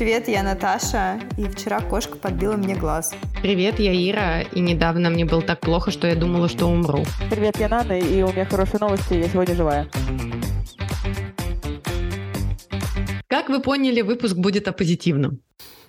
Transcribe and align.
Привет, 0.00 0.28
я 0.28 0.42
Наташа, 0.42 1.20
и 1.36 1.46
вчера 1.46 1.82
кошка 1.82 2.16
подбила 2.16 2.56
мне 2.56 2.74
глаз. 2.74 3.12
Привет, 3.42 3.78
я 3.78 3.92
Ира, 3.92 4.40
и 4.40 4.58
недавно 4.60 5.10
мне 5.10 5.26
было 5.26 5.42
так 5.42 5.60
плохо, 5.60 5.90
что 5.90 6.06
я 6.06 6.14
думала, 6.14 6.48
что 6.48 6.64
умру. 6.68 7.04
Привет, 7.28 7.58
я 7.58 7.68
Нана, 7.68 7.98
и 7.98 8.22
у 8.22 8.32
меня 8.32 8.46
хорошие 8.46 8.80
новости, 8.80 9.12
я 9.12 9.28
сегодня 9.28 9.54
живая. 9.54 9.88
Как 13.28 13.50
вы 13.50 13.60
поняли, 13.60 14.00
выпуск 14.00 14.36
будет 14.36 14.68
о 14.68 14.72
позитивном. 14.72 15.42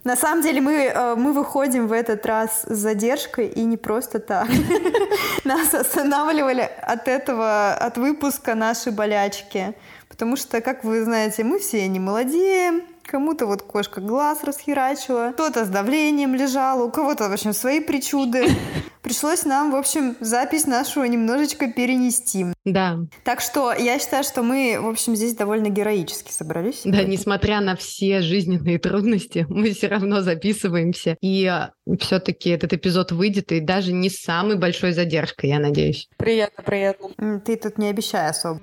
На 0.03 0.17
самом 0.17 0.43
деле 0.43 0.59
мы, 0.59 0.73
э, 0.73 1.15
мы 1.15 1.31
выходим 1.31 1.87
в 1.87 1.93
этот 1.93 2.25
раз 2.25 2.63
с 2.67 2.75
задержкой 2.75 3.47
и 3.47 3.61
не 3.61 3.77
просто 3.77 4.19
так. 4.19 4.49
Нас 5.45 5.73
останавливали 5.73 6.69
от 6.81 7.07
этого, 7.07 7.73
от 7.75 7.97
выпуска 7.97 8.55
наши 8.55 8.91
болячки. 8.91 9.73
Потому 10.09 10.35
что, 10.35 10.59
как 10.59 10.83
вы 10.83 11.05
знаете, 11.05 11.45
мы 11.45 11.59
все 11.59 11.87
не 11.87 12.01
молодеем, 12.01 12.81
Кому-то 13.11 13.45
вот 13.45 13.61
кошка 13.63 13.99
глаз 13.99 14.41
расхерачила, 14.45 15.31
кто-то 15.33 15.65
с 15.65 15.67
давлением 15.67 16.33
лежал, 16.33 16.81
у 16.81 16.89
кого-то, 16.89 17.27
в 17.27 17.33
общем, 17.33 17.51
свои 17.51 17.81
причуды. 17.81 18.47
Пришлось 19.01 19.43
нам, 19.43 19.71
в 19.71 19.75
общем, 19.75 20.15
запись 20.21 20.65
нашу 20.65 21.03
немножечко 21.03 21.69
перенести. 21.69 22.45
Да. 22.63 22.99
Так 23.25 23.41
что 23.41 23.73
я 23.73 23.99
считаю, 23.99 24.23
что 24.23 24.43
мы, 24.43 24.77
в 24.79 24.87
общем, 24.87 25.17
здесь 25.17 25.35
довольно 25.35 25.67
героически 25.67 26.31
собрались. 26.31 26.83
Да, 26.85 27.03
несмотря 27.03 27.59
на 27.59 27.75
все 27.75 28.21
жизненные 28.21 28.79
трудности, 28.79 29.45
мы 29.49 29.71
все 29.71 29.87
равно 29.87 30.21
записываемся. 30.21 31.17
И 31.19 31.45
а, 31.47 31.73
все-таки 31.99 32.49
этот 32.51 32.71
эпизод 32.71 33.11
выйдет, 33.11 33.51
и 33.51 33.59
даже 33.59 33.91
не 33.91 34.09
с 34.09 34.21
самой 34.21 34.57
большой 34.57 34.93
задержкой, 34.93 35.49
я 35.49 35.59
надеюсь. 35.59 36.07
Приятно, 36.15 36.63
приятно. 36.63 37.41
Ты 37.41 37.57
тут 37.57 37.77
не 37.77 37.89
обещай 37.89 38.29
особо. 38.29 38.61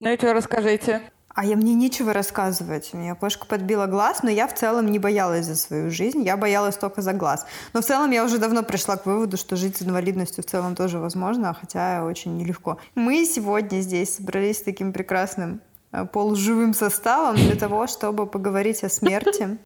Ну 0.00 0.12
и 0.12 0.18
что, 0.18 0.34
расскажите. 0.34 1.00
А 1.34 1.44
я 1.44 1.56
мне 1.56 1.74
нечего 1.74 2.12
рассказывать. 2.12 2.90
У 2.92 2.98
меня 2.98 3.14
кошка 3.14 3.46
подбила 3.46 3.86
глаз, 3.86 4.22
но 4.22 4.30
я 4.30 4.46
в 4.46 4.54
целом 4.54 4.90
не 4.90 4.98
боялась 4.98 5.46
за 5.46 5.56
свою 5.56 5.90
жизнь. 5.90 6.22
Я 6.22 6.36
боялась 6.36 6.76
только 6.76 7.00
за 7.00 7.12
глаз. 7.12 7.46
Но 7.72 7.80
в 7.80 7.84
целом 7.84 8.10
я 8.10 8.24
уже 8.24 8.38
давно 8.38 8.62
пришла 8.62 8.96
к 8.96 9.06
выводу, 9.06 9.36
что 9.36 9.56
жить 9.56 9.76
с 9.76 9.82
инвалидностью 9.82 10.44
в 10.44 10.46
целом 10.46 10.74
тоже 10.74 10.98
возможно, 10.98 11.56
хотя 11.58 12.04
очень 12.04 12.36
нелегко. 12.36 12.78
Мы 12.94 13.24
сегодня 13.24 13.80
здесь 13.80 14.16
собрались 14.16 14.58
с 14.58 14.62
таким 14.62 14.92
прекрасным 14.92 15.60
э, 15.92 16.04
полуживым 16.04 16.74
составом 16.74 17.36
для 17.36 17.56
того, 17.56 17.86
чтобы 17.86 18.26
поговорить 18.26 18.84
о 18.84 18.88
смерти. 18.88 19.58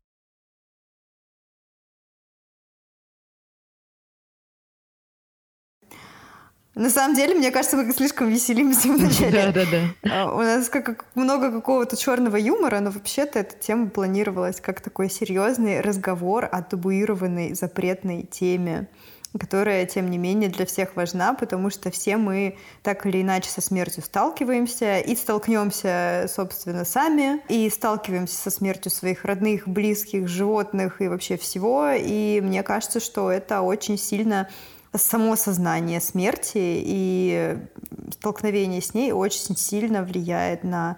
На 6.77 6.91
самом 6.91 7.17
деле, 7.17 7.35
мне 7.35 7.51
кажется, 7.51 7.79
мы 7.79 7.91
слишком 7.91 8.29
веселимся 8.29 8.89
вначале. 8.89 9.51
Да, 9.51 9.65
да, 9.65 9.65
да. 10.03 10.33
У 10.33 10.41
нас 10.41 10.69
как, 10.69 11.07
много 11.15 11.51
какого-то 11.51 11.97
черного 11.97 12.37
юмора, 12.37 12.81
но 12.81 12.91
вообще-то 12.91 13.39
эта 13.39 13.57
тема 13.57 13.89
планировалась 13.89 14.61
как 14.61 14.83
такой 14.83 15.09
серьезный 15.09 15.81
разговор 15.81 16.47
о 16.51 16.63
табуированной 16.63 17.55
запретной 17.55 18.25
теме 18.25 18.89
которая, 19.39 19.85
тем 19.85 20.11
не 20.11 20.17
менее, 20.17 20.49
для 20.49 20.65
всех 20.65 20.97
важна, 20.97 21.35
потому 21.35 21.69
что 21.69 21.91
все 21.91 22.17
мы 22.17 22.57
так 22.83 23.05
или 23.05 23.21
иначе 23.21 23.51
со 23.51 23.61
смертью 23.61 24.03
сталкиваемся 24.03 25.01
и 25.01 25.15
столкнемся, 25.15 26.27
собственно, 26.29 26.87
сами, 26.87 27.43
и 27.49 27.69
сталкиваемся 27.69 28.35
со 28.35 28.51
смертью 28.51 28.91
своих 28.91 29.27
родных, 29.27 29.69
близких, 29.69 30.27
животных 30.27 31.03
и 31.03 31.09
вообще 31.09 31.37
всего. 31.37 31.91
И 31.95 32.41
мне 32.41 32.63
кажется, 32.63 32.99
что 32.99 33.31
это 33.31 33.61
очень 33.61 33.99
сильно 33.99 34.49
само 34.99 35.37
сознание 35.37 36.01
смерти 36.01 36.53
и 36.57 37.59
столкновение 38.13 38.81
с 38.81 38.95
ней 38.95 39.13
очень 39.13 39.57
сильно 39.57 40.03
влияет 40.03 40.65
на 40.65 40.97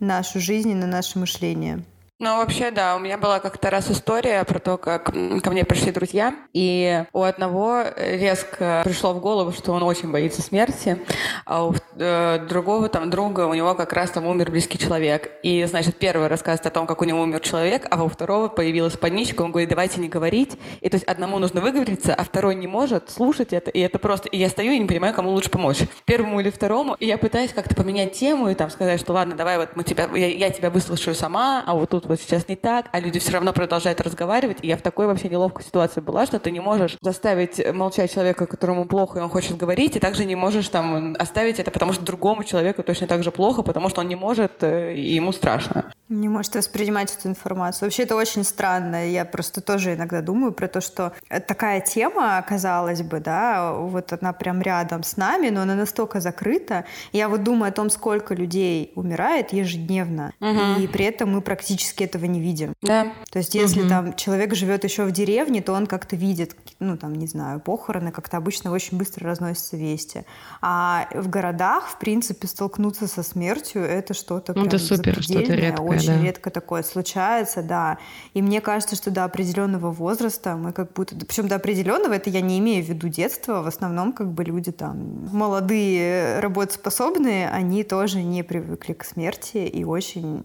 нашу 0.00 0.40
жизнь 0.40 0.70
и 0.70 0.74
на 0.74 0.86
наше 0.86 1.18
мышление. 1.18 1.84
Ну, 2.20 2.36
вообще, 2.36 2.70
да, 2.70 2.94
у 2.94 3.00
меня 3.00 3.18
была 3.18 3.40
как-то 3.40 3.70
раз 3.70 3.90
история 3.90 4.44
про 4.44 4.60
то, 4.60 4.76
как 4.76 5.06
ко 5.06 5.50
мне 5.50 5.64
пришли 5.64 5.90
друзья, 5.90 6.32
и 6.52 7.04
у 7.12 7.22
одного 7.22 7.82
резко 7.96 8.82
пришло 8.84 9.12
в 9.14 9.20
голову, 9.20 9.50
что 9.50 9.72
он 9.72 9.82
очень 9.82 10.12
боится 10.12 10.40
смерти, 10.40 11.04
а 11.44 11.66
у 11.66 11.74
э, 11.96 12.46
другого 12.48 12.88
там 12.88 13.10
друга 13.10 13.48
у 13.48 13.54
него 13.54 13.74
как 13.74 13.92
раз 13.92 14.12
там 14.12 14.26
умер 14.26 14.52
близкий 14.52 14.78
человек. 14.78 15.28
И, 15.42 15.64
значит, 15.64 15.96
первый 15.96 16.28
рассказывает 16.28 16.64
о 16.68 16.70
том, 16.70 16.86
как 16.86 17.02
у 17.02 17.04
него 17.04 17.20
умер 17.20 17.40
человек, 17.40 17.88
а 17.90 18.04
у 18.04 18.08
второго 18.08 18.46
появилась 18.46 18.96
паничка, 18.96 19.42
он 19.42 19.50
говорит, 19.50 19.70
давайте 19.70 20.00
не 20.00 20.08
говорить. 20.08 20.56
И 20.82 20.88
то 20.88 20.94
есть 20.94 21.04
одному 21.06 21.40
нужно 21.40 21.60
выговориться, 21.60 22.14
а 22.14 22.22
второй 22.22 22.54
не 22.54 22.68
может 22.68 23.10
слушать 23.10 23.52
это, 23.52 23.72
и 23.72 23.80
это 23.80 23.98
просто... 23.98 24.28
И 24.28 24.38
я 24.38 24.50
стою 24.50 24.70
и 24.70 24.78
не 24.78 24.86
понимаю, 24.86 25.14
кому 25.14 25.30
лучше 25.30 25.50
помочь. 25.50 25.78
Первому 26.04 26.38
или 26.38 26.50
второму, 26.50 26.94
и 26.94 27.06
я 27.06 27.18
пытаюсь 27.18 27.52
как-то 27.52 27.74
поменять 27.74 28.12
тему 28.12 28.50
и 28.50 28.54
там 28.54 28.70
сказать, 28.70 29.00
что 29.00 29.14
ладно, 29.14 29.34
давай 29.34 29.58
вот 29.58 29.70
мы 29.74 29.82
тебя, 29.82 30.08
я, 30.14 30.28
я 30.28 30.50
тебя 30.50 30.70
выслушаю 30.70 31.16
сама, 31.16 31.64
а 31.66 31.74
вот 31.74 31.90
тут 31.90 32.03
вот 32.06 32.20
сейчас 32.20 32.48
не 32.48 32.56
так, 32.56 32.86
а 32.92 33.00
люди 33.00 33.18
все 33.18 33.32
равно 33.32 33.52
продолжают 33.52 34.00
разговаривать. 34.00 34.58
И 34.62 34.66
я 34.66 34.76
в 34.76 34.82
такой 34.82 35.06
вообще 35.06 35.28
неловкой 35.28 35.64
ситуации 35.64 36.00
была, 36.00 36.26
что 36.26 36.38
ты 36.38 36.50
не 36.50 36.60
можешь 36.60 36.96
заставить 37.00 37.72
молчать 37.72 38.12
человека, 38.12 38.46
которому 38.46 38.86
плохо, 38.86 39.18
и 39.18 39.22
он 39.22 39.28
хочет 39.28 39.56
говорить, 39.56 39.96
и 39.96 40.00
также 40.00 40.24
не 40.24 40.36
можешь 40.36 40.68
там 40.68 41.16
оставить 41.18 41.58
это, 41.58 41.70
потому 41.70 41.92
что 41.92 42.04
другому 42.04 42.44
человеку 42.44 42.82
точно 42.82 43.06
так 43.06 43.22
же 43.22 43.30
плохо, 43.30 43.62
потому 43.62 43.88
что 43.88 44.00
он 44.00 44.08
не 44.08 44.16
может, 44.16 44.62
э, 44.62 44.94
и 44.94 45.14
ему 45.14 45.32
страшно. 45.32 45.92
Не 46.08 46.28
может 46.28 46.54
воспринимать 46.54 47.16
эту 47.16 47.28
информацию. 47.28 47.86
Вообще 47.86 48.02
это 48.02 48.16
очень 48.16 48.44
странно. 48.44 49.08
Я 49.08 49.24
просто 49.24 49.60
тоже 49.60 49.94
иногда 49.94 50.20
думаю 50.20 50.52
про 50.52 50.68
то, 50.68 50.80
что 50.80 51.12
такая 51.46 51.80
тема, 51.80 52.44
казалось 52.46 53.02
бы, 53.02 53.20
да, 53.20 53.72
вот 53.72 54.12
она 54.12 54.32
прям 54.32 54.60
рядом 54.60 55.02
с 55.02 55.16
нами, 55.16 55.48
но 55.48 55.62
она 55.62 55.74
настолько 55.74 56.20
закрыта. 56.20 56.84
Я 57.12 57.28
вот 57.28 57.42
думаю 57.42 57.70
о 57.70 57.72
том, 57.72 57.88
сколько 57.90 58.34
людей 58.34 58.92
умирает 58.96 59.52
ежедневно, 59.52 60.32
угу. 60.40 60.80
и 60.80 60.86
при 60.86 61.04
этом 61.06 61.32
мы 61.32 61.40
практически 61.40 61.93
этого 62.02 62.24
не 62.24 62.40
видим. 62.40 62.74
Да. 62.82 63.12
То 63.30 63.38
есть 63.38 63.54
если 63.54 63.82
угу. 63.82 63.88
там 63.88 64.16
человек 64.16 64.54
живет 64.54 64.84
еще 64.84 65.04
в 65.04 65.12
деревне, 65.12 65.62
то 65.62 65.72
он 65.72 65.86
как-то 65.86 66.16
видит, 66.16 66.56
ну 66.80 66.96
там, 66.96 67.14
не 67.14 67.26
знаю, 67.26 67.60
похороны, 67.60 68.10
как-то 68.10 68.36
обычно 68.36 68.72
очень 68.72 68.98
быстро 68.98 69.28
разносятся 69.28 69.76
вести. 69.76 70.24
А 70.60 71.08
в 71.14 71.28
городах, 71.28 71.88
в 71.88 71.98
принципе, 71.98 72.46
столкнуться 72.46 73.06
со 73.06 73.22
смертью, 73.22 73.82
это 73.82 74.14
что-то 74.14 74.52
ну, 74.54 74.66
это 74.66 74.78
супер, 74.78 75.22
что-то 75.22 75.54
редкое 75.54 75.84
очень 75.84 76.06
да. 76.06 76.22
редко 76.22 76.50
такое 76.50 76.82
случается, 76.82 77.62
да. 77.62 77.98
И 78.32 78.42
мне 78.42 78.60
кажется, 78.60 78.96
что 78.96 79.10
до 79.10 79.24
определенного 79.24 79.90
возраста 79.90 80.56
мы 80.56 80.72
как 80.72 80.92
будто... 80.92 81.14
Причем 81.16 81.48
до 81.48 81.56
определенного, 81.56 82.14
это 82.14 82.30
я 82.30 82.40
не 82.40 82.58
имею 82.58 82.84
в 82.84 82.88
виду 82.88 83.08
детства, 83.08 83.62
в 83.62 83.66
основном 83.66 84.12
как 84.12 84.32
бы 84.32 84.44
люди 84.44 84.72
там 84.72 85.28
молодые, 85.32 86.40
работоспособные, 86.40 87.48
они 87.50 87.84
тоже 87.84 88.22
не 88.22 88.42
привыкли 88.42 88.92
к 88.92 89.04
смерти, 89.04 89.58
и 89.58 89.84
очень 89.84 90.44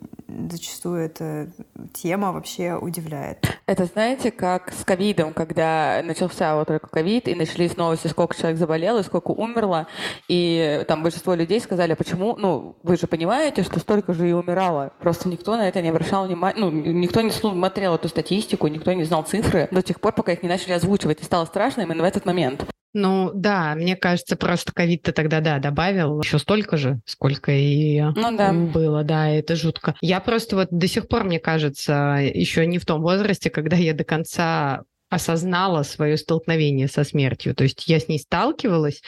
зачастую 0.50 1.06
тема 1.94 2.32
вообще 2.32 2.76
удивляет. 2.76 3.60
Это 3.66 3.86
знаете, 3.86 4.32
как 4.32 4.72
с 4.74 4.84
ковидом, 4.84 5.34
когда 5.34 6.02
начался 6.04 6.56
вот 6.56 6.68
только 6.68 6.88
ковид, 6.88 7.28
и 7.28 7.36
начались 7.36 7.78
новости, 7.78 8.08
сколько 8.08 8.36
человек 8.36 8.58
заболело, 8.58 9.02
сколько 9.04 9.32
умерло, 9.32 9.88
и 10.28 10.84
там 10.88 11.04
большинство 11.04 11.36
людей 11.36 11.60
сказали, 11.60 11.94
почему, 11.94 12.36
ну, 12.36 12.76
вы 12.84 12.98
же 12.98 13.08
понимаете, 13.08 13.64
что 13.64 13.80
столько 13.80 14.14
же 14.14 14.30
и 14.30 14.34
умирало, 14.34 14.92
просто 15.00 15.30
никто 15.30 15.56
на 15.56 15.68
это 15.68 15.82
не 15.82 15.90
обращал 15.90 16.26
внимания, 16.26 16.60
ну, 16.60 16.72
никто 16.72 17.22
не 17.22 17.32
смотрел 17.32 17.96
эту 17.96 18.08
статистику, 18.10 18.68
никто 18.68 18.94
не 18.94 19.04
знал 19.04 19.24
цифры 19.24 19.68
до 19.72 19.82
тех 19.82 20.00
пор, 20.00 20.14
пока 20.14 20.32
их 20.32 20.44
не 20.44 20.50
начали 20.50 20.74
озвучивать, 20.74 21.22
и 21.22 21.26
стало 21.26 21.46
страшно 21.46 21.82
именно 21.82 22.04
в 22.04 22.08
этот 22.08 22.26
момент. 22.26 22.66
Ну 22.94 23.32
да, 23.34 23.76
мне 23.76 23.96
кажется, 23.96 24.36
просто 24.36 24.74
ковид-то 24.74 25.12
тогда, 25.12 25.42
да, 25.42 25.60
добавил 25.60 26.22
еще 26.22 26.40
столько 26.40 26.76
же, 26.78 27.00
сколько 27.06 27.52
и 27.52 28.02
ну, 28.02 28.36
да. 28.36 28.52
было, 28.52 29.04
да, 29.04 29.30
это 29.30 29.56
жутко. 29.56 29.96
Я 30.02 30.20
просто 30.20 30.56
вот 30.56 30.70
до 30.72 30.88
сих 30.88 31.08
пор, 31.08 31.24
мне 31.24 31.40
кажется, 31.40 32.18
еще 32.20 32.66
не 32.66 32.80
в 32.80 32.86
том 32.86 33.02
возрасте, 33.02 33.52
когда 33.52 33.76
я 33.76 33.94
до 33.94 34.04
конца 34.04 34.84
осознала 35.10 35.84
свое 35.84 36.18
столкновение 36.18 36.88
со 36.88 37.04
смертью. 37.04 37.56
То 37.56 37.64
есть 37.64 37.88
я 37.88 38.00
с 38.00 38.08
ней 38.08 38.20
сталкивалась, 38.20 39.02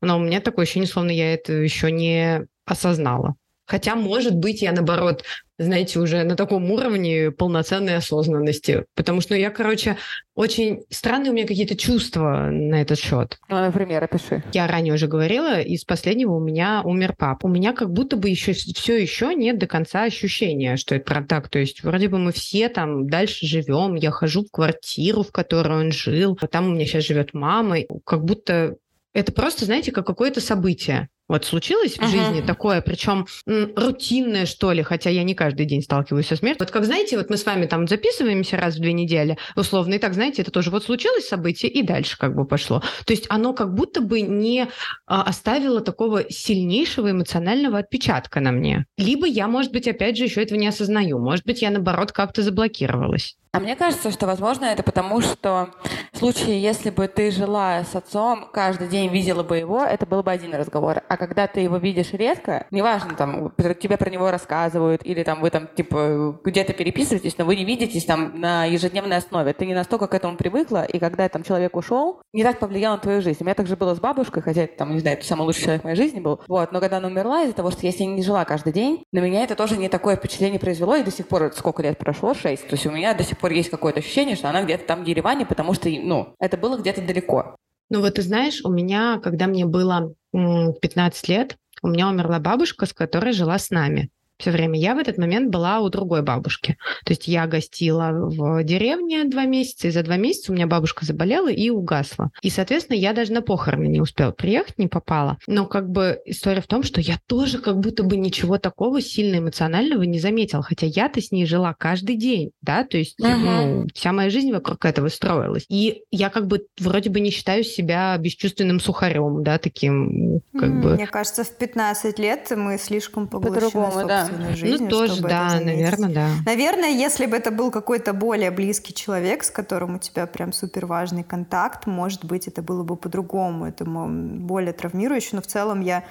но 0.00 0.16
у 0.16 0.20
меня 0.20 0.40
такое 0.40 0.64
ощущение, 0.64 0.88
словно 0.88 1.10
я 1.10 1.34
это 1.34 1.52
еще 1.52 1.92
не 1.92 2.46
осознала. 2.64 3.34
Хотя, 3.68 3.94
может 3.96 4.34
быть, 4.34 4.62
я, 4.62 4.72
наоборот, 4.72 5.24
знаете, 5.58 5.98
уже 5.98 6.24
на 6.24 6.36
таком 6.36 6.70
уровне 6.70 7.30
полноценной 7.30 7.96
осознанности. 7.96 8.86
Потому 8.94 9.20
что 9.20 9.34
я, 9.34 9.50
короче, 9.50 9.98
очень 10.34 10.84
странные 10.88 11.32
у 11.32 11.34
меня 11.34 11.46
какие-то 11.46 11.76
чувства 11.76 12.48
на 12.50 12.80
этот 12.80 12.98
счет. 12.98 13.38
Ну, 13.50 13.56
например, 13.56 14.02
опиши. 14.02 14.42
Я 14.54 14.66
ранее 14.68 14.94
уже 14.94 15.06
говорила, 15.06 15.60
из 15.60 15.84
последнего 15.84 16.32
у 16.34 16.40
меня 16.40 16.80
умер 16.82 17.14
пап. 17.18 17.44
У 17.44 17.48
меня 17.48 17.74
как 17.74 17.92
будто 17.92 18.16
бы 18.16 18.30
еще 18.30 18.54
все 18.54 18.96
еще 18.96 19.34
нет 19.34 19.58
до 19.58 19.66
конца 19.66 20.04
ощущения, 20.04 20.78
что 20.78 20.94
это 20.94 21.04
правда 21.04 21.28
так. 21.28 21.50
То 21.50 21.58
есть 21.58 21.82
вроде 21.82 22.08
бы 22.08 22.18
мы 22.18 22.32
все 22.32 22.70
там 22.70 23.06
дальше 23.06 23.46
живем, 23.46 23.96
я 23.96 24.10
хожу 24.10 24.46
в 24.46 24.50
квартиру, 24.50 25.22
в 25.22 25.30
которой 25.30 25.78
он 25.78 25.92
жил, 25.92 26.38
а 26.40 26.46
там 26.46 26.68
у 26.68 26.70
меня 26.70 26.86
сейчас 26.86 27.04
живет 27.04 27.34
мама. 27.34 27.76
Как 28.06 28.24
будто 28.24 28.76
это 29.12 29.32
просто, 29.32 29.66
знаете, 29.66 29.92
как 29.92 30.06
какое-то 30.06 30.40
событие. 30.40 31.08
Вот 31.28 31.44
случилось 31.44 31.96
в 31.96 32.00
uh-huh. 32.00 32.06
жизни 32.06 32.40
такое, 32.40 32.80
причем 32.80 33.26
рутинное, 33.46 34.46
что 34.46 34.72
ли, 34.72 34.82
хотя 34.82 35.10
я 35.10 35.22
не 35.24 35.34
каждый 35.34 35.66
день 35.66 35.82
сталкиваюсь 35.82 36.26
со 36.26 36.36
смертью. 36.36 36.64
Вот 36.64 36.70
как, 36.70 36.84
знаете, 36.84 37.18
вот 37.18 37.28
мы 37.28 37.36
с 37.36 37.44
вами 37.44 37.66
там 37.66 37.86
записываемся 37.86 38.56
раз 38.56 38.76
в 38.76 38.80
две 38.80 38.94
недели, 38.94 39.36
условно, 39.54 39.94
и 39.94 39.98
так, 39.98 40.14
знаете, 40.14 40.42
это 40.42 40.50
тоже 40.50 40.70
вот 40.70 40.84
случилось 40.84 41.28
событие, 41.28 41.70
и 41.70 41.82
дальше 41.82 42.16
как 42.18 42.34
бы 42.34 42.46
пошло. 42.46 42.82
То 43.04 43.12
есть 43.12 43.26
оно 43.28 43.52
как 43.52 43.74
будто 43.74 44.00
бы 44.00 44.22
не 44.22 44.68
а, 45.06 45.22
оставило 45.22 45.82
такого 45.82 46.30
сильнейшего 46.30 47.10
эмоционального 47.10 47.78
отпечатка 47.78 48.40
на 48.40 48.50
мне. 48.50 48.86
Либо 48.96 49.26
я, 49.26 49.48
может 49.48 49.70
быть, 49.70 49.86
опять 49.86 50.16
же, 50.16 50.24
еще 50.24 50.42
этого 50.42 50.58
не 50.58 50.68
осознаю. 50.68 51.18
Может 51.18 51.44
быть, 51.44 51.60
я, 51.60 51.70
наоборот, 51.70 52.12
как-то 52.12 52.42
заблокировалась. 52.42 53.36
А 53.52 53.60
мне 53.60 53.76
кажется, 53.76 54.10
что, 54.10 54.26
возможно, 54.26 54.66
это 54.66 54.82
потому, 54.82 55.20
что 55.20 55.70
в 56.12 56.18
случае, 56.18 56.60
если 56.60 56.90
бы 56.90 57.08
ты 57.08 57.30
жила 57.30 57.82
с 57.82 57.94
отцом, 57.96 58.48
каждый 58.52 58.88
день 58.88 59.10
видела 59.10 59.42
бы 59.42 59.56
его, 59.56 59.82
это 59.82 60.04
был 60.06 60.22
бы 60.22 60.30
один 60.30 60.54
разговор. 60.54 61.02
А 61.08 61.16
когда 61.18 61.46
ты 61.46 61.60
его 61.60 61.76
видишь 61.76 62.12
редко, 62.12 62.66
неважно, 62.70 63.14
там, 63.14 63.52
тебе 63.80 63.96
про 63.96 64.10
него 64.10 64.30
рассказывают, 64.30 65.02
или 65.04 65.22
там 65.22 65.40
вы 65.40 65.50
там, 65.50 65.66
типа, 65.66 66.40
где-то 66.44 66.72
переписываетесь, 66.72 67.36
но 67.38 67.44
вы 67.44 67.56
не 67.56 67.64
видитесь 67.64 68.04
там 68.04 68.40
на 68.40 68.64
ежедневной 68.64 69.16
основе. 69.16 69.52
Ты 69.52 69.66
не 69.66 69.74
настолько 69.74 70.06
к 70.06 70.14
этому 70.14 70.36
привыкла, 70.36 70.84
и 70.84 70.98
когда 70.98 71.28
там 71.28 71.42
человек 71.42 71.76
ушел, 71.76 72.22
не 72.32 72.42
так 72.42 72.58
повлиял 72.58 72.94
на 72.94 73.00
твою 73.00 73.20
жизнь. 73.20 73.38
У 73.40 73.44
меня 73.44 73.54
также 73.54 73.76
было 73.76 73.94
с 73.94 74.00
бабушкой, 74.00 74.42
хотя 74.42 74.62
это, 74.62 74.76
там, 74.76 74.92
не 74.92 75.00
знаю, 75.00 75.18
это 75.18 75.26
самый 75.26 75.42
лучший 75.42 75.64
человек 75.64 75.82
в 75.82 75.84
моей 75.84 75.96
жизни 75.96 76.20
был. 76.20 76.40
Вот, 76.48 76.72
но 76.72 76.80
когда 76.80 76.98
она 76.98 77.08
умерла, 77.08 77.42
из-за 77.42 77.54
того, 77.54 77.70
что 77.70 77.84
я 77.84 77.92
с 77.92 77.98
ней 77.98 78.06
не 78.06 78.22
жила 78.22 78.44
каждый 78.44 78.72
день, 78.72 79.02
на 79.12 79.18
меня 79.18 79.44
это 79.44 79.54
тоже 79.56 79.76
не 79.76 79.88
такое 79.88 80.16
впечатление 80.16 80.60
произвело, 80.60 80.96
и 80.96 81.02
до 81.02 81.10
сих 81.10 81.26
пор, 81.26 81.52
сколько 81.54 81.82
лет 81.82 81.98
прошло, 81.98 82.34
шесть, 82.34 82.68
то 82.68 82.74
есть 82.74 82.86
у 82.86 82.90
меня 82.90 83.14
до 83.14 83.24
сих 83.24 83.38
пор 83.38 83.52
есть 83.52 83.70
какое-то 83.70 84.00
ощущение, 84.00 84.36
что 84.36 84.48
она 84.48 84.62
где-то 84.62 84.84
там 84.84 85.04
в 85.04 85.06
Ереване, 85.06 85.46
потому 85.46 85.74
что, 85.74 85.88
ну, 85.88 86.34
это 86.38 86.56
было 86.56 86.76
где-то 86.76 87.02
далеко. 87.02 87.56
Ну 87.90 88.00
вот 88.00 88.14
ты 88.14 88.22
знаешь, 88.22 88.60
у 88.64 88.70
меня, 88.70 89.18
когда 89.22 89.46
мне 89.46 89.64
было 89.64 90.14
15 90.32 91.28
лет, 91.28 91.56
у 91.82 91.88
меня 91.88 92.08
умерла 92.08 92.38
бабушка, 92.38 92.86
с 92.86 92.92
которой 92.92 93.32
жила 93.32 93.58
с 93.58 93.70
нами 93.70 94.10
все 94.38 94.50
время. 94.50 94.78
Я 94.78 94.94
в 94.94 94.98
этот 94.98 95.18
момент 95.18 95.50
была 95.50 95.80
у 95.80 95.88
другой 95.88 96.22
бабушки. 96.22 96.78
То 97.04 97.12
есть 97.12 97.26
я 97.28 97.46
гостила 97.46 98.10
в 98.12 98.62
деревне 98.62 99.24
два 99.24 99.44
месяца, 99.44 99.88
и 99.88 99.90
за 99.90 100.02
два 100.02 100.16
месяца 100.16 100.52
у 100.52 100.54
меня 100.54 100.66
бабушка 100.66 101.04
заболела 101.04 101.48
и 101.48 101.70
угасла. 101.70 102.30
И, 102.42 102.50
соответственно, 102.50 102.96
я 102.96 103.12
даже 103.12 103.32
на 103.32 103.42
похороны 103.42 103.86
не 103.86 104.00
успела 104.00 104.30
приехать, 104.30 104.78
не 104.78 104.86
попала. 104.86 105.38
Но 105.46 105.66
как 105.66 105.90
бы 105.90 106.20
история 106.24 106.60
в 106.60 106.66
том, 106.66 106.82
что 106.82 107.00
я 107.00 107.18
тоже 107.26 107.58
как 107.58 107.78
будто 107.78 108.04
бы 108.04 108.16
ничего 108.16 108.58
такого 108.58 109.00
сильно 109.00 109.38
эмоционального 109.38 110.04
не 110.04 110.20
заметила. 110.20 110.62
Хотя 110.62 110.86
я-то 110.86 111.20
с 111.20 111.32
ней 111.32 111.46
жила 111.46 111.74
каждый 111.74 112.16
день, 112.16 112.52
да, 112.62 112.84
то 112.84 112.96
есть 112.96 113.18
uh-huh. 113.20 113.36
ну, 113.36 113.86
вся 113.94 114.12
моя 114.12 114.30
жизнь 114.30 114.52
вокруг 114.52 114.84
этого 114.84 115.08
строилась. 115.08 115.64
И 115.68 116.02
я 116.10 116.30
как 116.30 116.46
бы 116.46 116.66
вроде 116.78 117.10
бы 117.10 117.20
не 117.20 117.30
считаю 117.30 117.64
себя 117.64 118.16
бесчувственным 118.18 118.78
сухарем, 118.78 119.42
да, 119.42 119.58
таким 119.58 120.40
как 120.52 120.70
mm, 120.70 120.80
бы... 120.80 120.94
Мне 120.94 121.06
кажется, 121.06 121.44
в 121.44 121.56
15 121.56 122.18
лет 122.18 122.52
мы 122.56 122.78
слишком 122.78 123.26
поглощены 123.26 123.70
По-другому, 123.70 124.06
да 124.06 124.27
собственной 124.28 124.50
ну, 124.50 124.56
жизнью. 124.56 124.80
Ну, 124.82 124.88
тоже, 124.90 125.22
да, 125.22 125.60
наверное, 125.60 126.10
да. 126.10 126.28
Наверное, 126.46 126.90
если 126.90 127.26
бы 127.26 127.36
это 127.36 127.50
был 127.50 127.70
какой-то 127.70 128.12
более 128.12 128.50
близкий 128.50 128.94
человек, 128.94 129.44
с 129.44 129.50
которым 129.50 129.96
у 129.96 129.98
тебя 129.98 130.26
прям 130.26 130.52
супер 130.52 130.86
важный 130.86 131.24
контакт, 131.24 131.86
может 131.86 132.24
быть, 132.24 132.48
это 132.48 132.62
было 132.62 132.82
бы 132.82 132.96
по-другому, 132.96 133.66
это 133.66 133.84
более 133.84 134.72
травмирующе, 134.72 135.36
но 135.36 135.42
в 135.42 135.46
целом 135.46 135.80
я 135.80 136.04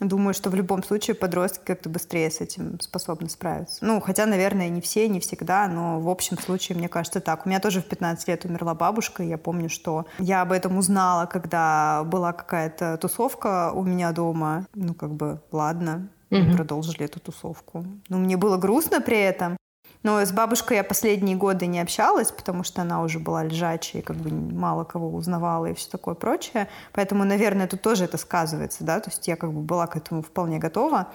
Думаю, 0.00 0.32
что 0.32 0.50
в 0.50 0.54
любом 0.54 0.84
случае 0.84 1.16
подростки 1.16 1.62
как-то 1.64 1.88
быстрее 1.88 2.30
с 2.30 2.40
этим 2.40 2.78
способны 2.80 3.28
справиться. 3.28 3.84
Ну, 3.84 4.00
хотя, 4.00 4.26
наверное, 4.26 4.68
не 4.68 4.80
все, 4.80 5.08
не 5.08 5.18
всегда, 5.18 5.66
но 5.66 6.00
в 6.00 6.08
общем 6.08 6.38
случае, 6.38 6.78
мне 6.78 6.88
кажется, 6.88 7.20
так. 7.20 7.44
У 7.44 7.48
меня 7.48 7.58
тоже 7.58 7.80
в 7.80 7.86
15 7.86 8.28
лет 8.28 8.44
умерла 8.44 8.74
бабушка, 8.74 9.22
и 9.22 9.28
я 9.28 9.38
помню, 9.38 9.68
что 9.68 10.06
я 10.18 10.42
об 10.42 10.52
этом 10.52 10.78
узнала, 10.78 11.26
когда 11.26 12.04
была 12.04 12.32
какая-то 12.32 12.96
тусовка 12.98 13.72
у 13.72 13.82
меня 13.82 14.12
дома. 14.12 14.66
Ну, 14.74 14.94
как 14.94 15.14
бы, 15.14 15.42
ладно, 15.50 16.08
угу. 16.30 16.56
продолжили 16.56 17.04
эту 17.04 17.20
тусовку. 17.20 17.84
Но 18.08 18.18
мне 18.18 18.36
было 18.36 18.56
грустно 18.56 19.00
при 19.00 19.18
этом. 19.18 19.56
Но 20.02 20.20
с 20.20 20.30
бабушкой 20.30 20.76
я 20.76 20.84
последние 20.84 21.36
годы 21.36 21.66
не 21.66 21.80
общалась, 21.80 22.30
потому 22.30 22.62
что 22.62 22.82
она 22.82 23.02
уже 23.02 23.18
была 23.18 23.42
лежачей, 23.42 24.00
как 24.00 24.16
бы 24.16 24.30
мало 24.30 24.84
кого 24.84 25.12
узнавала 25.12 25.66
и 25.66 25.74
все 25.74 25.90
такое 25.90 26.14
прочее. 26.14 26.68
Поэтому, 26.92 27.24
наверное, 27.24 27.66
тут 27.66 27.82
тоже 27.82 28.04
это 28.04 28.16
сказывается, 28.16 28.84
да, 28.84 29.00
то 29.00 29.10
есть 29.10 29.26
я 29.26 29.36
как 29.36 29.52
бы 29.52 29.60
была 29.60 29.86
к 29.88 29.96
этому 29.96 30.22
вполне 30.22 30.58
готова. 30.58 31.08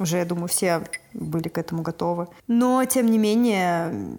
Уже, 0.00 0.18
я 0.18 0.24
думаю, 0.24 0.48
все 0.48 0.82
были 1.14 1.48
к 1.48 1.58
этому 1.58 1.82
готовы. 1.82 2.28
Но, 2.46 2.84
тем 2.84 3.06
не 3.06 3.18
менее, 3.18 4.18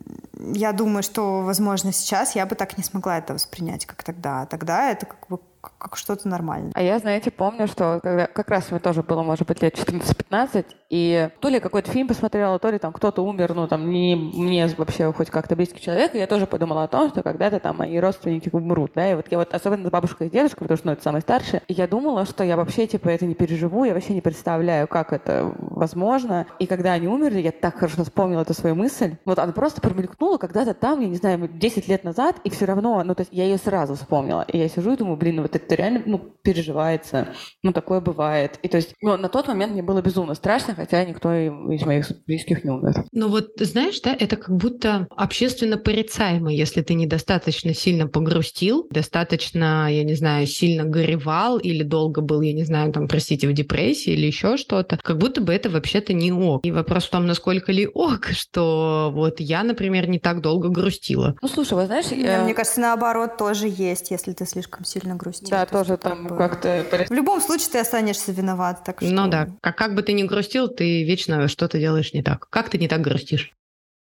я 0.53 0.71
думаю, 0.71 1.03
что, 1.03 1.41
возможно, 1.41 1.91
сейчас 1.91 2.35
я 2.35 2.45
бы 2.45 2.55
так 2.55 2.77
не 2.77 2.83
смогла 2.83 3.17
это 3.17 3.33
воспринять, 3.33 3.85
как 3.85 4.03
тогда. 4.03 4.45
тогда 4.45 4.91
это 4.91 5.05
как 5.05 5.27
бы 5.29 5.39
как 5.79 5.97
что-то 5.97 6.27
нормальное. 6.27 6.71
А 6.75 6.81
я, 6.81 6.99
знаете, 6.99 7.31
помню, 7.31 7.67
что 7.67 7.99
когда, 8.01 8.27
как 8.27 8.49
раз 8.49 8.71
мне 8.71 8.79
тоже 8.79 9.03
было, 9.03 9.23
может 9.23 9.47
быть, 9.47 9.61
лет 9.61 9.77
14-15, 9.77 10.65
и 10.89 11.29
то 11.39 11.49
ли 11.49 11.59
какой-то 11.59 11.91
фильм 11.91 12.07
посмотрела, 12.07 12.59
то 12.59 12.69
ли 12.69 12.79
там 12.79 12.93
кто-то 12.93 13.23
умер, 13.23 13.53
ну, 13.55 13.67
там, 13.67 13.89
не 13.89 14.15
мне 14.15 14.67
вообще 14.77 15.11
хоть 15.11 15.29
как-то 15.29 15.55
близкий 15.55 15.81
человек, 15.81 16.15
и 16.15 16.19
я 16.19 16.27
тоже 16.27 16.47
подумала 16.47 16.83
о 16.83 16.87
том, 16.87 17.09
что 17.09 17.23
когда-то 17.23 17.59
там 17.59 17.77
мои 17.77 17.97
родственники 17.97 18.49
умрут, 18.51 18.91
да, 18.95 19.11
и 19.11 19.15
вот 19.15 19.25
я 19.31 19.37
вот, 19.37 19.53
особенно 19.53 19.87
с 19.87 19.91
бабушкой 19.91 20.27
и 20.27 20.29
дедушкой, 20.29 20.61
потому 20.61 20.77
что, 20.77 20.87
ну, 20.87 20.93
это 20.93 21.03
самый 21.03 21.21
старший, 21.21 21.61
и 21.67 21.73
я 21.73 21.87
думала, 21.87 22.25
что 22.25 22.43
я 22.43 22.57
вообще, 22.57 22.87
типа, 22.87 23.09
это 23.09 23.25
не 23.25 23.35
переживу, 23.35 23.85
я 23.85 23.93
вообще 23.93 24.13
не 24.13 24.21
представляю, 24.21 24.87
как 24.87 25.13
это 25.13 25.53
возможно, 25.59 26.45
и 26.59 26.67
когда 26.67 26.84
они 26.93 27.07
умерли, 27.07 27.41
я 27.41 27.51
так 27.51 27.77
хорошо 27.77 28.03
вспомнила 28.03 28.41
эту 28.41 28.53
свою 28.53 28.75
мысль, 28.75 29.17
вот 29.25 29.39
она 29.39 29.51
просто 29.51 29.81
промелькнула 29.81 30.37
когда-то 30.37 30.73
там, 30.73 31.01
я 31.01 31.07
не 31.07 31.15
знаю, 31.15 31.47
10 31.47 31.87
лет 31.87 32.03
назад, 32.03 32.37
и 32.43 32.49
все 32.49 32.65
равно, 32.65 33.03
ну, 33.03 33.15
то 33.15 33.21
есть 33.21 33.31
я 33.33 33.45
ее 33.45 33.57
сразу 33.57 33.95
вспомнила, 33.95 34.45
и 34.47 34.57
я 34.57 34.69
сижу 34.69 34.93
и 34.93 34.97
думаю, 34.97 35.17
блин, 35.17 35.37
ну, 35.37 35.41
вот 35.43 35.55
это 35.55 35.75
реально, 35.75 36.03
ну, 36.05 36.19
переживается, 36.41 37.29
ну, 37.63 37.73
такое 37.73 38.01
бывает, 38.01 38.59
и 38.61 38.67
то 38.67 38.77
есть, 38.77 38.93
ну, 39.01 39.17
на 39.17 39.29
тот 39.29 39.47
момент 39.47 39.73
мне 39.73 39.83
было 39.83 40.01
безумно 40.01 40.33
страшно, 40.35 40.75
хотя 40.75 41.03
никто 41.05 41.33
из 41.33 41.85
моих 41.85 42.07
близких 42.25 42.63
не 42.63 42.71
умер. 42.71 43.05
Ну 43.11 43.29
вот, 43.29 43.51
знаешь, 43.59 43.99
да, 44.01 44.15
это 44.17 44.35
как 44.35 44.55
будто 44.55 45.07
общественно 45.15 45.77
порицаемо, 45.77 46.51
если 46.51 46.81
ты 46.81 46.93
недостаточно 46.93 47.73
сильно 47.73 48.07
погрустил, 48.07 48.87
достаточно, 48.91 49.87
я 49.91 50.03
не 50.03 50.15
знаю, 50.15 50.47
сильно 50.47 50.83
горевал 50.83 51.57
или 51.57 51.83
долго 51.83 52.21
был, 52.21 52.41
я 52.41 52.53
не 52.53 52.63
знаю, 52.63 52.91
там, 52.91 53.07
простите, 53.07 53.47
в 53.47 53.53
депрессии 53.53 54.13
или 54.13 54.25
еще 54.27 54.57
что-то, 54.57 54.97
как 55.01 55.17
будто 55.17 55.41
бы 55.41 55.53
это 55.53 55.69
вообще-то 55.69 56.13
не 56.13 56.31
ок. 56.31 56.65
И 56.65 56.71
вопрос 56.75 57.05
в 57.05 57.09
том, 57.09 57.25
насколько 57.25 57.71
ли 57.71 57.87
ок, 57.87 58.27
что 58.31 59.11
вот 59.13 59.39
я, 59.39 59.63
например, 59.63 60.07
не 60.07 60.19
так 60.19 60.41
долго 60.41 60.69
грустила. 60.69 61.35
Ну, 61.41 61.47
слушай, 61.47 61.73
вы 61.73 61.85
знаешь... 61.85 62.05
Я... 62.07 62.43
Мне 62.43 62.53
кажется, 62.53 62.79
наоборот 62.79 63.37
тоже 63.37 63.67
есть, 63.67 64.11
если 64.11 64.33
ты 64.33 64.45
слишком 64.45 64.85
сильно 64.85 65.15
грустишь. 65.15 65.49
Да, 65.49 65.65
тоже 65.65 65.97
там 65.97 66.27
как-то... 66.37 66.85
В 67.09 67.13
любом 67.13 67.41
случае 67.41 67.69
ты 67.71 67.79
останешься 67.79 68.31
виноват, 68.31 68.83
так 68.83 69.01
ну 69.01 69.07
что... 69.07 69.15
Ну 69.15 69.27
да, 69.27 69.47
как, 69.61 69.77
как 69.77 69.95
бы 69.95 70.03
ты 70.03 70.13
ни 70.13 70.23
грустил, 70.23 70.67
ты 70.67 71.03
вечно 71.03 71.47
что-то 71.47 71.79
делаешь 71.79 72.13
не 72.13 72.21
так. 72.21 72.47
Как 72.49 72.69
ты 72.69 72.77
не 72.77 72.87
так 72.87 73.01
грустишь? 73.01 73.53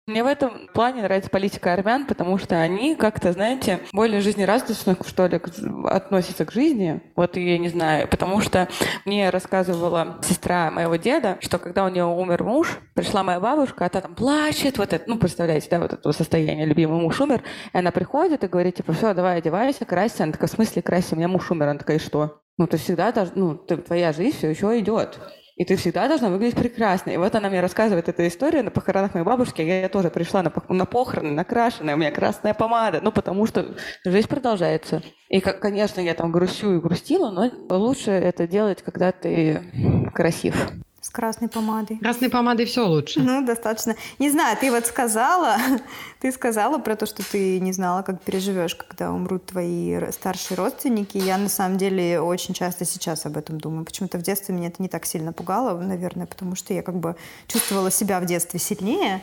Мне 0.08 0.24
в 0.24 0.26
этом 0.26 0.66
плане 0.74 1.02
нравится 1.02 1.30
политика 1.30 1.72
армян, 1.72 2.06
потому 2.06 2.36
что 2.36 2.60
они 2.60 2.96
как-то, 2.96 3.30
знаете, 3.30 3.78
более 3.92 4.20
жизнерадостно, 4.20 4.96
что 5.06 5.28
ли, 5.28 5.40
относятся 5.84 6.44
к 6.44 6.50
жизни. 6.50 7.00
Вот 7.14 7.36
я 7.36 7.56
не 7.56 7.68
знаю, 7.68 8.08
потому 8.08 8.40
что 8.40 8.68
мне 9.04 9.30
рассказывала 9.30 10.18
сестра 10.24 10.72
моего 10.72 10.96
деда, 10.96 11.38
что 11.40 11.58
когда 11.60 11.84
у 11.84 11.88
нее 11.88 12.04
умер 12.04 12.42
муж, 12.42 12.80
пришла 12.94 13.22
моя 13.22 13.38
бабушка, 13.38 13.86
а 13.86 13.88
та 13.88 14.00
там 14.00 14.16
плачет, 14.16 14.76
вот 14.76 14.92
это, 14.92 15.04
ну, 15.08 15.18
представляете, 15.18 15.68
да, 15.70 15.78
вот 15.78 15.92
это 15.92 16.10
состояние, 16.10 16.66
любимый 16.66 17.00
муж 17.00 17.20
умер, 17.20 17.44
и 17.72 17.78
она 17.78 17.92
приходит 17.92 18.42
и 18.42 18.48
говорит, 18.48 18.74
типа, 18.74 18.94
все, 18.94 19.14
давай 19.14 19.38
одевайся, 19.38 19.84
красься. 19.84 20.24
Она 20.24 20.32
такая, 20.32 20.48
в 20.48 20.52
смысле 20.52 20.82
красься, 20.82 21.14
у 21.14 21.18
меня 21.18 21.28
муж 21.28 21.48
умер. 21.52 21.68
Она 21.68 21.78
такая, 21.78 21.98
и 21.98 22.00
что? 22.00 22.42
Ну, 22.58 22.66
ты 22.66 22.76
всегда, 22.76 23.14
ну, 23.36 23.54
твоя 23.54 24.12
жизнь 24.12 24.36
все 24.36 24.50
еще 24.50 24.76
идет 24.80 25.20
и 25.56 25.64
ты 25.64 25.76
всегда 25.76 26.08
должна 26.08 26.28
выглядеть 26.30 26.56
прекрасно. 26.56 27.10
И 27.10 27.16
вот 27.16 27.34
она 27.34 27.48
мне 27.48 27.60
рассказывает 27.60 28.08
эту 28.08 28.26
историю 28.26 28.64
на 28.64 28.70
похоронах 28.70 29.14
моей 29.14 29.26
бабушки. 29.26 29.62
Я 29.62 29.88
тоже 29.88 30.10
пришла 30.10 30.42
на, 30.42 30.48
пох- 30.48 30.72
на 30.72 30.86
похороны, 30.86 31.30
накрашенная, 31.30 31.94
у 31.94 31.98
меня 31.98 32.10
красная 32.10 32.54
помада, 32.54 33.00
ну, 33.02 33.12
потому 33.12 33.46
что 33.46 33.76
жизнь 34.04 34.28
продолжается. 34.28 35.02
И, 35.28 35.40
конечно, 35.40 36.00
я 36.00 36.14
там 36.14 36.32
грущу 36.32 36.74
и 36.74 36.80
грустила, 36.80 37.30
но 37.30 37.50
лучше 37.76 38.10
это 38.10 38.46
делать, 38.46 38.82
когда 38.82 39.12
ты 39.12 40.10
красив. 40.14 40.72
Красной 41.12 41.48
помадой. 41.48 41.98
Красной 41.98 42.30
помадой 42.30 42.64
все 42.64 42.86
лучше. 42.86 43.20
Ну, 43.20 43.44
достаточно. 43.44 43.94
Не 44.18 44.30
знаю, 44.30 44.56
ты 44.58 44.70
вот 44.70 44.86
сказала, 44.86 45.56
ты 46.20 46.32
сказала 46.32 46.78
про 46.78 46.96
то, 46.96 47.04
что 47.04 47.22
ты 47.22 47.60
не 47.60 47.72
знала, 47.72 48.02
как 48.02 48.22
переживешь, 48.22 48.74
когда 48.74 49.12
умрут 49.12 49.46
твои 49.46 50.10
старшие 50.10 50.56
родственники. 50.56 51.18
Я 51.18 51.36
на 51.36 51.50
самом 51.50 51.76
деле 51.76 52.20
очень 52.20 52.54
часто 52.54 52.86
сейчас 52.86 53.26
об 53.26 53.36
этом 53.36 53.60
думаю. 53.60 53.84
Почему-то 53.84 54.18
в 54.18 54.22
детстве 54.22 54.54
меня 54.54 54.68
это 54.68 54.82
не 54.82 54.88
так 54.88 55.04
сильно 55.04 55.34
пугало, 55.34 55.78
наверное, 55.78 56.26
потому 56.26 56.54
что 56.54 56.72
я 56.72 56.82
как 56.82 56.96
бы 56.96 57.16
чувствовала 57.46 57.90
себя 57.90 58.18
в 58.18 58.24
детстве 58.24 58.58
сильнее. 58.58 59.20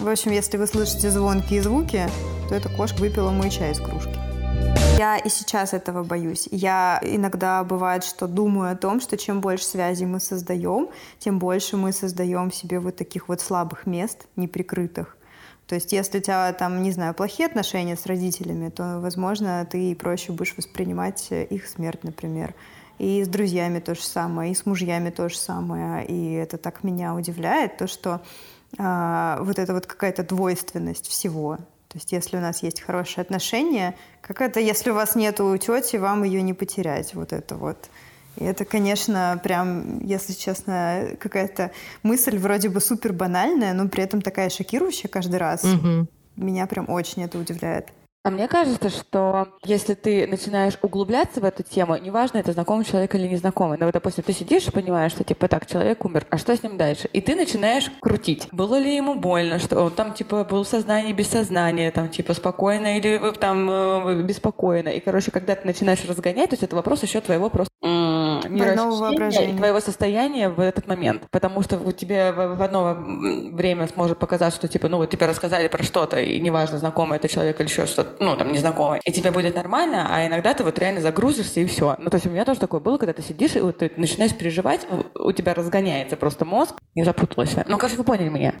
В 0.00 0.08
общем, 0.08 0.30
если 0.30 0.56
вы 0.56 0.66
слышите 0.66 1.10
звонкие 1.10 1.62
звуки, 1.62 2.08
то 2.48 2.54
эта 2.54 2.70
кошка 2.70 3.00
выпила 3.00 3.30
мой 3.30 3.50
чай 3.50 3.72
из 3.72 3.78
кружки. 3.78 4.19
Я 5.00 5.16
и 5.16 5.30
сейчас 5.30 5.72
этого 5.72 6.04
боюсь. 6.04 6.46
Я 6.50 7.00
иногда 7.02 7.64
бывает, 7.64 8.04
что 8.04 8.26
думаю 8.26 8.70
о 8.70 8.76
том, 8.76 9.00
что 9.00 9.16
чем 9.16 9.40
больше 9.40 9.64
связей 9.64 10.04
мы 10.04 10.20
создаем, 10.20 10.90
тем 11.18 11.38
больше 11.38 11.78
мы 11.78 11.92
создаем 11.92 12.52
себе 12.52 12.80
вот 12.80 12.96
таких 12.96 13.28
вот 13.28 13.40
слабых 13.40 13.86
мест, 13.86 14.26
неприкрытых. 14.36 15.16
То 15.66 15.74
есть, 15.74 15.92
если 15.92 16.18
у 16.18 16.20
тебя 16.20 16.52
там, 16.52 16.82
не 16.82 16.92
знаю, 16.92 17.14
плохие 17.14 17.46
отношения 17.46 17.96
с 17.96 18.04
родителями, 18.04 18.68
то, 18.68 19.00
возможно, 19.00 19.66
ты 19.70 19.94
проще 19.94 20.32
будешь 20.32 20.54
воспринимать 20.54 21.28
их 21.30 21.66
смерть, 21.66 22.04
например. 22.04 22.54
И 22.98 23.24
с 23.24 23.28
друзьями 23.28 23.78
то 23.80 23.94
же 23.94 24.02
самое, 24.02 24.52
и 24.52 24.54
с 24.54 24.66
мужьями 24.66 25.08
то 25.08 25.30
же 25.30 25.38
самое. 25.38 26.04
И 26.04 26.34
это 26.34 26.58
так 26.58 26.84
меня 26.84 27.14
удивляет, 27.14 27.78
то, 27.78 27.86
что 27.86 28.20
а, 28.76 29.38
вот 29.40 29.58
это 29.58 29.72
вот 29.72 29.86
какая-то 29.86 30.24
двойственность 30.24 31.08
всего. 31.08 31.56
То 31.90 31.98
есть 31.98 32.12
если 32.12 32.36
у 32.36 32.40
нас 32.40 32.62
есть 32.62 32.80
хорошие 32.80 33.22
отношения, 33.22 33.96
как 34.20 34.40
это, 34.40 34.60
если 34.60 34.90
у 34.90 34.94
вас 34.94 35.16
нету 35.16 35.58
тети, 35.58 35.96
вам 35.96 36.22
ее 36.22 36.40
не 36.40 36.54
потерять. 36.54 37.14
Вот 37.14 37.32
это 37.32 37.56
вот. 37.56 37.90
И 38.36 38.44
это, 38.44 38.64
конечно, 38.64 39.40
прям, 39.42 39.98
если 39.98 40.32
честно, 40.32 41.16
какая-то 41.18 41.72
мысль 42.04 42.38
вроде 42.38 42.68
бы 42.68 42.80
супер 42.80 43.12
банальная, 43.12 43.74
но 43.74 43.88
при 43.88 44.04
этом 44.04 44.22
такая 44.22 44.50
шокирующая 44.50 45.10
каждый 45.10 45.36
раз. 45.36 45.64
Угу. 45.64 46.06
Меня 46.36 46.66
прям 46.68 46.88
очень 46.88 47.24
это 47.24 47.38
удивляет. 47.38 47.88
А 48.22 48.30
мне 48.30 48.48
кажется, 48.48 48.90
что 48.90 49.48
если 49.64 49.94
ты 49.94 50.26
начинаешь 50.26 50.76
углубляться 50.82 51.40
в 51.40 51.44
эту 51.44 51.62
тему, 51.62 51.96
неважно, 51.96 52.36
это 52.36 52.52
знакомый 52.52 52.84
человек 52.84 53.14
или 53.14 53.26
незнакомый, 53.26 53.78
но, 53.78 53.86
вот, 53.86 53.94
допустим, 53.94 54.22
ты 54.24 54.34
сидишь 54.34 54.68
и 54.68 54.70
понимаешь, 54.70 55.12
что, 55.12 55.24
типа, 55.24 55.48
так, 55.48 55.64
человек 55.66 56.04
умер, 56.04 56.26
а 56.28 56.36
что 56.36 56.54
с 56.54 56.62
ним 56.62 56.76
дальше? 56.76 57.08
И 57.14 57.22
ты 57.22 57.34
начинаешь 57.34 57.90
крутить. 58.02 58.48
Было 58.52 58.78
ли 58.78 58.94
ему 58.94 59.14
больно, 59.14 59.58
что 59.58 59.80
он 59.82 59.92
там, 59.92 60.12
типа, 60.12 60.44
был 60.44 60.64
в 60.64 60.68
сознании 60.68 61.14
без 61.14 61.28
сознания, 61.28 61.90
там, 61.90 62.10
типа, 62.10 62.34
спокойно 62.34 62.98
или 62.98 63.30
э, 63.30 63.32
там 63.32 63.70
э, 63.70 64.22
беспокойно. 64.22 64.90
И, 64.90 65.00
короче, 65.00 65.30
когда 65.30 65.54
ты 65.54 65.66
начинаешь 65.66 66.04
разгонять, 66.04 66.50
то 66.50 66.54
есть 66.54 66.62
это 66.62 66.76
вопрос 66.76 67.02
еще 67.02 67.22
твоего 67.22 67.48
просто 67.48 67.72
мироощущения, 67.82 69.56
твоего 69.56 69.80
состояния 69.80 70.48
в 70.50 70.60
этот 70.60 70.86
момент. 70.86 71.22
Потому 71.30 71.62
что 71.62 71.78
у 71.78 71.92
тебя 71.92 72.32
в 72.32 72.62
одно 72.62 72.96
время 73.00 73.88
сможет 73.88 74.18
показаться, 74.18 74.58
что, 74.58 74.68
типа, 74.68 74.88
ну, 74.88 74.98
вот 74.98 75.10
тебе 75.10 75.26
рассказали 75.26 75.68
про 75.68 75.82
что-то, 75.82 76.20
и 76.20 76.38
неважно, 76.40 76.78
знакомый 76.78 77.16
это 77.16 77.28
человек 77.28 77.58
или 77.60 77.68
еще 77.68 77.86
что-то, 77.86 78.09
ну, 78.18 78.36
там, 78.36 78.52
незнакомый, 78.52 79.00
и 79.04 79.12
тебе 79.12 79.30
будет 79.30 79.54
нормально, 79.54 80.08
а 80.10 80.26
иногда 80.26 80.54
ты 80.54 80.64
вот 80.64 80.78
реально 80.78 81.00
загрузишься 81.00 81.60
и 81.60 81.66
все. 81.66 81.96
Ну, 81.98 82.10
то 82.10 82.16
есть 82.16 82.26
у 82.26 82.30
меня 82.30 82.44
тоже 82.44 82.60
такое 82.60 82.80
было, 82.80 82.98
когда 82.98 83.12
ты 83.12 83.22
сидишь, 83.22 83.56
и 83.56 83.60
вот 83.60 83.78
ты 83.78 83.92
начинаешь 83.96 84.36
переживать, 84.36 84.86
у 85.14 85.32
тебя 85.32 85.54
разгоняется 85.54 86.16
просто 86.16 86.44
мозг, 86.44 86.74
и 86.94 87.02
запуталась. 87.02 87.54
Ну, 87.66 87.78
кажется, 87.78 87.98
вы 87.98 88.04
поняли 88.04 88.28
меня. 88.28 88.54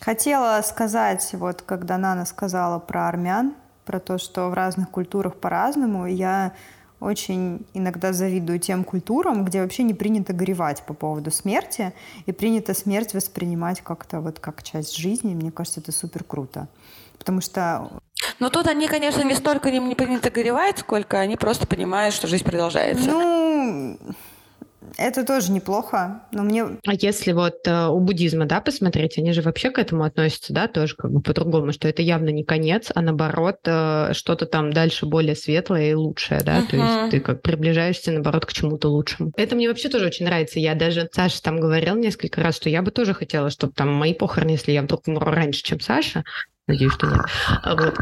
Хотела 0.00 0.60
сказать, 0.62 1.28
вот 1.34 1.62
когда 1.62 1.98
Нана 1.98 2.24
сказала 2.24 2.78
про 2.78 3.08
армян, 3.08 3.54
про 3.84 4.00
то, 4.00 4.18
что 4.18 4.48
в 4.48 4.54
разных 4.54 4.90
культурах 4.90 5.36
по-разному, 5.36 6.06
я 6.06 6.52
очень 7.00 7.66
иногда 7.74 8.12
завидую 8.12 8.58
тем 8.58 8.84
культурам, 8.84 9.44
где 9.44 9.62
вообще 9.62 9.82
не 9.82 9.94
принято 9.94 10.32
горевать 10.32 10.82
по 10.82 10.94
поводу 10.94 11.30
смерти, 11.30 11.92
и 12.26 12.32
принято 12.32 12.74
смерть 12.74 13.14
воспринимать 13.14 13.80
как-то 13.80 14.20
вот 14.20 14.38
как 14.38 14.62
часть 14.62 14.96
жизни. 14.96 15.34
Мне 15.34 15.50
кажется, 15.50 15.80
это 15.80 15.92
супер 15.92 16.24
круто. 16.24 16.68
Потому 17.18 17.40
что... 17.40 17.90
Но 18.38 18.50
тут 18.50 18.66
они, 18.66 18.86
конечно, 18.86 19.22
не 19.22 19.34
столько 19.34 19.70
не 19.70 19.94
принято 19.94 20.30
горевать, 20.30 20.78
сколько 20.78 21.18
они 21.18 21.36
просто 21.36 21.66
понимают, 21.66 22.14
что 22.14 22.26
жизнь 22.26 22.44
продолжается. 22.44 23.10
Ну, 23.10 23.98
это 24.96 25.24
тоже 25.24 25.52
неплохо, 25.52 26.22
но 26.32 26.42
мне... 26.42 26.64
А 26.86 26.94
если 26.94 27.32
вот 27.32 27.66
э, 27.66 27.86
у 27.86 28.00
буддизма, 28.00 28.46
да, 28.46 28.60
посмотреть, 28.60 29.18
они 29.18 29.32
же 29.32 29.42
вообще 29.42 29.70
к 29.70 29.78
этому 29.78 30.04
относятся, 30.04 30.52
да, 30.52 30.68
тоже 30.68 30.96
как 30.96 31.12
бы 31.12 31.20
по-другому, 31.20 31.72
что 31.72 31.88
это 31.88 32.02
явно 32.02 32.30
не 32.30 32.44
конец, 32.44 32.90
а 32.94 33.02
наоборот 33.02 33.58
э, 33.66 34.12
что-то 34.12 34.46
там 34.46 34.72
дальше 34.72 35.06
более 35.06 35.36
светлое 35.36 35.90
и 35.90 35.94
лучшее, 35.94 36.40
да, 36.42 36.60
uh-huh. 36.60 36.70
то 36.70 36.76
есть 36.76 37.10
ты 37.10 37.20
как 37.20 37.42
приближаешься, 37.42 38.12
наоборот, 38.12 38.46
к 38.46 38.52
чему-то 38.52 38.88
лучшему. 38.88 39.32
Это 39.36 39.54
мне 39.54 39.68
вообще 39.68 39.88
тоже 39.88 40.06
очень 40.06 40.26
нравится. 40.26 40.58
Я 40.58 40.74
даже, 40.74 41.08
Саша 41.12 41.42
там 41.42 41.60
говорил 41.60 41.96
несколько 41.96 42.40
раз, 42.40 42.56
что 42.56 42.68
я 42.70 42.82
бы 42.82 42.90
тоже 42.90 43.14
хотела, 43.14 43.50
чтобы 43.50 43.72
там 43.74 43.92
мои 43.92 44.14
похороны, 44.14 44.50
если 44.50 44.72
я 44.72 44.82
вдруг 44.82 45.06
умру 45.06 45.30
раньше, 45.30 45.62
чем 45.62 45.80
Саша, 45.80 46.24
Надеюсь, 46.70 46.92
что 46.92 47.08
нет. 47.08 47.20
А 47.64 47.74
вот. 47.74 47.98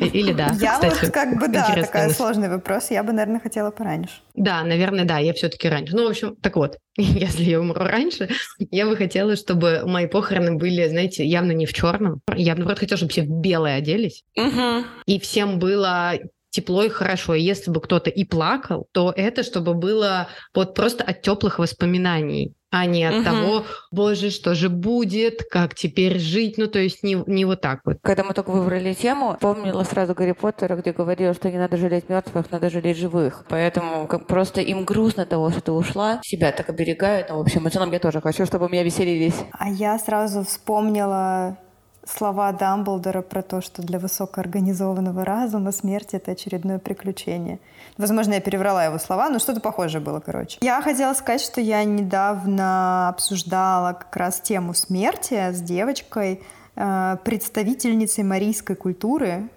Или 0.12 0.32
да. 0.32 0.48
Я 0.58 0.74
Кстати, 0.74 1.04
вот 1.04 1.12
как 1.12 1.38
бы, 1.38 1.46
да, 1.46 1.72
такой 1.72 2.10
сложный 2.10 2.48
вопрос. 2.48 2.90
Я 2.90 3.04
бы, 3.04 3.12
наверное, 3.12 3.38
хотела 3.38 3.70
пораньше. 3.70 4.14
Да, 4.34 4.64
наверное, 4.64 5.04
да, 5.04 5.18
я 5.18 5.32
все-таки 5.34 5.68
раньше. 5.68 5.94
Ну, 5.94 6.06
в 6.06 6.10
общем, 6.10 6.34
так 6.42 6.56
вот, 6.56 6.78
если 6.96 7.44
я 7.44 7.60
умру 7.60 7.80
раньше, 7.80 8.28
я 8.58 8.86
бы 8.86 8.96
хотела, 8.96 9.36
чтобы 9.36 9.82
мои 9.86 10.08
похороны 10.08 10.56
были, 10.56 10.88
знаете, 10.88 11.24
явно 11.24 11.52
не 11.52 11.64
в 11.64 11.72
черном. 11.72 12.20
Я 12.34 12.54
бы, 12.54 12.58
наоборот, 12.58 12.80
хотела, 12.80 12.96
чтобы 12.96 13.12
все 13.12 13.22
в 13.22 13.30
белое 13.30 13.76
оделись. 13.76 14.24
Угу. 14.36 14.84
И 15.06 15.20
всем 15.20 15.60
было 15.60 16.14
тепло 16.52 16.84
и 16.84 16.88
хорошо. 16.88 17.34
И 17.34 17.42
если 17.42 17.70
бы 17.70 17.80
кто-то 17.80 18.10
и 18.10 18.24
плакал, 18.24 18.86
то 18.92 19.12
это 19.16 19.42
чтобы 19.42 19.74
было 19.74 20.28
вот 20.54 20.74
просто 20.74 21.02
от 21.02 21.22
теплых 21.22 21.58
воспоминаний 21.58 22.54
а 22.72 22.86
не 22.86 23.04
от 23.04 23.16
угу. 23.16 23.24
того, 23.24 23.64
боже, 23.90 24.30
что 24.30 24.54
же 24.54 24.70
будет, 24.70 25.42
как 25.50 25.74
теперь 25.74 26.18
жить, 26.18 26.56
ну, 26.56 26.68
то 26.68 26.78
есть 26.78 27.02
не, 27.02 27.22
не 27.26 27.44
вот 27.44 27.60
так 27.60 27.80
вот. 27.84 27.98
Когда 28.02 28.24
мы 28.24 28.32
только 28.32 28.50
выбрали 28.50 28.94
тему, 28.94 29.36
помнила 29.38 29.84
сразу 29.84 30.14
Гарри 30.14 30.32
Поттера, 30.32 30.74
где 30.76 30.92
говорил, 30.92 31.34
что 31.34 31.50
не 31.50 31.58
надо 31.58 31.76
жалеть 31.76 32.08
мертвых, 32.08 32.50
надо 32.50 32.70
жалеть 32.70 32.96
живых. 32.96 33.44
Поэтому 33.50 34.06
как 34.06 34.26
просто 34.26 34.62
им 34.62 34.86
грустно 34.86 35.26
того, 35.26 35.50
что 35.50 35.60
ты 35.60 35.72
ушла, 35.72 36.20
себя 36.22 36.50
так 36.50 36.70
оберегают, 36.70 37.28
но, 37.28 37.36
в 37.36 37.42
общем, 37.42 37.62
в 37.62 37.70
целом 37.70 37.92
я 37.92 37.98
тоже 37.98 38.22
хочу, 38.22 38.46
чтобы 38.46 38.70
меня 38.70 38.82
веселились. 38.84 39.36
А 39.52 39.68
я 39.68 39.98
сразу 39.98 40.42
вспомнила 40.42 41.58
слова 42.06 42.52
Дамблдора 42.52 43.22
про 43.22 43.42
то, 43.42 43.60
что 43.60 43.82
для 43.82 43.98
высокоорганизованного 43.98 45.24
разума 45.24 45.72
смерть— 45.72 46.08
это 46.12 46.32
очередное 46.32 46.78
приключение. 46.78 47.58
Возможно, 47.98 48.34
я 48.34 48.40
переврала 48.40 48.84
его 48.84 48.98
слова, 48.98 49.28
но 49.28 49.38
что-то 49.38 49.60
похожее 49.60 50.00
было, 50.00 50.20
короче. 50.20 50.58
Я 50.60 50.80
хотела 50.82 51.14
сказать, 51.14 51.40
что 51.40 51.60
я 51.60 51.84
недавно 51.84 53.08
обсуждала 53.08 53.92
как 53.92 54.16
раз 54.16 54.40
тему 54.40 54.74
смерти 54.74 55.34
с 55.52 55.60
девочкой, 55.60 56.42
э, 56.74 57.16
представительницей 57.24 58.24
марийской 58.24 58.76
культуры, 58.76 59.48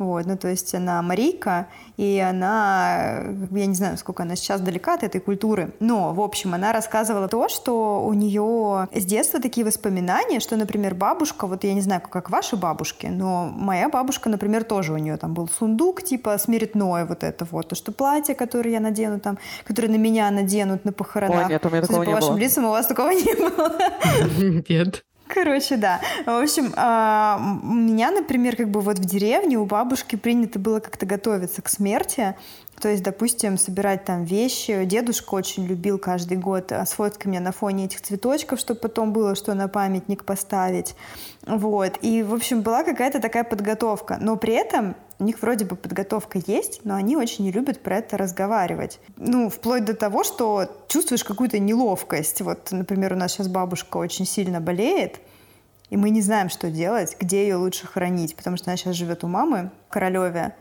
вот, 0.00 0.26
ну, 0.26 0.36
то 0.36 0.48
есть 0.48 0.74
она 0.74 1.02
марийка, 1.02 1.68
и 1.96 2.18
она, 2.18 3.22
я 3.50 3.66
не 3.66 3.74
знаю, 3.74 3.98
сколько 3.98 4.22
она 4.22 4.34
сейчас 4.34 4.60
далека 4.60 4.94
от 4.94 5.02
этой 5.02 5.20
культуры, 5.20 5.74
но, 5.78 6.14
в 6.14 6.20
общем, 6.20 6.54
она 6.54 6.72
рассказывала 6.72 7.28
то, 7.28 7.48
что 7.48 8.02
у 8.04 8.14
нее 8.14 8.88
с 8.94 9.04
детства 9.04 9.40
такие 9.40 9.66
воспоминания, 9.66 10.40
что, 10.40 10.56
например, 10.56 10.94
бабушка, 10.94 11.46
вот 11.46 11.64
я 11.64 11.74
не 11.74 11.82
знаю, 11.82 12.00
как 12.00 12.30
ваши 12.30 12.56
бабушки, 12.56 13.06
но 13.06 13.52
моя 13.54 13.90
бабушка, 13.90 14.30
например, 14.30 14.64
тоже 14.64 14.94
у 14.94 14.96
нее 14.96 15.18
там 15.18 15.34
был 15.34 15.48
сундук, 15.48 16.02
типа 16.02 16.38
смертное 16.38 17.04
вот 17.04 17.22
это 17.22 17.46
вот, 17.50 17.68
то, 17.68 17.74
что 17.74 17.92
платье, 17.92 18.34
которое 18.34 18.70
я 18.70 18.80
надену 18.80 19.20
там, 19.20 19.38
которое 19.66 19.88
на 19.88 19.96
меня 19.96 20.30
наденут 20.30 20.84
на 20.84 20.92
похоронах. 20.92 21.46
Ой, 21.46 21.52
нет, 21.52 21.66
у 21.66 21.70
меня 21.70 21.82
такого 21.82 21.98
Судя 21.98 22.10
по 22.10 22.16
вашим 22.16 22.30
было. 22.30 22.38
лицам 22.38 22.64
у 22.64 22.70
вас 22.70 22.86
такого 22.86 23.10
не 23.10 23.34
было. 23.34 24.62
Нет. 24.68 25.04
Короче, 25.32 25.76
да. 25.76 26.00
В 26.26 26.42
общем, 26.42 26.72
а, 26.76 27.40
у 27.62 27.72
меня, 27.72 28.10
например, 28.10 28.56
как 28.56 28.68
бы 28.68 28.80
вот 28.80 28.98
в 28.98 29.04
деревне 29.04 29.58
у 29.58 29.64
бабушки 29.64 30.16
принято 30.16 30.58
было 30.58 30.80
как-то 30.80 31.06
готовиться 31.06 31.62
к 31.62 31.68
смерти. 31.68 32.34
То 32.80 32.88
есть, 32.88 33.02
допустим, 33.02 33.58
собирать 33.58 34.04
там 34.04 34.24
вещи. 34.24 34.84
Дедушка 34.84 35.34
очень 35.34 35.66
любил 35.66 35.98
каждый 35.98 36.38
год 36.38 36.72
а, 36.72 36.84
сфоткать 36.84 37.26
меня 37.26 37.40
на 37.40 37.52
фоне 37.52 37.84
этих 37.84 38.00
цветочков, 38.00 38.58
чтобы 38.58 38.80
потом 38.80 39.12
было 39.12 39.34
что 39.34 39.54
на 39.54 39.68
памятник 39.68 40.24
поставить. 40.24 40.96
Вот. 41.46 41.98
И, 42.02 42.22
в 42.22 42.34
общем, 42.34 42.62
была 42.62 42.82
какая-то 42.82 43.20
такая 43.20 43.44
подготовка. 43.44 44.18
Но 44.20 44.36
при 44.36 44.54
этом 44.54 44.96
у 45.20 45.24
них 45.24 45.42
вроде 45.42 45.66
бы 45.66 45.76
подготовка 45.76 46.40
есть, 46.46 46.80
но 46.84 46.94
они 46.94 47.16
очень 47.16 47.44
не 47.44 47.52
любят 47.52 47.82
про 47.82 47.98
это 47.98 48.16
разговаривать. 48.16 48.98
Ну, 49.16 49.50
вплоть 49.50 49.84
до 49.84 49.94
того, 49.94 50.24
что 50.24 50.66
чувствуешь 50.88 51.24
какую-то 51.24 51.58
неловкость. 51.58 52.40
Вот, 52.40 52.72
например, 52.72 53.12
у 53.12 53.16
нас 53.16 53.32
сейчас 53.32 53.48
бабушка 53.48 53.98
очень 53.98 54.24
сильно 54.24 54.60
болеет, 54.60 55.20
и 55.90 55.96
мы 55.96 56.10
не 56.10 56.22
знаем, 56.22 56.48
что 56.48 56.70
делать, 56.70 57.16
где 57.20 57.42
ее 57.42 57.56
лучше 57.56 57.86
хранить, 57.86 58.34
потому 58.34 58.56
что 58.56 58.70
она 58.70 58.76
сейчас 58.78 58.96
живет 58.96 59.22
у 59.22 59.28
мамы 59.28 59.70
в 59.88 59.92
Королеве. 59.92 60.56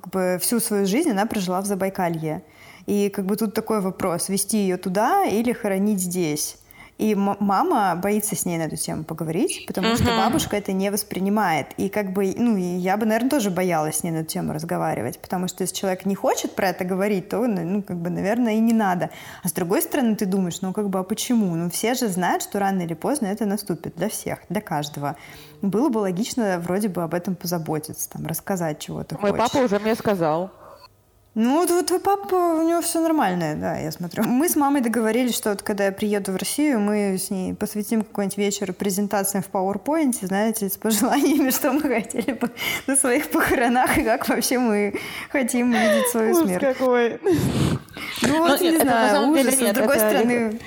Как 0.00 0.10
бы 0.10 0.38
всю 0.40 0.58
свою 0.60 0.86
жизнь 0.86 1.10
она 1.10 1.26
прожила 1.26 1.60
в 1.60 1.66
Забайкалье. 1.66 2.42
И 2.86 3.10
как 3.10 3.26
бы 3.26 3.36
тут 3.36 3.54
такой 3.54 3.80
вопрос, 3.80 4.28
вести 4.28 4.58
ее 4.58 4.78
туда 4.78 5.26
или 5.26 5.52
хоронить 5.52 6.00
здесь. 6.00 6.59
И 7.00 7.14
мама 7.14 7.96
боится 7.96 8.36
с 8.36 8.44
ней 8.44 8.58
на 8.58 8.64
эту 8.64 8.76
тему 8.76 9.04
поговорить, 9.04 9.64
потому 9.66 9.88
uh-huh. 9.88 10.02
что 10.02 10.04
бабушка 10.04 10.58
это 10.58 10.72
не 10.72 10.90
воспринимает. 10.90 11.68
И 11.78 11.88
как 11.88 12.12
бы, 12.12 12.34
ну, 12.36 12.58
и 12.58 12.62
я 12.62 12.98
бы, 12.98 13.06
наверное, 13.06 13.30
тоже 13.30 13.50
боялась 13.50 13.96
с 13.96 14.02
ней 14.02 14.10
на 14.10 14.18
эту 14.18 14.26
тему 14.26 14.52
разговаривать, 14.52 15.18
потому 15.18 15.48
что 15.48 15.62
если 15.62 15.74
человек 15.74 16.04
не 16.04 16.14
хочет 16.14 16.54
про 16.54 16.68
это 16.68 16.84
говорить, 16.84 17.30
то, 17.30 17.46
ну, 17.46 17.62
ну, 17.62 17.82
как 17.82 17.96
бы, 17.96 18.10
наверное, 18.10 18.52
и 18.52 18.60
не 18.60 18.74
надо. 18.74 19.08
А 19.42 19.48
с 19.48 19.52
другой 19.52 19.80
стороны, 19.80 20.14
ты 20.14 20.26
думаешь, 20.26 20.60
ну, 20.60 20.74
как 20.74 20.90
бы, 20.90 20.98
а 20.98 21.02
почему? 21.02 21.54
Ну, 21.54 21.70
все 21.70 21.94
же 21.94 22.06
знают, 22.08 22.42
что 22.42 22.58
рано 22.58 22.82
или 22.82 22.92
поздно 22.92 23.28
это 23.28 23.46
наступит 23.46 23.96
для 23.96 24.10
всех, 24.10 24.40
для 24.50 24.60
каждого. 24.60 25.16
Было 25.62 25.88
бы 25.88 26.00
логично 26.00 26.60
вроде 26.62 26.88
бы 26.88 27.02
об 27.02 27.14
этом 27.14 27.34
позаботиться, 27.34 28.10
там, 28.10 28.26
рассказать 28.26 28.78
чего-то 28.78 29.16
Мой 29.18 29.30
хочешь. 29.30 29.50
папа 29.50 29.64
уже 29.64 29.78
мне 29.78 29.94
сказал. 29.94 30.50
Ну, 31.36 31.64
вот 31.64 31.86
твой 31.86 32.00
папа, 32.00 32.34
у 32.34 32.62
него 32.62 32.80
все 32.80 33.00
нормальное, 33.00 33.54
да, 33.54 33.76
я 33.78 33.92
смотрю. 33.92 34.24
Мы 34.24 34.48
с 34.48 34.56
мамой 34.56 34.80
договорились, 34.80 35.36
что 35.36 35.50
вот 35.50 35.62
когда 35.62 35.84
я 35.84 35.92
приеду 35.92 36.32
в 36.32 36.36
Россию, 36.36 36.80
мы 36.80 37.16
с 37.18 37.30
ней 37.30 37.54
посвятим 37.54 38.02
какой-нибудь 38.02 38.36
вечер 38.36 38.72
презентациям 38.72 39.44
в 39.44 39.48
PowerPoint, 39.48 40.26
знаете, 40.26 40.68
с 40.68 40.76
пожеланиями, 40.76 41.50
что 41.50 41.72
мы 41.72 41.82
хотели 41.82 42.32
бы 42.32 42.50
на 42.88 42.96
своих 42.96 43.30
похоронах 43.30 43.96
и 43.96 44.02
как 44.02 44.28
вообще 44.28 44.58
мы 44.58 44.94
хотим 45.30 45.70
видеть 45.70 46.08
свою 46.08 46.34
смерть. 46.34 46.60
какой. 46.60 47.20
Ну 48.22 48.38
вот, 48.38 48.60
не 48.60 48.76
знаю, 48.78 49.28
ужас. 49.30 49.54
С 49.54 49.72
другой 49.72 49.96
стороны, 49.98 50.58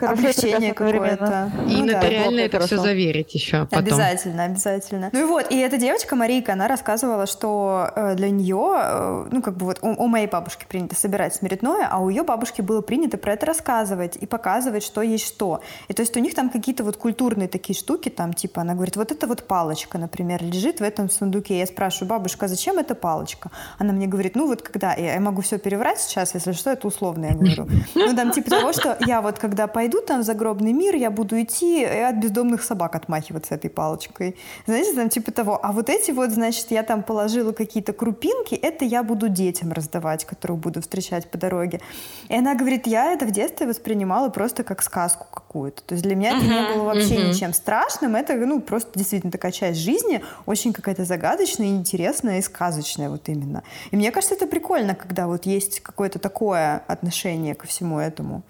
облегчение 0.00 0.74
какое-то. 0.74 1.50
И 1.68 1.76
ну, 1.76 1.86
нотариально 1.86 2.38
да, 2.38 2.42
это 2.42 2.60
все 2.66 2.78
заверить 2.78 3.34
еще 3.34 3.64
потом. 3.64 3.78
Обязательно, 3.78 4.44
обязательно. 4.44 5.10
Ну 5.12 5.20
и 5.20 5.24
вот, 5.24 5.50
и 5.50 5.58
эта 5.58 5.76
девочка 5.76 6.16
Марийка, 6.16 6.52
она 6.52 6.68
рассказывала, 6.68 7.26
что 7.26 7.90
э, 7.94 8.14
для 8.14 8.30
нее, 8.30 8.74
э, 8.76 9.26
ну 9.30 9.42
как 9.42 9.56
бы 9.56 9.66
вот 9.66 9.78
у, 9.82 9.88
у 9.88 10.06
моей 10.06 10.26
бабушки 10.26 10.66
принято 10.68 10.94
собирать 10.94 11.34
смертное, 11.34 11.88
а 11.90 11.98
у 11.98 12.08
ее 12.08 12.22
бабушки 12.22 12.60
было 12.60 12.80
принято 12.80 13.18
про 13.18 13.34
это 13.34 13.46
рассказывать 13.46 14.16
и 14.16 14.26
показывать, 14.26 14.82
что 14.82 15.02
есть 15.02 15.26
что. 15.26 15.60
И 15.88 15.94
то 15.94 16.02
есть 16.02 16.16
у 16.16 16.20
них 16.20 16.34
там 16.34 16.50
какие-то 16.50 16.84
вот 16.84 16.96
культурные 16.96 17.48
такие 17.48 17.78
штуки, 17.78 18.08
там 18.08 18.32
типа 18.32 18.62
она 18.62 18.74
говорит, 18.74 18.96
вот 18.96 19.12
это 19.12 19.26
вот 19.26 19.46
палочка, 19.46 19.98
например, 19.98 20.42
лежит 20.42 20.80
в 20.80 20.82
этом 20.82 21.08
сундуке. 21.08 21.58
Я 21.58 21.66
спрашиваю, 21.66 22.08
бабушка, 22.08 22.46
а 22.46 22.48
зачем 22.48 22.78
эта 22.78 22.94
палочка? 22.94 23.50
Она 23.78 23.92
мне 23.92 24.06
говорит, 24.06 24.34
ну 24.34 24.46
вот 24.46 24.62
когда, 24.62 24.94
я, 24.94 25.14
я 25.14 25.20
могу 25.20 25.42
все 25.42 25.58
переврать 25.58 26.00
сейчас, 26.00 26.34
если 26.34 26.52
что, 26.52 26.70
это 26.70 26.88
условно, 26.88 27.26
я 27.26 27.34
говорю. 27.34 27.68
Ну 27.94 28.14
там 28.16 28.32
типа 28.32 28.50
того, 28.50 28.72
что 28.72 28.96
я 29.06 29.22
вот 29.22 29.38
когда 29.38 29.66
пойду 29.66 29.83
там 29.88 30.20
в 30.20 30.24
загробный 30.24 30.72
мир, 30.72 30.94
я 30.94 31.10
буду 31.10 31.40
идти 31.40 31.82
и 31.82 31.84
от 31.84 32.16
бездомных 32.16 32.62
собак 32.62 32.94
отмахиваться 32.94 33.54
этой 33.54 33.70
палочкой. 33.70 34.36
Знаете, 34.66 34.94
там 34.94 35.08
типа 35.08 35.32
того. 35.32 35.58
А 35.62 35.72
вот 35.72 35.88
эти 35.88 36.10
вот, 36.10 36.30
значит, 36.30 36.70
я 36.70 36.82
там 36.82 37.02
положила 37.02 37.52
какие-то 37.52 37.92
крупинки, 37.92 38.54
это 38.54 38.84
я 38.84 39.02
буду 39.02 39.28
детям 39.28 39.72
раздавать, 39.72 40.24
которых 40.24 40.58
буду 40.58 40.80
встречать 40.80 41.30
по 41.30 41.38
дороге. 41.38 41.80
И 42.28 42.36
она 42.36 42.54
говорит, 42.54 42.86
я 42.86 43.12
это 43.12 43.26
в 43.26 43.30
детстве 43.30 43.66
воспринимала 43.66 44.28
просто 44.28 44.64
как 44.64 44.82
сказку 44.82 45.26
какую-то. 45.32 45.82
То 45.82 45.94
есть 45.94 46.04
для 46.04 46.14
меня 46.14 46.36
это 46.36 46.46
не 46.46 46.74
было 46.74 46.84
вообще 46.84 47.28
ничем 47.28 47.52
страшным. 47.52 48.16
Это, 48.16 48.34
ну, 48.34 48.60
просто 48.60 48.90
действительно 48.94 49.32
такая 49.32 49.52
часть 49.52 49.80
жизни, 49.80 50.22
очень 50.46 50.72
какая-то 50.72 51.04
загадочная, 51.04 51.68
интересная 51.68 52.38
и 52.38 52.42
сказочная 52.42 53.10
вот 53.10 53.28
именно. 53.28 53.62
И 53.90 53.96
мне 53.96 54.10
кажется, 54.10 54.34
это 54.34 54.46
прикольно, 54.46 54.94
когда 54.94 55.26
вот 55.26 55.46
есть 55.46 55.80
какое-то 55.80 56.18
такое 56.18 56.82
отношение 56.86 57.54
ко 57.54 57.66
всему 57.66 57.98
этому. 57.98 58.42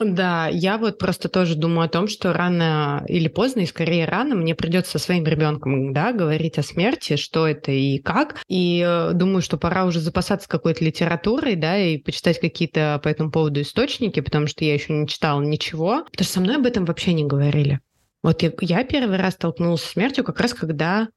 Да, 0.00 0.48
я 0.48 0.78
вот 0.78 0.96
просто 0.96 1.28
тоже 1.28 1.56
думаю 1.56 1.84
о 1.84 1.90
том, 1.90 2.08
что 2.08 2.32
рано 2.32 3.04
или 3.06 3.28
поздно, 3.28 3.60
и 3.60 3.66
скорее 3.66 4.06
рано, 4.06 4.34
мне 4.34 4.54
придется 4.54 4.92
со 4.92 4.98
своим 4.98 5.26
ребенком 5.26 5.92
да, 5.92 6.14
говорить 6.14 6.58
о 6.58 6.62
смерти, 6.62 7.16
что 7.16 7.46
это 7.46 7.70
и 7.70 7.98
как. 7.98 8.40
И 8.48 8.82
э, 8.86 9.12
думаю, 9.12 9.42
что 9.42 9.58
пора 9.58 9.84
уже 9.84 10.00
запасаться 10.00 10.48
какой-то 10.48 10.82
литературой, 10.82 11.54
да, 11.54 11.76
и 11.76 11.98
почитать 11.98 12.40
какие-то 12.40 12.98
по 13.04 13.08
этому 13.08 13.30
поводу 13.30 13.60
источники, 13.60 14.20
потому 14.20 14.46
что 14.46 14.64
я 14.64 14.72
еще 14.72 14.94
не 14.94 15.06
читала 15.06 15.42
ничего. 15.42 16.04
Потому 16.10 16.24
что 16.24 16.32
со 16.32 16.40
мной 16.40 16.56
об 16.56 16.64
этом 16.64 16.86
вообще 16.86 17.12
не 17.12 17.26
говорили. 17.26 17.80
Вот 18.22 18.42
я, 18.42 18.52
я 18.62 18.84
первый 18.84 19.18
раз 19.18 19.34
столкнулась 19.34 19.82
с 19.82 19.90
смертью 19.90 20.24
как 20.24 20.40
раз 20.40 20.54
когда 20.54 21.08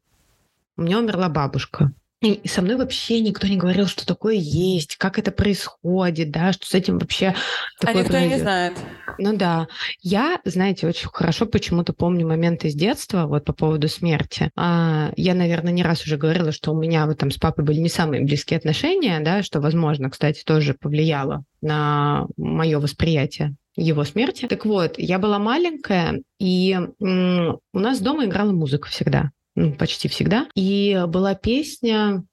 у 0.76 0.82
меня 0.82 1.00
умерла 1.00 1.30
бабушка. 1.30 1.94
И 2.24 2.48
со 2.48 2.62
мной 2.62 2.78
вообще 2.78 3.20
никто 3.20 3.48
не 3.48 3.58
говорил, 3.58 3.86
что 3.86 4.06
такое 4.06 4.36
есть, 4.36 4.96
как 4.96 5.20
это 5.20 5.32
происходит, 5.32 6.32
да, 6.32 6.54
что 6.54 6.66
с 6.66 6.74
этим 6.74 6.98
вообще... 6.98 7.36
А 7.84 7.88
никто 7.92 8.12
произойдет. 8.12 8.32
не 8.32 8.40
знает. 8.40 8.74
Ну 9.18 9.36
да. 9.36 9.68
Я, 10.02 10.40
знаете, 10.46 10.88
очень 10.88 11.10
хорошо 11.12 11.46
почему-то 11.46 11.92
помню 11.92 12.26
моменты 12.26 12.70
из 12.70 12.76
детства 12.76 13.26
вот 13.28 13.44
по 13.44 13.52
поводу 13.52 13.90
смерти. 13.90 14.52
А, 14.56 15.12
я, 15.18 15.34
наверное, 15.34 15.74
не 15.74 15.84
раз 15.84 16.06
уже 16.06 16.16
говорила, 16.16 16.54
что 16.54 16.72
у 16.72 16.80
меня 16.80 17.06
вот 17.08 17.18
там 17.18 17.30
с 17.30 17.38
папой 17.38 17.66
были 17.66 17.80
не 17.80 17.90
самые 17.90 18.24
близкие 18.24 18.58
отношения, 18.58 19.20
да, 19.20 19.44
что, 19.44 19.60
возможно, 19.60 20.10
кстати, 20.10 20.44
тоже 20.46 20.76
повлияло 20.80 21.44
на 21.62 22.28
мое 22.38 22.80
восприятие 22.80 23.56
его 23.76 24.06
смерти. 24.06 24.48
Так 24.48 24.66
вот, 24.66 24.94
я 24.98 25.20
была 25.20 25.40
маленькая, 25.40 26.22
и 26.40 26.72
м- 26.72 27.60
у 27.74 27.80
нас 27.80 28.00
дома 28.00 28.26
играла 28.26 28.54
музыка 28.54 28.88
всегда 28.88 29.32
ну, 29.56 29.74
почти 29.74 30.08
всегда. 30.08 30.48
И 30.56 31.04
была 31.08 31.36
песня 31.36 32.24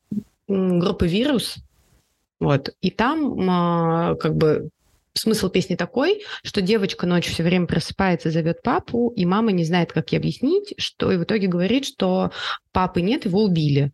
группы 0.49 1.07
«Вирус», 1.07 1.57
вот, 2.41 2.75
и 2.81 2.91
там 2.91 3.50
а, 3.50 4.15
как 4.15 4.35
бы 4.35 4.71
смысл 5.12 5.50
песни 5.50 5.77
такой, 5.77 6.23
что 6.43 6.62
девочка 6.62 7.07
ночью 7.07 7.35
все 7.35 7.43
время 7.43 7.67
просыпается, 7.67 8.31
зовет 8.31 8.62
папу, 8.62 9.12
и 9.15 9.27
мама 9.27 9.53
не 9.53 9.65
знает, 9.65 9.93
как 9.93 10.12
ей 10.12 10.19
объяснить, 10.19 10.75
что 10.79 11.12
и 11.12 11.19
в 11.19 11.25
итоге 11.25 11.49
говорит, 11.49 11.85
что 11.85 12.31
папы 12.73 13.03
нет, 13.03 13.27
его 13.27 13.45
убили. 13.45 13.93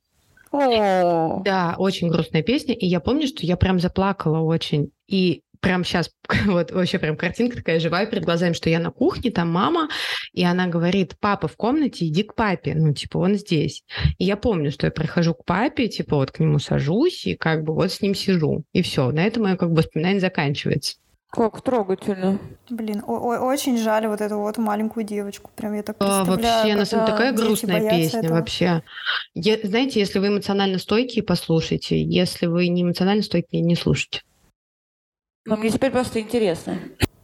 Да, 1.44 1.74
очень 1.76 2.08
грустная 2.08 2.42
песня, 2.42 2.74
и 2.74 2.86
я 2.86 3.00
помню, 3.00 3.26
что 3.26 3.44
я 3.44 3.56
прям 3.56 3.80
заплакала 3.80 4.38
очень. 4.38 4.90
И 5.08 5.42
прям 5.60 5.84
сейчас 5.84 6.10
вот 6.46 6.70
вообще 6.70 6.98
прям 6.98 7.16
картинка 7.16 7.56
такая 7.56 7.80
живая 7.80 8.06
перед 8.06 8.24
глазами, 8.24 8.52
что 8.52 8.70
я 8.70 8.78
на 8.78 8.90
кухне, 8.90 9.30
там 9.30 9.50
мама, 9.50 9.88
и 10.32 10.44
она 10.44 10.66
говорит, 10.66 11.16
папа 11.20 11.48
в 11.48 11.56
комнате, 11.56 12.06
иди 12.06 12.22
к 12.22 12.34
папе, 12.34 12.74
ну, 12.74 12.92
типа, 12.92 13.18
он 13.18 13.34
здесь. 13.34 13.84
И 14.18 14.24
я 14.24 14.36
помню, 14.36 14.70
что 14.70 14.86
я 14.86 14.90
прихожу 14.90 15.34
к 15.34 15.44
папе, 15.44 15.88
типа, 15.88 16.16
вот 16.16 16.30
к 16.30 16.40
нему 16.40 16.58
сажусь, 16.58 17.26
и 17.26 17.34
как 17.36 17.64
бы 17.64 17.74
вот 17.74 17.92
с 17.92 18.00
ним 18.00 18.14
сижу. 18.14 18.64
И 18.72 18.82
все, 18.82 19.10
на 19.10 19.24
этом 19.24 19.44
мое 19.44 19.56
как 19.56 19.70
бы 19.70 19.76
воспоминание 19.76 20.20
заканчивается. 20.20 20.96
Как 21.36 21.60
трогательно. 21.60 22.38
Блин, 22.70 23.02
очень 23.06 23.76
жаль 23.76 24.06
вот 24.06 24.20
эту 24.20 24.38
вот 24.38 24.56
маленькую 24.56 25.04
девочку. 25.04 25.50
Прям 25.54 25.74
я 25.74 25.82
так 25.82 25.96
а, 25.98 26.24
Вообще, 26.24 26.74
на 26.74 26.86
самом 26.86 27.06
такая 27.06 27.32
грустная 27.32 27.90
песня 27.90 28.20
этого. 28.20 28.36
вообще. 28.36 28.82
Я, 29.34 29.58
знаете, 29.62 30.00
если 30.00 30.18
вы 30.18 30.28
эмоционально 30.28 30.78
стойкие, 30.78 31.22
послушайте. 31.22 32.00
Если 32.00 32.46
вы 32.46 32.68
не 32.68 32.82
эмоционально 32.82 33.22
стойкие, 33.22 33.60
не 33.60 33.76
слушайте. 33.76 34.22
Но 35.46 35.56
мне 35.56 35.70
теперь 35.70 35.90
просто 35.90 36.20
интересно. 36.20 36.78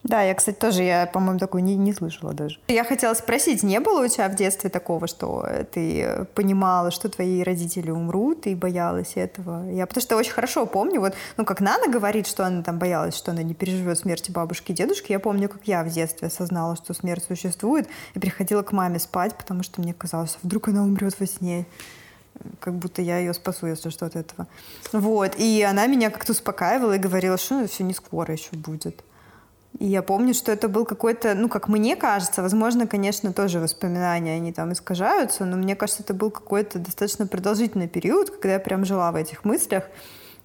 Да, 0.05 0.21
я, 0.23 0.35
кстати, 0.35 0.57
тоже, 0.57 0.83
я, 0.83 1.07
по-моему, 1.07 1.39
такой 1.39 1.63
не, 1.63 1.77
не 1.77 1.93
слышала 1.93 2.33
даже. 2.33 2.59
Я 2.67 2.83
хотела 2.83 3.15
спросить, 3.15 3.63
не 3.63 3.79
было 3.79 4.05
у 4.05 4.09
тебя 4.09 4.29
в 4.29 4.35
детстве 4.35 4.69
такого, 4.69 5.07
что 5.07 5.47
ты 5.73 6.27
понимала, 6.35 6.91
что 6.91 7.09
твои 7.09 7.43
родители 7.43 7.91
умрут, 7.91 8.47
и 8.49 8.57
боялась 8.57 9.13
этого? 9.15 9.71
Я 9.71 9.87
потому 9.87 10.03
что 10.03 10.17
очень 10.17 10.33
хорошо 10.33 10.67
помню, 10.67 11.01
вот, 11.01 11.15
ну, 11.37 11.45
как 11.45 11.61
Нана 11.61 11.87
говорит, 11.87 12.27
что 12.27 12.45
она 12.45 12.63
там 12.63 12.79
боялась, 12.79 13.17
что 13.17 13.31
она 13.31 13.45
не 13.45 13.55
переживет 13.55 13.99
смерти 13.99 14.33
бабушки 14.33 14.73
и 14.73 14.75
дедушки, 14.75 15.13
я 15.13 15.21
помню, 15.21 15.49
как 15.49 15.63
я 15.67 15.85
в 15.85 15.89
детстве 15.89 16.29
осознала, 16.29 16.75
что 16.75 16.95
смерть 16.95 17.25
существует, 17.25 17.87
и 18.15 18.19
приходила 18.19 18.63
к 18.63 18.73
маме 18.73 18.99
спать, 18.99 19.37
потому 19.37 19.63
что 19.63 19.81
мне 19.81 19.95
казалось, 19.95 20.37
вдруг 20.43 20.69
она 20.69 20.83
умрет 20.83 21.19
во 21.21 21.27
сне 21.27 21.65
как 22.61 22.75
будто 22.75 23.03
я 23.03 23.19
ее 23.19 23.35
спасу, 23.35 23.67
если 23.67 23.91
что, 23.91 24.07
от 24.07 24.17
этого. 24.17 24.47
Вот, 24.93 25.35
и 25.39 25.63
она 25.63 25.87
меня 25.87 26.11
как-то 26.11 26.33
успокаивала 26.33 26.93
и 26.95 26.99
говорила, 26.99 27.39
что 27.39 27.61
ну, 27.61 27.67
все 27.67 27.85
не 27.85 27.95
скоро 27.95 28.33
еще 28.33 28.51
будет. 28.53 29.03
И 29.79 29.87
я 29.87 30.03
помню, 30.03 30.35
что 30.35 30.53
это 30.53 30.69
был 30.69 30.85
какой-то, 30.85 31.35
ну, 31.35 31.49
как 31.49 31.69
мне 31.69 31.97
кажется, 31.97 32.43
возможно, 32.43 32.87
конечно, 32.87 33.33
тоже 33.33 33.59
воспоминания, 33.59 34.35
они 34.35 34.53
там 34.53 34.73
искажаются, 34.73 35.45
но 35.45 35.57
мне 35.57 35.77
кажется, 35.77 36.03
это 36.03 36.15
был 36.15 36.31
какой-то 36.31 36.79
достаточно 36.79 37.27
продолжительный 37.27 37.89
период, 37.89 38.31
когда 38.31 38.55
я 38.55 38.61
прям 38.61 38.85
жила 38.85 39.11
в 39.13 39.17
этих 39.17 39.45
мыслях. 39.45 39.85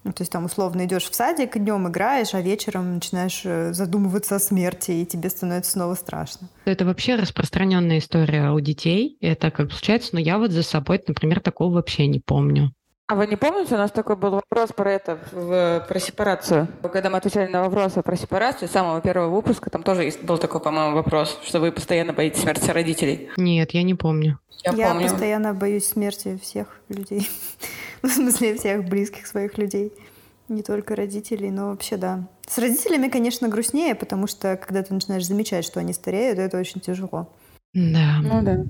Ну, 0.04 0.12
то 0.12 0.22
есть 0.22 0.32
там 0.32 0.44
условно 0.44 0.84
идешь 0.84 1.10
в 1.10 1.14
садик, 1.14 1.58
днем 1.58 1.88
играешь, 1.88 2.34
а 2.34 2.40
вечером 2.40 2.94
начинаешь 2.94 3.42
э, 3.44 3.72
задумываться 3.72 4.36
о 4.36 4.38
смерти, 4.38 4.92
и 4.92 5.06
тебе 5.06 5.28
становится 5.28 5.72
снова 5.72 5.94
страшно. 5.94 6.48
Это 6.64 6.84
вообще 6.84 7.16
распространенная 7.16 7.98
история 7.98 8.50
у 8.50 8.60
детей. 8.60 9.18
Это 9.20 9.50
как 9.50 9.72
случается, 9.72 10.10
но 10.12 10.20
я 10.20 10.38
вот 10.38 10.52
за 10.52 10.62
собой, 10.62 11.02
например, 11.06 11.40
такого 11.40 11.74
вообще 11.74 12.06
не 12.06 12.20
помню. 12.20 12.72
А 13.08 13.14
вы 13.14 13.26
не 13.26 13.36
помните, 13.36 13.74
у 13.74 13.78
нас 13.78 13.90
такой 13.90 14.16
был 14.16 14.32
вопрос 14.32 14.70
про 14.76 14.92
это, 14.92 15.18
в, 15.32 15.82
про 15.88 15.98
сепарацию? 15.98 16.68
Когда 16.92 17.08
мы 17.08 17.16
отвечали 17.16 17.50
на 17.50 17.62
вопросы 17.62 18.02
про 18.02 18.16
сепарацию, 18.16 18.68
с 18.68 18.72
самого 18.72 19.00
первого 19.00 19.34
выпуска, 19.34 19.70
там 19.70 19.82
тоже 19.82 20.04
есть, 20.04 20.22
был 20.22 20.36
такой, 20.36 20.60
по-моему, 20.60 20.94
вопрос, 20.94 21.38
что 21.42 21.58
вы 21.58 21.72
постоянно 21.72 22.12
боитесь 22.12 22.42
смерти 22.42 22.70
родителей. 22.70 23.30
Нет, 23.38 23.70
я 23.70 23.82
не 23.82 23.94
помню. 23.94 24.38
Я, 24.62 24.72
я 24.72 24.88
помню. 24.90 25.08
постоянно 25.08 25.54
боюсь 25.54 25.88
смерти 25.88 26.38
всех 26.42 26.68
людей. 26.90 27.26
в 28.02 28.08
смысле, 28.08 28.54
всех 28.56 28.84
близких 28.84 29.26
своих 29.26 29.58
людей. 29.58 29.92
Не 30.48 30.62
только 30.62 30.96
родителей, 30.96 31.50
но 31.50 31.68
вообще, 31.68 31.96
да. 31.96 32.26
С 32.46 32.56
родителями, 32.58 33.08
конечно, 33.08 33.48
грустнее, 33.48 33.94
потому 33.94 34.26
что 34.26 34.56
когда 34.56 34.82
ты 34.82 34.94
начинаешь 34.94 35.26
замечать, 35.26 35.64
что 35.64 35.80
они 35.80 35.92
стареют, 35.92 36.38
это 36.38 36.58
очень 36.58 36.80
тяжело. 36.80 37.30
Да. 37.74 38.20
Ну 38.22 38.42
да. 38.42 38.64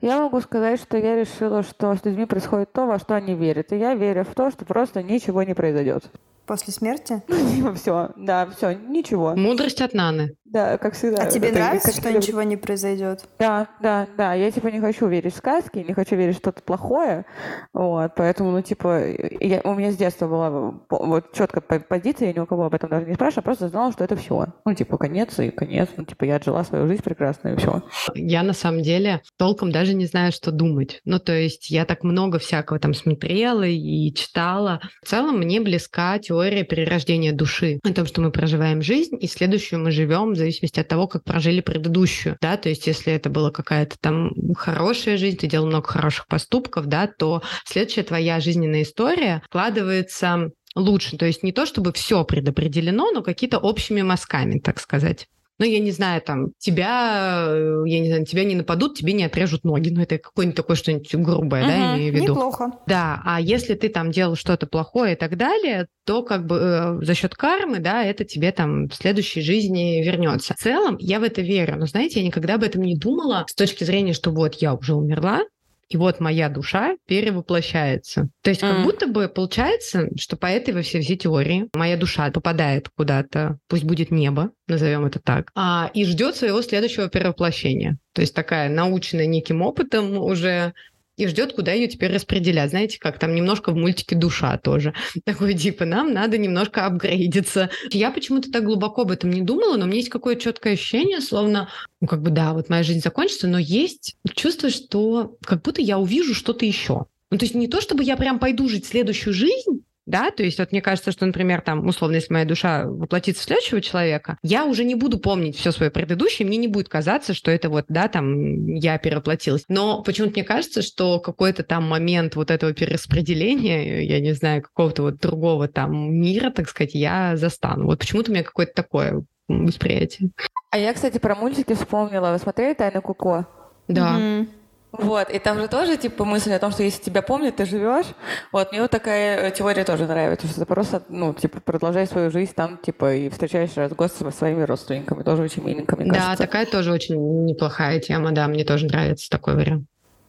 Я 0.00 0.18
могу 0.18 0.40
сказать, 0.40 0.80
что 0.80 0.98
я 0.98 1.16
решила, 1.16 1.62
что 1.62 1.94
с 1.94 2.04
людьми 2.04 2.26
происходит 2.26 2.72
то, 2.72 2.86
во 2.86 2.98
что 2.98 3.14
они 3.14 3.34
верят. 3.34 3.72
И 3.72 3.78
я 3.78 3.94
верю 3.94 4.24
в 4.24 4.34
то, 4.34 4.50
что 4.50 4.64
просто 4.64 5.02
ничего 5.02 5.42
не 5.44 5.54
произойдет. 5.54 6.04
После 6.46 6.72
смерти? 6.72 7.22
Ну, 7.64 7.72
все, 7.74 8.10
да, 8.16 8.46
все, 8.46 8.72
ничего. 8.72 9.34
Мудрость 9.36 9.80
от 9.80 9.94
Наны. 9.94 10.36
Да, 10.44 10.78
как 10.78 10.94
всегда. 10.94 11.22
А 11.22 11.26
тебе 11.26 11.50
нравится, 11.50 11.92
что 11.92 12.12
ничего 12.12 12.42
не 12.42 12.56
произойдет? 12.56 13.24
Да, 13.38 13.68
да, 13.80 14.06
да. 14.16 14.34
Я, 14.34 14.50
типа, 14.50 14.68
не 14.68 14.80
хочу 14.80 15.08
верить 15.08 15.34
в 15.34 15.38
сказки, 15.38 15.78
не 15.78 15.94
хочу 15.94 16.14
верить 16.14 16.36
в 16.36 16.38
что-то 16.38 16.62
плохое. 16.62 17.24
Вот, 17.72 18.12
поэтому, 18.14 18.52
ну, 18.52 18.62
типа, 18.62 19.02
я, 19.40 19.62
у 19.64 19.74
меня 19.74 19.90
с 19.90 19.96
детства 19.96 20.28
была 20.28 20.74
вот 20.90 21.32
четкая 21.32 21.80
позиция, 21.80 22.28
я 22.28 22.34
ни 22.34 22.38
у 22.38 22.46
кого 22.46 22.66
об 22.66 22.74
этом 22.74 22.90
даже 22.90 23.06
не 23.06 23.14
спрашивала, 23.14 23.42
просто 23.42 23.68
знала, 23.68 23.92
что 23.92 24.04
это 24.04 24.14
все. 24.14 24.46
Ну, 24.64 24.74
типа, 24.74 24.96
конец 24.98 25.38
и 25.40 25.50
конец. 25.50 25.88
Ну, 25.96 26.04
типа, 26.04 26.24
я 26.24 26.36
отжила 26.36 26.62
свою 26.62 26.86
жизнь 26.86 27.02
прекрасно, 27.02 27.48
и 27.48 27.56
все. 27.56 27.82
Я, 28.14 28.42
на 28.42 28.52
самом 28.52 28.82
деле, 28.82 29.22
толком 29.36 29.72
даже 29.72 29.94
не 29.94 30.06
знаю, 30.06 30.30
что 30.30 30.52
думать. 30.52 31.00
Ну, 31.04 31.18
то 31.18 31.32
есть 31.32 31.70
я 31.70 31.84
так 31.84 32.04
много 32.04 32.38
всякого 32.38 32.78
там 32.78 32.94
смотрела 32.94 33.64
и 33.64 34.12
читала. 34.14 34.80
В 35.02 35.08
целом, 35.08 35.38
мне 35.38 35.60
близка 35.60 36.18
теория 36.18 36.33
перерождения 36.62 37.32
души. 37.32 37.78
О 37.82 37.92
том, 37.92 38.06
что 38.06 38.20
мы 38.20 38.30
проживаем 38.30 38.82
жизнь, 38.82 39.16
и 39.20 39.26
следующую 39.26 39.80
мы 39.80 39.90
живем 39.90 40.34
зависимости 40.34 40.80
от 40.80 40.88
того, 40.88 41.06
как 41.06 41.24
прожили 41.24 41.60
предыдущую, 41.60 42.36
да, 42.40 42.56
то 42.56 42.68
есть 42.68 42.86
если 42.86 43.12
это 43.12 43.30
была 43.30 43.50
какая-то 43.50 43.96
там 44.00 44.30
хорошая 44.54 45.16
жизнь, 45.16 45.36
ты 45.36 45.46
делал 45.46 45.66
много 45.66 45.88
хороших 45.88 46.26
поступков, 46.26 46.86
да, 46.86 47.06
то 47.06 47.42
следующая 47.64 48.02
твоя 48.02 48.40
жизненная 48.40 48.82
история 48.82 49.42
вкладывается 49.46 50.50
лучше. 50.74 51.16
То 51.16 51.26
есть 51.26 51.42
не 51.42 51.52
то, 51.52 51.66
чтобы 51.66 51.92
все 51.92 52.24
предопределено, 52.24 53.10
но 53.12 53.22
какие-то 53.22 53.58
общими 53.58 54.02
мазками, 54.02 54.58
так 54.58 54.80
сказать 54.80 55.28
ну, 55.58 55.64
я 55.64 55.78
не 55.78 55.92
знаю, 55.92 56.20
там, 56.20 56.48
тебя, 56.58 57.46
э, 57.48 57.82
я 57.86 58.00
не 58.00 58.08
знаю, 58.08 58.26
тебя 58.26 58.44
не 58.44 58.56
нападут, 58.56 58.98
тебе 58.98 59.12
не 59.12 59.24
отрежут 59.24 59.64
ноги. 59.64 59.90
Ну, 59.90 60.02
это 60.02 60.18
какое-нибудь 60.18 60.56
такое 60.56 60.76
что-нибудь 60.76 61.14
грубое, 61.14 61.62
угу, 61.62 61.70
да, 61.70 61.96
имею 61.96 62.12
в 62.12 62.16
виду. 62.16 62.32
Неплохо. 62.32 62.72
Да, 62.86 63.22
а 63.24 63.40
если 63.40 63.74
ты 63.74 63.88
там 63.88 64.10
делал 64.10 64.34
что-то 64.34 64.66
плохое 64.66 65.14
и 65.14 65.16
так 65.16 65.36
далее, 65.36 65.86
то 66.04 66.22
как 66.22 66.46
бы 66.46 66.58
э, 66.60 67.04
за 67.04 67.14
счет 67.14 67.34
кармы, 67.36 67.78
да, 67.78 68.04
это 68.04 68.24
тебе 68.24 68.50
там 68.50 68.88
в 68.88 68.94
следующей 68.94 69.42
жизни 69.42 70.02
вернется. 70.04 70.54
В 70.54 70.62
целом, 70.62 70.96
я 70.98 71.20
в 71.20 71.22
это 71.22 71.40
верю, 71.40 71.76
но, 71.76 71.86
знаете, 71.86 72.20
я 72.20 72.26
никогда 72.26 72.54
об 72.54 72.64
этом 72.64 72.82
не 72.82 72.96
думала 72.96 73.44
с 73.48 73.54
точки 73.54 73.84
зрения, 73.84 74.12
что 74.12 74.30
вот 74.30 74.54
я 74.56 74.74
уже 74.74 74.94
умерла, 74.94 75.42
и 75.88 75.96
вот 75.96 76.20
моя 76.20 76.48
душа 76.48 76.96
перевоплощается. 77.06 78.28
То 78.42 78.50
есть 78.50 78.60
как 78.60 78.78
mm. 78.78 78.82
будто 78.84 79.06
бы 79.06 79.28
получается, 79.28 80.08
что 80.18 80.36
по 80.36 80.46
этой 80.46 80.74
во 80.74 80.82
всей, 80.82 81.02
всей 81.02 81.16
теории 81.16 81.68
моя 81.74 81.96
душа 81.96 82.30
попадает 82.30 82.88
куда-то, 82.96 83.58
пусть 83.68 83.84
будет 83.84 84.10
небо, 84.10 84.50
назовем 84.68 85.04
это 85.04 85.20
так, 85.20 85.50
а, 85.54 85.90
и 85.94 86.04
ждет 86.04 86.36
своего 86.36 86.62
следующего 86.62 87.08
перевоплощения. 87.08 87.98
То 88.12 88.20
есть 88.20 88.34
такая 88.34 88.68
наученная 88.68 89.26
неким 89.26 89.62
опытом 89.62 90.16
уже 90.18 90.74
и 91.16 91.26
ждет, 91.26 91.52
куда 91.52 91.72
ее 91.72 91.86
теперь 91.86 92.12
распределять. 92.12 92.70
Знаете, 92.70 92.98
как 92.98 93.18
там 93.18 93.34
немножко 93.34 93.70
в 93.70 93.76
мультике 93.76 94.16
душа 94.16 94.58
тоже. 94.58 94.94
Такой 95.24 95.54
типа, 95.54 95.84
нам 95.84 96.12
надо 96.12 96.38
немножко 96.38 96.86
апгрейдиться. 96.86 97.70
Я 97.90 98.10
почему-то 98.10 98.50
так 98.50 98.64
глубоко 98.64 99.02
об 99.02 99.10
этом 99.10 99.30
не 99.30 99.42
думала, 99.42 99.76
но 99.76 99.84
у 99.84 99.86
меня 99.86 99.98
есть 99.98 100.10
какое-то 100.10 100.42
четкое 100.42 100.74
ощущение, 100.74 101.20
словно, 101.20 101.68
ну 102.00 102.08
как 102.08 102.22
бы 102.22 102.30
да, 102.30 102.52
вот 102.52 102.68
моя 102.68 102.82
жизнь 102.82 103.00
закончится, 103.00 103.46
но 103.46 103.58
есть 103.58 104.16
чувство, 104.34 104.70
что 104.70 105.36
как 105.44 105.62
будто 105.62 105.80
я 105.80 105.98
увижу 105.98 106.34
что-то 106.34 106.64
еще. 106.64 107.06
Ну, 107.30 107.38
то 107.38 107.44
есть 107.44 107.54
не 107.54 107.68
то, 107.68 107.80
чтобы 107.80 108.04
я 108.04 108.16
прям 108.16 108.38
пойду 108.38 108.68
жить 108.68 108.86
следующую 108.86 109.34
жизнь, 109.34 109.84
да, 110.06 110.30
то 110.30 110.42
есть 110.42 110.58
вот 110.58 110.72
мне 110.72 110.82
кажется, 110.82 111.12
что, 111.12 111.24
например, 111.24 111.60
там, 111.60 111.86
условно, 111.86 112.16
если 112.16 112.32
моя 112.32 112.44
душа 112.44 112.84
воплотится 112.86 113.42
в 113.42 113.44
следующего 113.44 113.80
человека, 113.80 114.38
я 114.42 114.64
уже 114.66 114.84
не 114.84 114.94
буду 114.94 115.18
помнить 115.18 115.56
все 115.56 115.72
свое 115.72 115.90
предыдущее, 115.90 116.46
мне 116.46 116.58
не 116.58 116.68
будет 116.68 116.88
казаться, 116.88 117.32
что 117.34 117.50
это 117.50 117.70
вот, 117.70 117.86
да, 117.88 118.08
там, 118.08 118.66
я 118.74 118.98
перевоплотилась. 118.98 119.64
Но 119.68 120.02
почему-то 120.02 120.32
мне 120.32 120.44
кажется, 120.44 120.82
что 120.82 121.20
какой-то 121.20 121.62
там 121.62 121.88
момент 121.88 122.36
вот 122.36 122.50
этого 122.50 122.72
перераспределения, 122.72 124.02
я 124.02 124.20
не 124.20 124.32
знаю, 124.32 124.62
какого-то 124.62 125.02
вот 125.02 125.18
другого 125.18 125.68
там 125.68 126.14
мира, 126.14 126.50
так 126.50 126.68
сказать, 126.68 126.94
я 126.94 127.36
застану. 127.36 127.86
Вот 127.86 127.98
почему-то 127.98 128.30
у 128.30 128.34
меня 128.34 128.44
какое-то 128.44 128.74
такое 128.74 129.24
восприятие. 129.48 130.30
А 130.70 130.78
я, 130.78 130.92
кстати, 130.92 131.18
про 131.18 131.34
мультики 131.34 131.74
вспомнила. 131.74 132.32
Вы 132.32 132.38
смотрели 132.38 132.74
«Тайну 132.74 133.00
Куко»? 133.00 133.46
Да. 133.88 134.18
Mm-hmm. 134.18 134.48
Вот, 134.98 135.28
и 135.28 135.38
там 135.38 135.58
же 135.58 135.68
тоже, 135.68 135.96
типа, 135.96 136.24
мысль 136.24 136.52
о 136.52 136.58
том, 136.58 136.70
что 136.70 136.82
если 136.82 137.02
тебя 137.02 137.20
помнят, 137.20 137.56
ты 137.56 137.64
живешь. 137.64 138.06
Вот, 138.52 138.70
мне 138.70 138.80
вот 138.82 138.90
такая 138.90 139.48
э, 139.48 139.50
теория 139.50 139.84
тоже 139.84 140.06
нравится, 140.06 140.46
что 140.46 140.60
ты 140.60 140.66
просто, 140.66 141.02
ну, 141.08 141.34
типа, 141.34 141.60
продолжаешь 141.60 142.10
свою 142.10 142.30
жизнь 142.30 142.52
там, 142.54 142.78
типа, 142.78 143.14
и 143.14 143.28
встречаешь 143.28 143.74
раз 143.76 143.90
в 143.90 143.96
год 143.96 144.12
со 144.12 144.30
своими 144.30 144.62
родственниками. 144.62 145.22
Тоже 145.22 145.42
очень 145.42 145.64
миленько, 145.64 145.96
мне 145.96 146.06
да, 146.06 146.14
кажется. 146.14 146.38
Да, 146.38 146.46
такая 146.46 146.66
тоже 146.66 146.92
очень 146.92 147.44
неплохая 147.44 147.98
тема, 147.98 148.32
да, 148.32 148.46
мне 148.46 148.64
тоже 148.64 148.86
нравится 148.86 149.28
такой 149.28 149.56
вариант. 149.56 149.84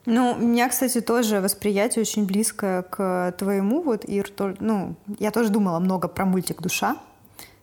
Ну, 0.08 0.36
у 0.38 0.41
меня, 0.41 0.69
кстати, 0.69 1.01
тоже 1.01 1.41
восприятие 1.41 2.01
очень 2.01 2.25
близкое 2.25 2.82
к 2.84 3.34
твоему, 3.38 3.82
вот, 3.82 4.06
Ир, 4.06 4.30
ну, 4.60 4.95
я 5.19 5.32
тоже 5.32 5.49
думала 5.49 5.80
много 5.80 6.08
про 6.08 6.25
мультик 6.25 6.62
«Душа». 6.62 6.97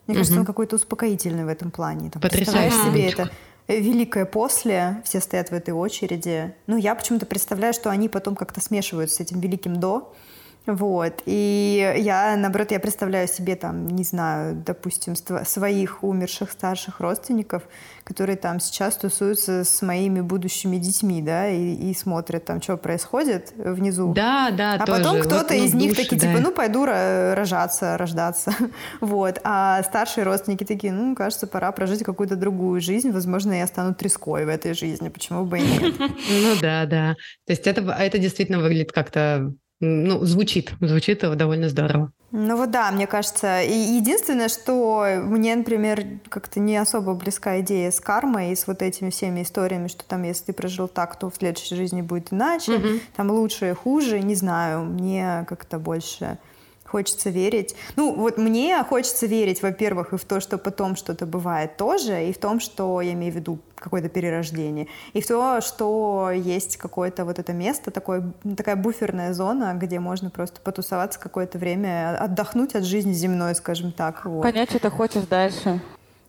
Мне 0.07 0.17
кажется, 0.17 0.41
он 0.41 0.45
какой-то 0.45 0.77
успокоительный 0.77 1.45
в 1.45 1.49
этом 1.49 1.71
плане. 1.71 2.11
Там, 2.11 2.21
Потрясающий 2.21 2.91
себе 2.91 3.09
это 3.09 3.31
великое 3.69 4.25
после, 4.25 5.03
все 5.05 5.21
стоят 5.21 5.51
в 5.51 5.55
этой 5.55 5.71
очереди. 5.71 6.55
Ну, 6.67 6.77
я 6.77 6.95
почему-то 6.95 7.27
представляю, 7.27 7.73
что 7.75 7.91
они 7.91 8.09
потом 8.09 8.37
как-то 8.37 8.61
смешиваются 8.61 9.17
с 9.17 9.21
этим 9.21 9.41
великим 9.41 9.79
до. 9.79 10.15
Вот. 10.67 11.23
И 11.27 11.95
я, 11.99 12.37
наоборот, 12.37 12.71
я 12.71 12.79
представляю 12.79 13.27
себе 13.27 13.57
там, 13.57 13.89
не 13.89 14.05
знаю, 14.05 14.63
допустим, 14.65 15.17
своих 15.17 16.05
умерших 16.05 16.53
старших 16.53 17.01
родственников, 17.01 17.65
которые 18.05 18.37
там 18.37 18.61
сейчас 18.61 18.97
тусуются 18.97 19.65
с 19.65 19.83
моими 19.83 20.21
будущими 20.21 20.77
детьми, 20.77 21.21
да, 21.21 21.49
и, 21.49 21.75
и 21.75 21.95
смотрят 21.95 22.45
там, 22.45 22.63
что 22.63 22.77
происходит 22.77 23.53
внизу. 23.57 24.13
Да, 24.13 24.51
да, 24.51 24.75
А 24.75 24.87
тоже. 24.87 25.03
потом 25.03 25.21
кто-то 25.21 25.37
вот, 25.39 25.51
ну, 25.51 25.65
из 25.65 25.75
них 25.75 25.91
душе, 25.91 26.03
такие, 26.03 26.21
да. 26.21 26.29
типа, 26.29 26.41
ну, 26.41 26.53
пойду 26.53 26.85
рожаться, 26.85 27.97
рождаться. 27.99 28.55
вот. 29.01 29.41
А 29.43 29.83
старшие 29.83 30.25
родственники 30.25 30.65
такие, 30.65 30.93
ну, 30.93 31.15
кажется, 31.17 31.47
пора 31.47 31.73
прожить 31.73 32.05
какую-то 32.05 32.37
другую 32.37 32.81
жизнь. 32.81 33.11
Возможно, 33.11 33.53
я 33.53 33.67
стану 33.67 33.95
треской 33.95 34.45
в 34.45 34.49
этой 34.49 34.75
жизни. 34.75 35.09
Почему 35.09 35.45
бы 35.45 35.59
и 35.59 35.63
нет? 35.63 35.95
Ну, 36.43 36.55
да, 36.61 36.87
да. 36.87 37.15
То 37.47 37.53
есть 37.53 37.67
это, 37.67 37.83
это 37.93 38.19
действительно 38.19 38.61
выглядит 38.61 38.93
как-то 38.93 39.53
ну, 39.83 40.25
звучит, 40.25 40.75
звучит 40.81 41.21
довольно 41.37 41.69
здорово. 41.69 42.13
Ну 42.31 42.57
вот 42.57 42.71
да, 42.71 42.91
мне 42.93 43.07
кажется. 43.07 43.63
И 43.63 43.73
единственное, 43.73 44.49
что 44.49 45.05
мне, 45.23 45.55
например, 45.57 46.05
как-то 46.29 46.61
не 46.61 46.77
особо 46.77 47.15
близка 47.15 47.61
идея 47.61 47.91
с 47.91 48.01
кармой 48.01 48.53
и 48.53 48.57
с 48.57 48.67
вот 48.67 48.81
этими 48.81 49.11
всеми 49.11 49.43
историями, 49.43 49.89
что 49.89 50.05
там, 50.05 50.23
если 50.23 50.45
ты 50.45 50.53
прожил 50.53 50.87
так, 50.87 51.19
то 51.19 51.29
в 51.29 51.35
следующей 51.35 51.75
жизни 51.75 52.01
будет 52.01 52.33
иначе, 52.33 52.77
угу. 52.77 52.89
там 53.17 53.31
лучше, 53.31 53.75
хуже, 53.75 54.21
не 54.21 54.37
знаю. 54.37 54.85
Мне 54.85 55.45
как-то 55.49 55.79
больше 55.79 56.39
хочется 56.93 57.31
верить. 57.31 57.75
Ну, 57.97 58.15
вот 58.15 58.37
мне 58.37 58.85
хочется 58.85 59.27
верить, 59.27 59.63
во-первых, 59.63 60.13
и 60.13 60.19
в 60.19 60.25
то, 60.25 60.41
что 60.41 60.59
потом 60.59 60.95
что-то 60.95 61.25
бывает 61.25 61.79
тоже, 61.79 62.29
и 62.29 62.33
в 62.33 62.39
том, 62.39 62.61
что 62.61 63.01
я 63.01 63.13
имею 63.15 63.33
в 63.33 63.37
виду 63.37 63.59
какое-то 63.77 64.11
перерождение, 64.11 64.87
и 65.15 65.23
в 65.23 65.27
то, 65.27 65.61
что 65.63 66.31
есть 66.31 66.77
какое-то 66.77 67.25
вот 67.25 67.39
это 67.39 67.55
место, 67.55 67.91
такое, 67.91 68.33
такая 68.57 68.77
буферная 68.77 69.33
зона, 69.33 69.75
где 69.75 69.99
можно 70.01 70.29
просто 70.29 70.61
потусоваться 70.61 71.19
какое-то 71.19 71.59
время, 71.59 72.17
отдохнуть 72.23 72.75
от 72.75 72.85
жизни 72.85 73.13
земной, 73.13 73.55
скажем 73.55 73.93
так. 73.93 74.27
Вот. 74.27 74.43
Понять, 74.43 74.69
что 74.69 74.79
ты 74.79 74.91
хочешь 74.91 75.25
дальше. 75.25 75.81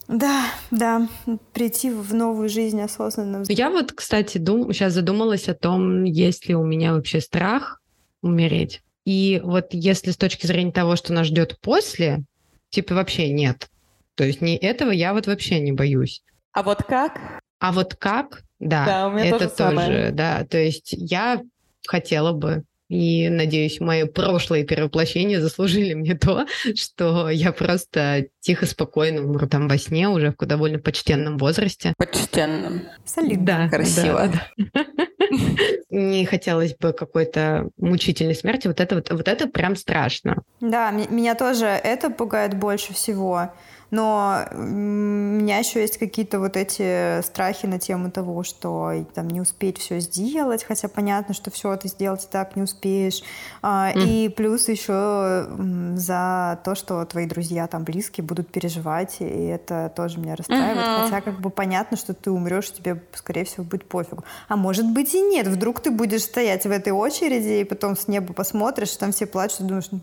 Да, 0.08 0.46
да, 0.72 1.08
прийти 1.54 1.90
в 1.90 2.14
новую 2.14 2.50
жизнь 2.50 2.82
осознанно. 2.82 3.44
Я 3.50 3.70
вот, 3.70 3.92
кстати, 3.92 4.38
дум... 4.38 4.72
сейчас 4.74 4.94
задумалась 4.94 5.50
о 5.50 5.54
том, 5.54 6.04
есть 6.06 6.48
ли 6.48 6.56
у 6.56 6.64
меня 6.64 6.94
вообще 6.94 7.22
страх 7.22 7.82
умереть. 8.22 8.82
И 9.06 9.42
вот 9.44 9.68
если 9.72 10.12
с 10.12 10.18
точки 10.18 10.46
зрения 10.46 10.72
того, 10.72 10.96
что 10.96 11.14
нас 11.14 11.28
ждет 11.28 11.60
после, 11.60 12.24
типа 12.70 12.96
вообще 12.96 13.30
нет. 13.30 13.70
То 14.16 14.24
есть 14.24 14.42
не 14.42 14.58
этого 14.58 14.92
я 14.92 15.14
вот 15.14 15.28
вообще 15.28 15.60
не 15.60 15.72
боюсь. 15.72 16.22
А 16.52 16.64
вот 16.64 16.84
как? 16.84 17.20
А 17.60 17.72
вот 17.72 17.96
как, 17.96 18.44
да, 18.60 18.86
да 18.86 19.08
у 19.08 19.12
меня 19.12 19.28
это 19.28 19.50
тоже, 19.50 19.76
тоже 19.76 20.10
да. 20.14 20.46
То 20.46 20.58
есть 20.58 20.94
я 20.94 21.42
хотела 21.88 22.32
бы 22.32 22.64
и, 22.90 23.28
надеюсь, 23.28 23.80
мои 23.80 24.04
прошлые 24.04 24.66
перевоплощения 24.66 25.42
заслужили 25.42 25.96
мне 25.96 26.16
то, 26.16 26.46
что 26.76 27.30
я 27.30 27.52
просто 27.52 28.28
тихо, 28.40 28.68
спокойно 28.68 29.24
умру 29.24 29.48
там 29.48 29.68
во 29.68 29.80
сне 29.80 30.10
уже 30.10 30.36
в 30.38 30.46
довольно 30.46 30.78
почтенном 30.78 31.38
возрасте. 31.38 31.94
Почтенном. 31.98 32.84
Солидно. 33.04 33.46
Да, 33.46 33.70
Красиво. 33.70 34.32
Да, 34.58 34.68
да. 34.74 34.86
Не 35.90 36.26
хотелось 36.26 36.76
бы 36.76 36.94
какой-то 36.94 37.70
мучительной 37.78 38.36
смерти. 38.36 38.68
Вот 38.68 38.80
это, 38.80 38.96
вот, 38.96 39.12
вот 39.12 39.28
это 39.28 39.48
прям 39.48 39.76
страшно. 39.76 40.44
Да, 40.62 40.92
меня 40.92 41.36
тоже 41.36 41.66
это 41.66 42.10
пугает 42.10 42.56
больше 42.56 42.94
всего. 42.94 43.52
Но 43.94 44.44
у 44.54 44.58
меня 44.58 45.60
еще 45.60 45.80
есть 45.80 46.00
какие-то 46.00 46.40
вот 46.40 46.58
эти 46.58 47.22
страхи 47.22 47.68
на 47.68 47.78
тему 47.78 48.10
того, 48.10 48.42
что 48.42 48.92
там 49.14 49.28
не 49.28 49.40
успеть 49.40 49.78
все 49.78 50.00
сделать, 50.00 50.64
хотя 50.64 50.88
понятно, 50.88 51.36
что 51.36 51.52
все 51.52 51.76
ты 51.76 51.90
сделать 51.90 52.24
и 52.24 52.28
так 52.28 52.56
не 52.56 52.64
успеешь. 52.64 53.22
Mm. 53.62 54.04
И 54.04 54.30
плюс 54.30 54.68
еще 54.68 55.48
за 55.96 56.60
то, 56.66 56.74
что 56.74 57.06
твои 57.06 57.28
друзья 57.28 57.68
там 57.68 57.84
близкие 57.84 58.26
будут 58.26 58.50
переживать, 58.50 59.18
и 59.20 59.26
это 59.26 59.94
тоже 59.96 60.18
меня 60.18 60.38
расстраивает. 60.38 60.88
Uh-huh. 60.88 61.04
Хотя 61.04 61.22
как 61.22 61.40
бы 61.40 61.52
понятно, 61.52 61.96
что 61.96 62.16
ты 62.16 62.32
умрешь, 62.32 62.74
тебе, 62.74 63.00
скорее 63.14 63.46
всего, 63.46 63.64
будет 63.64 63.88
пофигу. 63.88 64.24
А 64.48 64.56
может 64.56 64.92
быть 64.92 65.14
и 65.14 65.22
нет. 65.22 65.46
Вдруг 65.46 65.82
ты 65.82 65.92
будешь 65.92 66.24
стоять 66.24 66.66
в 66.66 66.72
этой 66.72 66.94
очереди, 66.94 67.62
и 67.62 67.64
потом 67.64 67.96
с 67.96 68.08
неба 68.08 68.34
посмотришь, 68.34 68.96
там 68.96 69.12
все 69.12 69.28
плачут, 69.28 69.60
и 69.60 69.64
думаешь, 69.66 69.90
«Ну, 69.92 70.00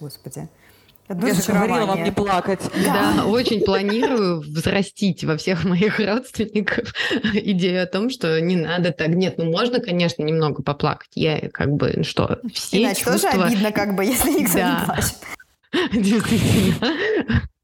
господи. 0.00 0.48
Я 1.08 1.34
же 1.34 1.42
говорила 1.42 1.86
вам 1.86 2.02
не 2.02 2.12
плакать. 2.12 2.60
Да. 2.84 3.14
да, 3.16 3.26
очень 3.26 3.60
планирую 3.60 4.40
взрастить 4.40 5.22
во 5.24 5.36
всех 5.36 5.64
моих 5.64 5.98
родственников 6.00 6.92
идею 7.34 7.82
о 7.82 7.86
том, 7.86 8.08
что 8.08 8.40
не 8.40 8.56
надо 8.56 8.90
так. 8.92 9.08
Нет, 9.08 9.36
ну 9.36 9.44
можно, 9.44 9.80
конечно, 9.80 10.22
немного 10.22 10.62
поплакать. 10.62 11.10
Я 11.14 11.50
как 11.52 11.72
бы, 11.72 11.92
ну 11.96 12.04
что, 12.04 12.40
все 12.52 12.82
Иначе 12.82 13.04
чувства... 13.04 13.30
тоже 13.30 13.44
обидно, 13.44 13.70
как 13.72 13.94
бы, 13.94 14.04
если 14.04 14.30
никто 14.40 14.54
да. 14.54 14.80
не 14.80 14.86
плачет. 14.86 15.16
Действительно. 15.92 16.94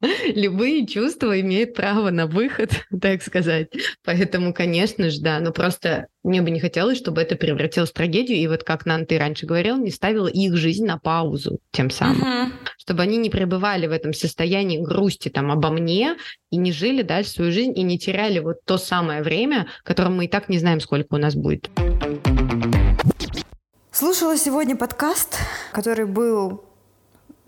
Любые 0.35 0.87
чувства 0.87 1.41
имеют 1.41 1.75
право 1.75 2.11
на 2.11 2.27
выход, 2.27 2.71
так 3.01 3.23
сказать. 3.23 3.69
Поэтому, 4.05 4.55
конечно 4.55 5.11
же, 5.11 5.21
да, 5.21 5.41
но 5.41 5.53
просто 5.53 6.07
мне 6.23 6.43
бы 6.43 6.51
не 6.51 6.61
хотелось, 6.61 6.99
чтобы 6.99 7.21
это 7.21 7.37
превратилось 7.37 7.91
в 7.91 7.95
трагедию. 7.95 8.39
И 8.39 8.47
вот 8.47 8.65
как 8.65 8.87
Нан, 8.87 9.07
ты 9.07 9.19
раньше 9.19 9.47
говорил, 9.47 9.77
не 9.77 9.91
ставила 9.91 10.27
их 10.27 10.57
жизнь 10.57 10.87
на 10.87 10.99
паузу 10.99 11.59
тем 11.71 11.91
самым. 11.91 12.23
Uh-huh. 12.23 12.53
Чтобы 12.79 13.03
они 13.03 13.19
не 13.19 13.31
пребывали 13.31 13.87
в 13.87 13.93
этом 13.93 14.13
состоянии 14.15 14.79
грусти 14.79 15.29
там 15.29 15.51
обо 15.51 15.71
мне 15.71 16.17
и 16.51 16.57
не 16.57 16.73
жили 16.73 17.03
дальше 17.03 17.31
свою 17.31 17.53
жизнь 17.53 17.73
и 17.77 17.83
не 17.83 17.99
теряли 17.99 18.39
вот 18.39 18.65
то 18.65 18.79
самое 18.79 19.23
время, 19.23 19.69
которое 19.85 20.11
мы 20.11 20.25
и 20.25 20.29
так 20.29 20.49
не 20.49 20.59
знаем, 20.59 20.81
сколько 20.81 21.15
у 21.15 21.19
нас 21.19 21.35
будет. 21.35 21.71
Слушала 23.93 24.37
сегодня 24.37 24.77
подкаст, 24.77 25.37
который 25.73 26.07
был 26.07 26.70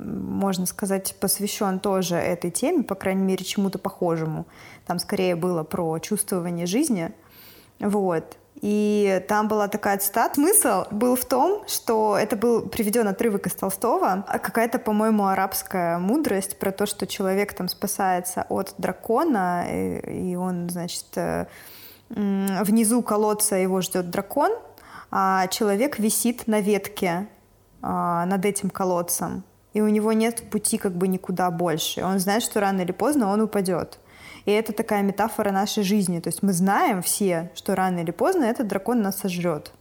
можно 0.05 0.67
сказать, 0.67 1.15
посвящен 1.21 1.81
тоже 1.81 2.17
этой 2.17 2.51
теме, 2.51 2.83
по 2.83 2.95
крайней 2.95 3.23
мере, 3.23 3.45
чему-то 3.45 3.79
похожему. 3.79 4.47
Там 4.87 4.99
скорее 4.99 5.37
было 5.37 5.63
про 5.63 5.99
чувствование 5.99 6.67
жизни. 6.67 7.13
Вот. 7.81 8.37
И 8.61 9.25
там 9.29 9.49
была 9.49 9.67
такая 9.67 9.99
цитата. 9.99 10.35
Смысл 10.35 10.85
был 10.91 11.17
в 11.17 11.25
том, 11.25 11.65
что 11.67 12.17
это 12.17 12.37
был 12.37 12.63
приведен 12.69 13.09
отрывок 13.09 13.47
из 13.47 13.55
Толстого, 13.55 14.25
а 14.27 14.39
какая-то, 14.39 14.79
по-моему, 14.79 15.27
арабская 15.27 15.99
мудрость 15.99 16.59
про 16.59 16.71
то, 16.71 16.87
что 16.87 17.07
человек 17.07 17.55
там 17.55 17.69
спасается 17.69 18.47
от 18.49 18.75
дракона, 18.79 19.67
и 19.69 20.37
он, 20.37 20.71
значит, 20.71 21.07
э, 21.17 21.47
внизу 22.09 23.03
колодца 23.03 23.57
его 23.57 23.81
ждет 23.81 24.11
дракон, 24.11 24.53
а 25.11 25.49
человек 25.49 25.99
висит 25.99 26.47
на 26.47 26.61
ветке 26.61 27.29
а, 27.83 28.25
над 28.27 28.45
этим 28.45 28.71
колодцем, 28.71 29.45
и 29.73 29.81
у 29.81 29.89
него 29.89 30.13
нет 30.13 30.43
пути 30.51 30.79
как 30.79 30.93
бы 30.93 31.09
никуда 31.09 31.51
больше. 31.51 32.03
Он 32.03 32.19
знает, 32.19 32.43
что 32.43 32.61
рано 32.61 32.83
или 32.83 32.93
поздно 32.93 33.33
он 33.33 33.41
упадет. 33.41 33.99
И 34.45 34.51
это 34.51 34.73
такая 34.73 35.03
метафора 35.03 35.51
нашей 35.51 35.83
жизни. 35.83 36.21
То 36.21 36.29
есть 36.29 36.43
мы 36.43 36.53
знаем 36.53 37.03
все, 37.03 37.51
что 37.55 37.75
рано 37.75 38.01
или 38.01 38.11
поздно 38.11 38.45
этот 38.45 38.67
дракон 38.67 39.03
нас 39.03 39.19
сожрет. 39.19 39.73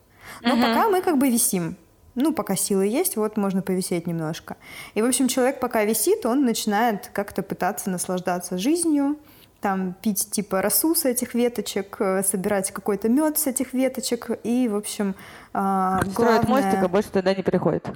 Но 0.42 0.54
угу. 0.54 0.62
пока 0.62 0.88
мы 0.88 1.02
как 1.02 1.18
бы 1.18 1.30
висим. 1.30 1.78
Ну, 2.14 2.34
пока 2.34 2.56
силы 2.56 2.88
есть, 2.88 3.16
вот 3.16 3.38
можно 3.38 3.62
повисеть 3.62 4.06
немножко. 4.06 4.58
И, 4.96 5.02
в 5.02 5.06
общем, 5.06 5.30
человек 5.30 5.62
пока 5.62 5.86
висит, 5.86 6.26
он 6.26 6.44
начинает 6.44 7.10
как-то 7.14 7.42
пытаться 7.42 7.90
наслаждаться 7.90 8.58
жизнью, 8.58 9.18
там 9.62 9.94
пить 10.02 10.32
типа 10.32 10.62
росу 10.62 10.96
с 10.96 11.06
этих 11.06 11.36
веточек, 11.36 11.98
э, 12.00 12.24
собирать 12.24 12.72
какой-то 12.72 13.10
мед 13.10 13.38
с 13.38 13.48
этих 13.48 13.74
веточек 13.74 14.30
и, 14.44 14.68
в 14.68 14.76
общем, 14.76 15.16
а, 15.54 16.02
главное... 16.16 16.48
мостик, 16.48 16.84
а 16.84 16.88
больше 16.88 17.10
туда 17.10 17.34
не 17.36 17.44
приходит. 17.44 17.88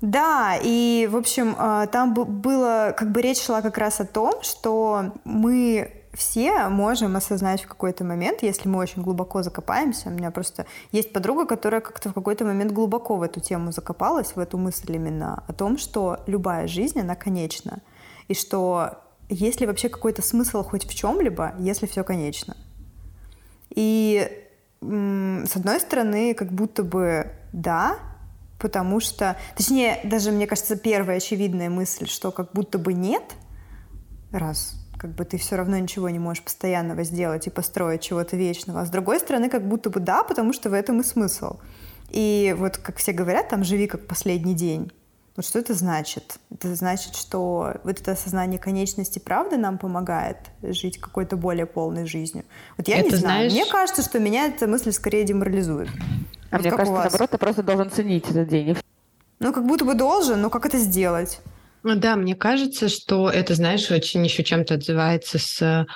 Да, 0.00 0.56
и, 0.62 1.08
в 1.10 1.16
общем, 1.16 1.54
а, 1.58 1.86
там 1.86 2.12
было, 2.12 2.94
как 2.96 3.10
бы 3.12 3.22
речь 3.22 3.40
шла 3.40 3.62
как 3.62 3.78
раз 3.78 4.00
о 4.00 4.04
том, 4.04 4.42
что 4.42 5.12
мы 5.24 6.00
все 6.12 6.68
можем 6.68 7.16
осознать 7.16 7.62
в 7.62 7.68
какой-то 7.68 8.04
момент, 8.04 8.42
если 8.42 8.68
мы 8.68 8.78
очень 8.78 9.02
глубоко 9.02 9.42
закопаемся. 9.42 10.08
У 10.08 10.12
меня 10.12 10.30
просто 10.30 10.66
есть 10.92 11.12
подруга, 11.12 11.46
которая 11.46 11.80
как-то 11.80 12.10
в 12.10 12.12
какой-то 12.12 12.44
момент 12.44 12.72
глубоко 12.72 13.16
в 13.16 13.22
эту 13.22 13.40
тему 13.40 13.72
закопалась, 13.72 14.34
в 14.34 14.38
эту 14.38 14.58
мысль 14.58 14.92
именно 14.92 15.44
о 15.46 15.52
том, 15.52 15.78
что 15.78 16.18
любая 16.26 16.66
жизнь, 16.66 17.00
она 17.00 17.14
конечна. 17.14 17.78
И 18.28 18.34
что 18.34 18.98
есть 19.34 19.60
ли 19.60 19.66
вообще 19.66 19.88
какой-то 19.88 20.22
смысл 20.22 20.62
хоть 20.62 20.86
в 20.86 20.94
чем-либо, 20.94 21.54
если 21.58 21.86
все 21.86 22.04
конечно? 22.04 22.56
И 23.70 24.46
с 24.80 25.56
одной 25.56 25.80
стороны, 25.80 26.34
как 26.34 26.52
будто 26.52 26.82
бы 26.82 27.32
да, 27.52 27.98
потому 28.58 29.00
что, 29.00 29.36
точнее, 29.56 30.00
даже 30.04 30.32
мне 30.32 30.46
кажется, 30.46 30.76
первая 30.76 31.18
очевидная 31.18 31.70
мысль, 31.70 32.06
что 32.06 32.30
как 32.30 32.52
будто 32.52 32.78
бы 32.78 32.92
нет, 32.92 33.24
раз 34.32 34.74
как 35.00 35.14
бы 35.14 35.24
ты 35.24 35.38
все 35.38 35.56
равно 35.56 35.78
ничего 35.78 36.10
не 36.10 36.18
можешь 36.18 36.44
постоянного 36.44 37.04
сделать 37.04 37.46
и 37.46 37.50
построить 37.50 38.02
чего-то 38.02 38.36
вечного. 38.36 38.82
А 38.82 38.84
с 38.84 38.90
другой 38.90 39.18
стороны, 39.18 39.48
как 39.48 39.66
будто 39.66 39.88
бы 39.88 39.98
да, 39.98 40.22
потому 40.24 40.52
что 40.52 40.68
в 40.68 40.74
этом 40.74 41.00
и 41.00 41.04
смысл. 41.04 41.56
И 42.10 42.54
вот, 42.58 42.76
как 42.76 42.98
все 42.98 43.12
говорят, 43.12 43.48
там 43.48 43.64
живи 43.64 43.86
как 43.86 44.06
последний 44.06 44.54
день. 44.54 44.92
Вот 45.36 45.46
что 45.46 45.58
это 45.58 45.74
значит? 45.74 46.38
Это 46.52 46.74
значит, 46.74 47.14
что 47.14 47.74
вот 47.84 48.00
это 48.00 48.12
осознание 48.12 48.58
конечности 48.58 49.18
правды 49.18 49.56
нам 49.56 49.78
помогает 49.78 50.36
жить 50.62 50.98
какой-то 50.98 51.36
более 51.36 51.66
полной 51.66 52.06
жизнью. 52.06 52.44
Вот 52.76 52.88
я 52.88 52.98
это 52.98 53.10
не 53.10 53.16
знаю. 53.16 53.50
Знаешь... 53.50 53.52
Мне 53.52 53.66
кажется, 53.72 54.02
что 54.02 54.18
меня 54.18 54.46
эта 54.46 54.66
мысль 54.66 54.92
скорее 54.92 55.24
деморализует. 55.24 55.88
А 56.50 56.56
вот 56.56 56.62
мне 56.62 56.70
кажется, 56.70 56.92
наоборот, 56.92 57.30
ты 57.30 57.38
просто 57.38 57.62
должен 57.62 57.90
ценить 57.90 58.28
этот 58.28 58.48
день. 58.48 58.76
Ну, 59.38 59.52
как 59.52 59.66
будто 59.66 59.84
бы 59.84 59.94
должен, 59.94 60.42
но 60.42 60.50
как 60.50 60.66
это 60.66 60.78
сделать? 60.78 61.40
Ну 61.82 61.94
да, 61.94 62.16
мне 62.16 62.34
кажется, 62.34 62.88
что 62.90 63.30
это, 63.30 63.54
знаешь, 63.54 63.90
очень 63.90 64.22
еще 64.22 64.44
чем-то 64.44 64.74
отзывается 64.74 65.38
с 65.38 65.86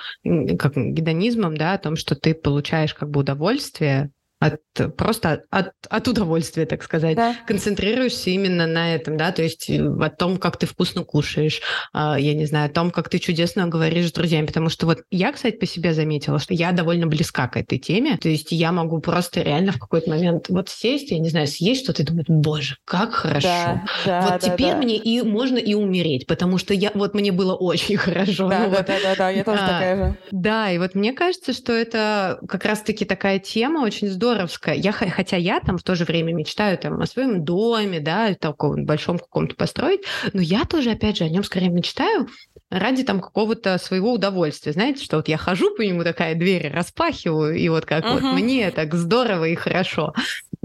как 0.57 0.73
гедонизмом, 0.75 1.55
да, 1.55 1.73
о 1.73 1.77
том, 1.77 1.95
что 1.95 2.15
ты 2.15 2.33
получаешь 2.33 2.95
как 2.95 3.11
бы 3.11 3.19
удовольствие 3.19 4.09
от 4.45 4.95
просто 4.97 5.43
от, 5.49 5.71
от 5.89 6.07
удовольствия, 6.07 6.65
так 6.65 6.83
сказать. 6.83 7.15
Да. 7.15 7.35
Концентрируешься 7.47 8.29
именно 8.29 8.67
на 8.67 8.95
этом, 8.95 9.17
да, 9.17 9.31
то 9.31 9.41
есть 9.41 9.69
э, 9.69 9.79
о 9.79 10.09
том, 10.09 10.37
как 10.37 10.57
ты 10.57 10.65
вкусно 10.65 11.03
кушаешь, 11.03 11.61
э, 11.93 12.15
я 12.19 12.33
не 12.33 12.45
знаю, 12.45 12.67
о 12.67 12.73
том, 12.73 12.91
как 12.91 13.09
ты 13.09 13.19
чудесно 13.19 13.67
говоришь 13.67 14.09
с 14.09 14.11
друзьями, 14.11 14.45
потому 14.45 14.69
что 14.69 14.85
вот 14.85 14.99
я, 15.11 15.31
кстати, 15.31 15.55
по 15.55 15.65
себе 15.65 15.93
заметила, 15.93 16.39
что 16.39 16.53
я 16.53 16.71
довольно 16.71 17.07
близка 17.07 17.47
к 17.47 17.57
этой 17.57 17.77
теме, 17.77 18.17
то 18.17 18.29
есть 18.29 18.51
я 18.51 18.71
могу 18.71 18.99
просто 18.99 19.41
реально 19.41 19.71
в 19.71 19.79
какой-то 19.79 20.09
момент 20.09 20.49
вот 20.49 20.69
сесть, 20.69 21.11
я 21.11 21.19
не 21.19 21.29
знаю, 21.29 21.47
съесть 21.47 21.83
что-то 21.83 22.03
и 22.03 22.05
думать, 22.05 22.25
боже, 22.27 22.77
как 22.85 23.13
хорошо. 23.13 23.47
Да, 23.47 23.83
да, 24.05 24.21
вот 24.21 24.29
да, 24.29 24.39
теперь 24.39 24.71
да. 24.71 24.77
мне 24.77 24.97
и 24.97 25.21
можно 25.21 25.57
и 25.57 25.73
умереть, 25.73 26.27
потому 26.27 26.57
что 26.57 26.73
я 26.73 26.91
вот 26.93 27.13
мне 27.13 27.31
было 27.31 27.55
очень 27.55 27.97
хорошо. 27.97 28.49
Да, 28.49 28.59
ну, 28.59 28.71
да, 28.71 28.77
вот, 28.77 28.85
да, 28.87 28.97
да, 29.03 29.15
да, 29.15 29.29
я 29.29 29.43
тоже 29.43 29.59
а, 29.61 29.67
такая 29.67 29.95
же. 29.95 30.17
Да, 30.31 30.71
и 30.71 30.77
вот 30.77 30.95
мне 30.95 31.13
кажется, 31.13 31.53
что 31.53 31.73
это 31.73 32.39
как 32.47 32.65
раз-таки 32.65 33.05
такая 33.05 33.39
тема 33.39 33.79
очень 33.79 34.07
здоровская. 34.35 34.75
Я 34.75 34.91
хотя 34.91 35.37
я 35.37 35.59
там 35.59 35.77
в 35.77 35.83
то 35.83 35.95
же 35.95 36.05
время 36.05 36.33
мечтаю 36.33 36.77
там 36.77 37.01
о 37.01 37.05
своем 37.05 37.43
доме, 37.43 37.99
да, 37.99 38.33
таком 38.35 38.85
большом 38.85 39.17
каком-то 39.17 39.55
построить, 39.55 40.01
но 40.33 40.41
я 40.41 40.65
тоже, 40.65 40.91
опять 40.91 41.17
же, 41.17 41.23
о 41.23 41.29
нем 41.29 41.43
скорее 41.43 41.69
мечтаю 41.69 42.27
ради 42.69 43.03
там 43.03 43.21
какого-то 43.21 43.77
своего 43.77 44.13
удовольствия. 44.13 44.73
Знаете, 44.73 45.03
что 45.03 45.17
вот 45.17 45.27
я 45.27 45.37
хожу 45.37 45.73
по 45.75 45.81
нему, 45.81 46.03
такая 46.03 46.35
дверь 46.35 46.71
распахиваю, 46.71 47.55
и 47.55 47.69
вот 47.69 47.85
как 47.85 48.03
uh-huh. 48.03 48.13
вот 48.13 48.23
мне 48.33 48.69
так 48.71 48.93
здорово 48.95 49.45
и 49.45 49.55
хорошо. 49.55 50.13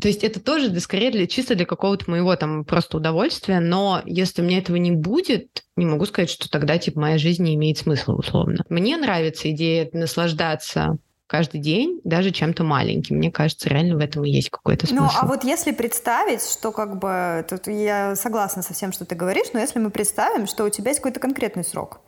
То 0.01 0.09
есть 0.09 0.25
это 0.25 0.41
тоже 0.41 0.71
да, 0.71 0.81
скорее 0.81 1.11
для, 1.11 1.27
чисто 1.27 1.55
для 1.55 1.67
какого-то 1.67 2.11
моего 2.11 2.35
там 2.37 2.65
просто 2.65 2.97
удовольствия, 2.97 3.61
но 3.61 4.03
если 4.07 4.41
у 4.41 4.45
меня 4.45 4.59
этого 4.59 4.77
не 4.77 4.93
будет, 4.93 5.63
не 5.77 5.85
могу 5.85 6.07
сказать, 6.07 6.31
что 6.31 6.49
тогда 6.49 6.79
типа 6.79 7.01
моя 7.01 7.19
жизнь 7.19 7.45
не 7.45 7.55
имеет 7.55 7.79
смысла 7.79 8.15
условно. 8.15 8.65
Мне 8.71 8.97
нравится 8.97 9.51
идея 9.51 9.89
наслаждаться 9.93 10.99
каждый 11.31 11.61
день 11.61 12.01
даже 12.03 12.33
чем-то 12.33 12.64
маленьким. 12.64 13.19
Мне 13.19 13.31
кажется, 13.31 13.69
реально 13.69 13.97
в 13.97 14.01
этом 14.01 14.25
и 14.25 14.31
есть 14.31 14.51
какой-то 14.51 14.88
смысл. 14.88 15.05
Ну, 15.05 15.11
а 15.14 15.27
вот 15.27 15.45
если 15.45 15.71
представить, 15.71 16.43
что 16.43 16.73
как 16.73 16.99
бы... 16.99 17.47
Тут 17.49 17.69
я 17.69 18.16
согласна 18.16 18.62
со 18.62 18.75
всем, 18.75 18.90
что 18.90 19.05
ты 19.05 19.14
говоришь, 19.14 19.47
но 19.53 19.61
если 19.61 19.79
мы 19.79 19.90
представим, 19.90 20.49
что 20.49 20.64
у 20.64 20.71
тебя 20.71 20.90
есть 20.90 20.99
какой-то 20.99 21.21
конкретный 21.21 21.62
срок, 21.62 22.01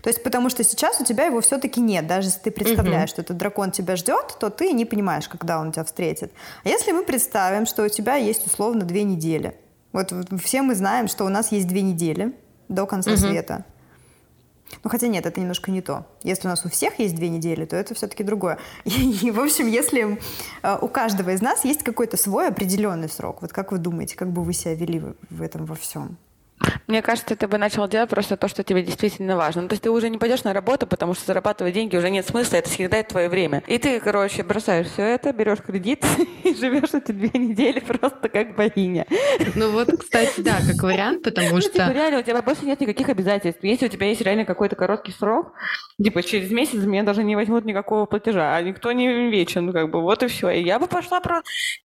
то 0.00 0.08
есть 0.08 0.22
потому 0.22 0.48
что 0.48 0.62
сейчас 0.62 1.00
у 1.00 1.04
тебя 1.04 1.24
его 1.24 1.40
все-таки 1.40 1.80
нет. 1.80 2.06
Даже 2.06 2.28
если 2.28 2.38
ты 2.38 2.50
представляешь, 2.52 3.10
угу. 3.10 3.14
что 3.14 3.22
этот 3.22 3.36
дракон 3.36 3.72
тебя 3.72 3.96
ждет, 3.96 4.36
то 4.38 4.48
ты 4.48 4.72
не 4.72 4.84
понимаешь, 4.84 5.28
когда 5.28 5.58
он 5.58 5.72
тебя 5.72 5.82
встретит. 5.82 6.32
А 6.62 6.68
если 6.68 6.92
мы 6.92 7.04
представим, 7.04 7.66
что 7.66 7.82
у 7.82 7.88
тебя 7.88 8.14
есть 8.14 8.46
условно 8.46 8.84
две 8.84 9.02
недели. 9.02 9.56
Вот 9.92 10.12
все 10.40 10.62
мы 10.62 10.76
знаем, 10.76 11.08
что 11.08 11.24
у 11.24 11.28
нас 11.28 11.50
есть 11.50 11.66
две 11.66 11.82
недели 11.82 12.32
до 12.68 12.86
конца 12.86 13.10
угу. 13.12 13.18
света. 13.18 13.64
Ну, 14.84 14.90
хотя 14.90 15.08
нет, 15.08 15.26
это 15.26 15.40
немножко 15.40 15.70
не 15.70 15.80
то. 15.80 16.06
Если 16.22 16.46
у 16.46 16.50
нас 16.50 16.64
у 16.64 16.68
всех 16.68 16.98
есть 16.98 17.14
две 17.14 17.28
недели, 17.28 17.64
то 17.64 17.76
это 17.76 17.94
все-таки 17.94 18.22
другое. 18.22 18.58
И, 18.84 19.30
в 19.30 19.40
общем, 19.40 19.66
если 19.66 20.18
э, 20.62 20.78
у 20.80 20.88
каждого 20.88 21.30
из 21.30 21.40
нас 21.40 21.64
есть 21.64 21.82
какой-то 21.82 22.16
свой 22.16 22.48
определенный 22.48 23.08
срок, 23.08 23.42
вот 23.42 23.52
как 23.52 23.72
вы 23.72 23.78
думаете, 23.78 24.16
как 24.16 24.30
бы 24.30 24.42
вы 24.42 24.52
себя 24.52 24.74
вели 24.74 25.02
в 25.30 25.42
этом 25.42 25.64
во 25.64 25.74
всем? 25.74 26.18
Мне 26.86 27.02
кажется, 27.02 27.36
ты 27.36 27.46
бы 27.46 27.58
начал 27.58 27.86
делать 27.88 28.10
просто 28.10 28.36
то, 28.36 28.48
что 28.48 28.64
тебе 28.64 28.82
действительно 28.82 29.36
важно. 29.36 29.62
Ну, 29.62 29.68
то 29.68 29.74
есть 29.74 29.82
ты 29.82 29.90
уже 29.90 30.08
не 30.08 30.18
пойдешь 30.18 30.44
на 30.44 30.52
работу, 30.52 30.86
потому 30.86 31.14
что 31.14 31.26
зарабатывать 31.26 31.74
деньги 31.74 31.96
уже 31.96 32.10
нет 32.10 32.26
смысла, 32.26 32.56
это 32.56 32.68
съедает 32.68 33.08
твое 33.08 33.28
время. 33.28 33.62
И 33.66 33.78
ты, 33.78 34.00
короче, 34.00 34.42
бросаешь 34.42 34.86
все 34.88 35.02
это, 35.02 35.32
берешь 35.32 35.58
кредит 35.58 36.04
и 36.44 36.54
живешь 36.54 36.94
эти 36.94 37.12
две 37.12 37.30
недели 37.38 37.80
просто 37.80 38.28
как 38.28 38.56
богиня. 38.56 39.06
Ну 39.54 39.70
вот, 39.70 39.90
кстати, 39.98 40.40
да, 40.40 40.58
как 40.66 40.82
вариант, 40.82 41.22
потому 41.22 41.56
ну, 41.56 41.60
что... 41.60 41.72
Типа, 41.72 41.90
реально, 41.90 42.20
у 42.20 42.22
тебя 42.22 42.42
больше 42.42 42.64
нет 42.64 42.80
никаких 42.80 43.08
обязательств. 43.08 43.62
Если 43.62 43.86
у 43.86 43.88
тебя 43.90 44.06
есть 44.06 44.20
реально 44.20 44.44
какой-то 44.44 44.76
короткий 44.76 45.12
срок, 45.12 45.52
типа 46.02 46.22
через 46.22 46.50
месяц 46.50 46.82
меня 46.84 47.02
даже 47.02 47.22
не 47.22 47.36
возьмут 47.36 47.64
никакого 47.64 48.06
платежа, 48.06 48.56
а 48.56 48.62
никто 48.62 48.92
не 48.92 49.30
вечен, 49.30 49.72
как 49.72 49.90
бы, 49.90 50.00
вот 50.00 50.22
и 50.22 50.26
все. 50.28 50.50
И 50.50 50.62
я 50.62 50.78
бы 50.78 50.86
пошла 50.86 51.20
про 51.20 51.42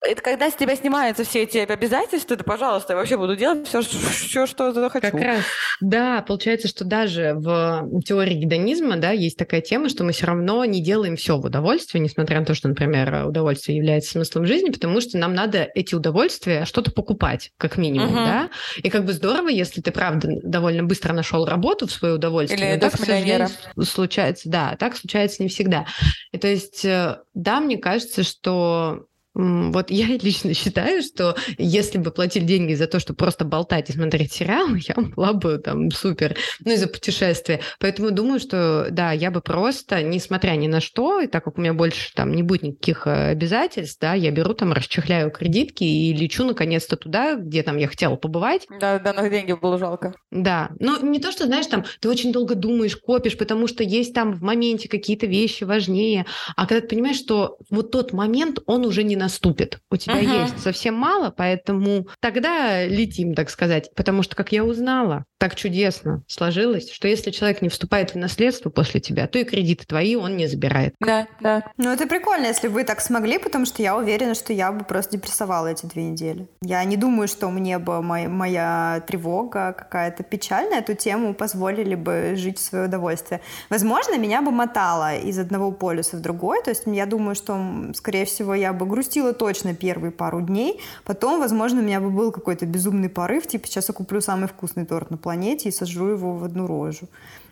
это 0.06 0.22
когда 0.22 0.50
с 0.50 0.56
тебя 0.56 0.76
снимаются 0.76 1.24
все 1.24 1.44
эти 1.44 1.58
обязательства, 1.58 2.38
то, 2.38 2.44
пожалуйста, 2.44 2.94
я 2.94 2.98
вообще 2.98 3.18
буду 3.18 3.36
делать 3.36 3.68
все, 3.68 3.82
все 3.82 4.46
что 4.46 4.72
захочу. 4.72 5.12
Как 5.12 5.22
раз, 5.22 5.44
да, 5.82 6.22
получается, 6.22 6.68
что 6.68 6.86
даже 6.86 7.34
в 7.36 7.90
теории 8.06 8.36
гедонизма, 8.36 8.98
да, 8.98 9.12
есть 9.12 9.38
такая 9.38 9.62
тема, 9.62 9.90
что 9.90 10.04
мы 10.04 10.12
все 10.12 10.28
равно 10.28 10.64
не 10.66 10.82
делаем 10.82 11.16
все 11.16 11.38
в 11.38 11.46
удовольствие, 11.46 12.02
несмотря 12.02 12.40
на 12.40 12.46
то, 12.46 12.54
что, 12.54 12.68
например, 12.68 13.26
удовольствие 13.26 13.78
является 13.78 14.12
смыслом 14.12 14.46
жизни, 14.46 14.70
потому 14.70 15.02
что 15.02 15.18
нам 15.18 15.34
надо 15.34 15.68
эти 15.76 15.96
удовольствия 15.96 16.66
что-то 16.66 16.92
покупать, 16.92 17.52
как 17.58 17.78
минимум, 17.78 18.16
uh-huh. 18.16 18.26
да. 18.26 18.50
И 18.78 18.90
как 18.90 19.06
бы 19.06 19.14
здорово, 19.14 19.50
если 19.50 19.82
ты, 19.82 19.92
правда, 19.92 20.30
довольно 20.44 20.84
быстро 20.84 21.14
нашел 21.14 21.46
работу 21.46 21.88
в 21.88 21.92
свое 21.92 22.16
удовольствие. 22.16 22.74
Или 22.74 22.80
так, 22.80 22.94
к 22.94 22.98
сожалению, 22.98 23.48
случается, 23.84 24.50
да, 24.50 24.76
так 24.78 24.96
случается 24.96 25.44
не 25.44 25.50
всегда. 25.50 25.86
И 26.32 26.38
то 26.38 26.48
есть, 26.48 26.86
э, 26.86 27.18
да, 27.34 27.60
мне 27.60 27.78
кажется, 27.78 28.24
что 28.24 29.06
Вот 29.36 29.92
я 29.92 30.08
лично 30.22 30.54
считаю, 30.54 31.04
что 31.04 31.36
если 31.58 31.98
бы 31.98 32.12
платили 32.12 32.46
деньги 32.46 32.74
за 32.74 32.88
то, 32.88 33.00
чтобы 33.00 33.18
просто 33.18 33.46
болтать 33.46 33.90
и 33.90 33.94
смотреть 33.94 34.34
сериал, 34.34 34.70
я 34.76 34.96
была 34.96 35.34
бы 35.34 35.58
там 35.58 35.92
супер, 35.92 36.36
ну 36.64 36.72
и 36.72 36.78
за 36.78 36.88
путешествие. 36.88 37.60
Поэтому 37.80 38.12
думаю, 38.12 38.40
что 38.40 38.88
да, 38.90 39.12
я 39.12 39.32
бы 39.32 39.42
просто, 39.42 40.02
несмотря 40.02 40.52
ни 40.52 40.68
на 40.68 40.80
что, 40.80 41.20
и 41.20 41.28
так 41.28 41.44
как 41.44 41.58
у 41.58 41.62
меня 41.62 41.74
больше 41.74 42.14
там 42.14 42.32
не 42.34 42.44
будет 42.44 42.64
никаких 42.64 43.08
э, 43.08 43.32
обязательств, 43.32 44.00
да, 44.00 44.14
я 44.14 44.32
беру 44.32 44.54
там, 44.54 44.72
расчехляю 44.72 45.32
кредитки 45.32 45.84
и 45.84 46.14
лечу 46.14 46.46
наконец-то 46.46 46.96
туда, 46.96 47.36
где 47.36 47.62
там 47.62 47.78
я 47.78 47.88
хотела 47.88 48.16
побывать. 48.16 48.66
Да, 48.80 49.00
да, 49.00 49.14
на 49.14 49.30
деньги 49.30 49.54
было 49.54 49.78
жалко. 49.78 50.16
Да, 50.32 50.70
но 50.80 50.98
не 51.00 51.20
то, 51.20 51.32
что, 51.32 51.46
знаешь, 51.46 51.68
там, 51.68 51.84
ты 52.00 52.10
очень 52.10 52.32
долго 52.32 52.56
думаешь, 52.56 52.96
копишь, 52.96 53.38
потому 53.38 53.68
что 53.68 53.84
есть 53.84 54.14
там 54.14 54.34
в 54.34 54.42
моменте 54.42 54.88
какие-то 54.88 55.26
вещи 55.26 55.64
важнее, 55.64 56.26
а 56.56 56.66
когда 56.66 56.82
ты 56.82 56.88
понимаешь, 56.88 57.18
что 57.18 57.58
вот 57.70 57.92
тот 57.92 58.14
момент, 58.14 58.60
он 58.66 58.86
уже 58.86 59.04
не 59.04 59.16
наступит. 59.26 59.80
У 59.90 59.98
тебя 59.98 60.22
uh-huh. 60.22 60.44
есть 60.44 60.62
совсем 60.62 60.94
мало, 60.94 61.34
поэтому 61.36 62.08
тогда 62.20 62.86
летим, 62.86 63.34
так 63.34 63.50
сказать. 63.50 63.90
Потому 63.96 64.22
что, 64.22 64.36
как 64.36 64.52
я 64.52 64.64
узнала, 64.64 65.26
так 65.40 65.56
чудесно 65.56 66.24
сложилось, 66.28 66.92
что 66.92 67.08
если 67.08 67.32
человек 67.32 67.62
не 67.64 67.70
вступает 67.70 68.14
в 68.14 68.18
наследство 68.18 68.70
после 68.70 69.00
тебя, 69.00 69.28
то 69.28 69.40
и 69.40 69.44
кредиты 69.44 69.86
твои 69.86 70.16
он 70.16 70.38
не 70.38 70.48
забирает. 70.48 70.94
Да, 71.00 71.28
да. 71.42 71.64
Ну, 71.78 71.92
это 71.92 72.06
прикольно, 72.08 72.46
если 72.46 72.68
вы 72.68 72.84
так 72.84 73.02
смогли, 73.02 73.40
потому 73.40 73.66
что 73.66 73.82
я 73.82 73.98
уверена, 73.98 74.36
что 74.36 74.54
я 74.54 74.72
бы 74.72 74.86
просто 74.86 75.14
депрессовала 75.14 75.68
эти 75.68 75.88
две 75.88 76.04
недели. 76.04 76.48
Я 76.62 76.84
не 76.84 76.98
думаю, 76.98 77.28
что 77.28 77.50
мне 77.50 77.80
бы 77.80 78.04
моя, 78.04 78.30
моя 78.30 79.04
тревога, 79.08 79.74
какая-то 79.74 80.24
печаль 80.24 80.70
на 80.70 80.78
эту 80.78 80.94
тему 80.94 81.34
позволили 81.34 81.96
бы 81.96 82.34
жить 82.36 82.60
в 82.60 82.62
свое 82.62 82.86
удовольствие. 82.86 83.42
Возможно, 83.72 84.18
меня 84.18 84.44
бы 84.44 84.52
мотало 84.52 85.18
из 85.18 85.40
одного 85.40 85.72
полюса 85.72 86.18
в 86.18 86.22
другой, 86.22 86.62
то 86.64 86.70
есть 86.70 86.84
я 86.86 87.08
думаю, 87.08 87.34
что, 87.34 87.60
скорее 87.96 88.26
всего, 88.26 88.54
я 88.54 88.72
бы 88.72 88.86
грустила 88.86 89.15
грустила 89.16 89.34
точно 89.34 89.74
первые 89.74 90.12
пару 90.12 90.42
дней. 90.42 90.80
Потом, 91.06 91.40
возможно, 91.40 91.80
у 91.80 91.84
меня 91.84 92.02
бы 92.02 92.10
был 92.10 92.32
какой-то 92.32 92.66
безумный 92.66 93.10
порыв, 93.10 93.48
типа 93.48 93.68
сейчас 93.68 93.88
я 93.88 93.94
куплю 93.94 94.22
самый 94.22 94.48
вкусный 94.48 94.86
торт 94.86 95.10
на 95.10 95.18
планете 95.18 95.70
и 95.70 95.72
сожру 95.72 96.08
его 96.08 96.34
в 96.34 96.44
одну 96.44 96.68
рожу. 96.68 97.08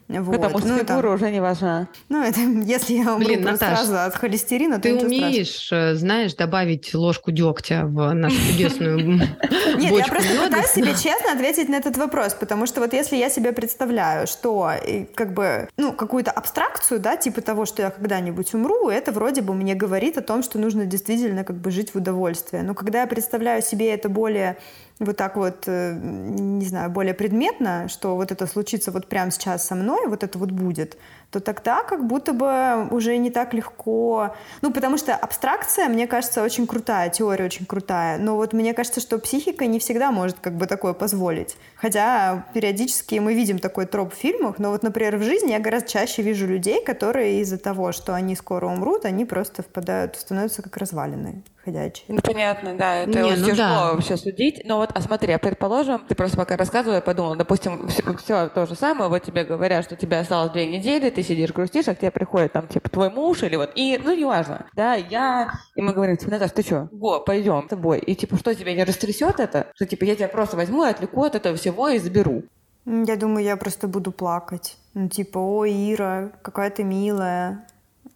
Вот. 0.07 0.35
Потому 0.35 0.59
что 0.59 0.67
ну, 0.67 0.77
фигура 0.79 0.97
это... 0.97 1.09
уже 1.09 1.31
не 1.31 1.39
важна. 1.39 1.87
Ну, 2.09 2.23
это 2.23 2.39
если 2.65 2.93
я 2.95 3.13
умру 3.13 3.25
Блин, 3.25 3.43
Наташ, 3.43 3.79
сразу 3.79 3.97
от 3.99 4.15
холестерина, 4.15 4.79
ты 4.79 4.97
то 4.97 5.05
умеешь, 5.05 5.49
страшного. 5.49 5.91
Э, 5.91 5.95
знаешь, 5.95 6.33
добавить 6.35 6.93
ложку 6.93 7.31
дегтя 7.31 7.85
в 7.85 8.13
нашу 8.13 8.35
чудесную 8.51 8.97
Нет, 9.77 9.91
я 9.91 10.05
просто 10.05 10.43
пытаюсь 10.43 10.67
себе 10.67 10.91
честно 10.91 11.33
ответить 11.33 11.69
на 11.69 11.75
этот 11.75 11.97
вопрос, 11.97 12.33
потому 12.33 12.65
что 12.65 12.81
вот 12.81 12.93
если 12.93 13.15
я 13.15 13.29
себе 13.29 13.51
представляю, 13.53 14.27
что 14.27 14.71
как 15.15 15.33
бы, 15.33 15.69
ну, 15.77 15.93
какую-то 15.93 16.31
абстракцию, 16.31 16.99
да, 16.99 17.15
типа 17.15 17.41
того, 17.41 17.65
что 17.65 17.81
я 17.81 17.89
когда-нибудь 17.89 18.53
умру, 18.53 18.89
это 18.89 19.11
вроде 19.11 19.41
бы 19.41 19.53
мне 19.53 19.75
говорит 19.75 20.17
о 20.17 20.21
том, 20.21 20.43
что 20.43 20.59
нужно 20.59 20.85
действительно 20.85 21.43
как 21.43 21.57
бы 21.57 21.71
жить 21.71 21.93
в 21.93 21.97
удовольствии. 21.97 22.59
Но 22.59 22.73
когда 22.73 23.01
я 23.01 23.07
представляю 23.07 23.61
себе 23.61 23.93
это 23.93 24.09
более 24.09 24.57
вот 24.99 25.17
так 25.17 25.35
вот, 25.35 25.63
э, 25.67 25.93
не 25.93 26.65
знаю, 26.65 26.89
более 26.89 27.13
предметно, 27.13 27.87
что 27.89 28.15
вот 28.15 28.31
это 28.31 28.47
случится 28.47 28.91
вот 28.91 29.07
прямо 29.07 29.31
сейчас 29.31 29.65
со 29.65 29.75
мной, 29.75 30.07
вот 30.07 30.23
это 30.23 30.37
вот 30.37 30.51
будет, 30.51 30.97
то 31.31 31.39
тогда 31.39 31.83
как 31.83 32.05
будто 32.05 32.33
бы 32.33 32.87
уже 32.91 33.17
не 33.17 33.31
так 33.31 33.53
легко... 33.53 34.35
Ну, 34.61 34.71
потому 34.71 34.97
что 34.97 35.15
абстракция, 35.15 35.89
мне 35.89 36.05
кажется, 36.05 36.43
очень 36.43 36.67
крутая, 36.67 37.09
теория 37.09 37.45
очень 37.45 37.65
крутая, 37.65 38.17
но 38.19 38.35
вот 38.35 38.53
мне 38.53 38.73
кажется, 38.73 39.01
что 39.01 39.17
психика 39.17 39.65
не 39.65 39.79
всегда 39.79 40.11
может 40.11 40.37
как 40.39 40.55
бы 40.55 40.67
такое 40.67 40.93
позволить. 40.93 41.57
Хотя 41.75 42.45
периодически 42.53 43.15
мы 43.15 43.33
видим 43.33 43.59
такой 43.59 43.85
троп 43.87 44.13
в 44.13 44.17
фильмах, 44.17 44.59
но 44.59 44.69
вот, 44.69 44.83
например, 44.83 45.17
в 45.17 45.23
жизни 45.23 45.51
я 45.51 45.59
гораздо 45.59 45.89
чаще 45.89 46.21
вижу 46.21 46.45
людей, 46.45 46.83
которые 46.83 47.41
из-за 47.41 47.57
того, 47.57 47.91
что 47.91 48.13
они 48.13 48.35
скоро 48.35 48.67
умрут, 48.67 49.05
они 49.05 49.25
просто 49.25 49.63
впадают, 49.63 50.15
становятся 50.15 50.61
как 50.61 50.77
развалины 50.77 51.43
ходячие. 51.63 52.05
Ну, 52.07 52.19
понятно, 52.21 52.75
да, 52.77 52.97
это 52.97 53.11
не, 53.11 53.35
ну, 53.35 53.47
тяжело 53.47 53.55
да. 53.55 53.93
вообще 53.93 54.17
судить. 54.17 54.61
Но 54.65 54.77
вот, 54.77 54.91
а 54.93 55.01
смотри, 55.01 55.33
а 55.33 55.39
предположим, 55.39 56.05
ты 56.07 56.15
просто 56.15 56.37
пока 56.37 56.57
рассказывала, 56.57 56.95
я 56.95 57.01
подумала, 57.01 57.35
допустим, 57.35 57.87
все, 57.87 58.03
все 58.17 58.49
то 58.49 58.65
же 58.65 58.75
самое, 58.75 59.09
вот 59.09 59.23
тебе 59.23 59.43
говорят, 59.43 59.85
что 59.85 59.95
у 59.95 59.97
тебя 59.97 60.19
осталось 60.19 60.51
две 60.51 60.67
недели, 60.67 61.09
ты 61.09 61.23
сидишь, 61.23 61.51
грустишь, 61.51 61.87
а 61.87 61.95
к 61.95 61.99
тебе 61.99 62.11
приходит 62.11 62.53
там, 62.53 62.67
типа, 62.67 62.89
твой 62.89 63.09
муж 63.09 63.43
или 63.43 63.55
вот, 63.55 63.71
и, 63.75 63.99
ну, 64.03 64.15
неважно, 64.15 64.65
да, 64.73 64.95
я, 64.95 65.53
и 65.75 65.81
мы 65.81 65.93
говорим, 65.93 66.17
типа, 66.17 66.31
Наташа, 66.31 66.53
ты 66.53 66.63
что, 66.63 66.89
го, 66.91 67.19
пойдем 67.19 67.63
с 67.65 67.69
тобой, 67.69 67.99
и, 67.99 68.15
типа, 68.15 68.37
что, 68.37 68.53
тебя 68.53 68.73
не 68.73 68.83
растрясет 68.83 69.39
это? 69.39 69.67
Что, 69.75 69.85
типа, 69.85 70.03
я 70.03 70.15
тебя 70.15 70.27
просто 70.27 70.57
возьму, 70.57 70.83
отвлеку 70.83 71.23
от 71.23 71.35
этого 71.35 71.55
всего 71.55 71.89
и 71.89 71.99
заберу. 71.99 72.43
Я 72.85 73.15
думаю, 73.15 73.45
я 73.45 73.55
просто 73.55 73.87
буду 73.87 74.11
плакать. 74.11 74.77
Ну, 74.93 75.07
типа, 75.07 75.37
ой, 75.37 75.71
Ира, 75.93 76.31
какая 76.41 76.69
ты 76.69 76.83
милая. 76.83 77.65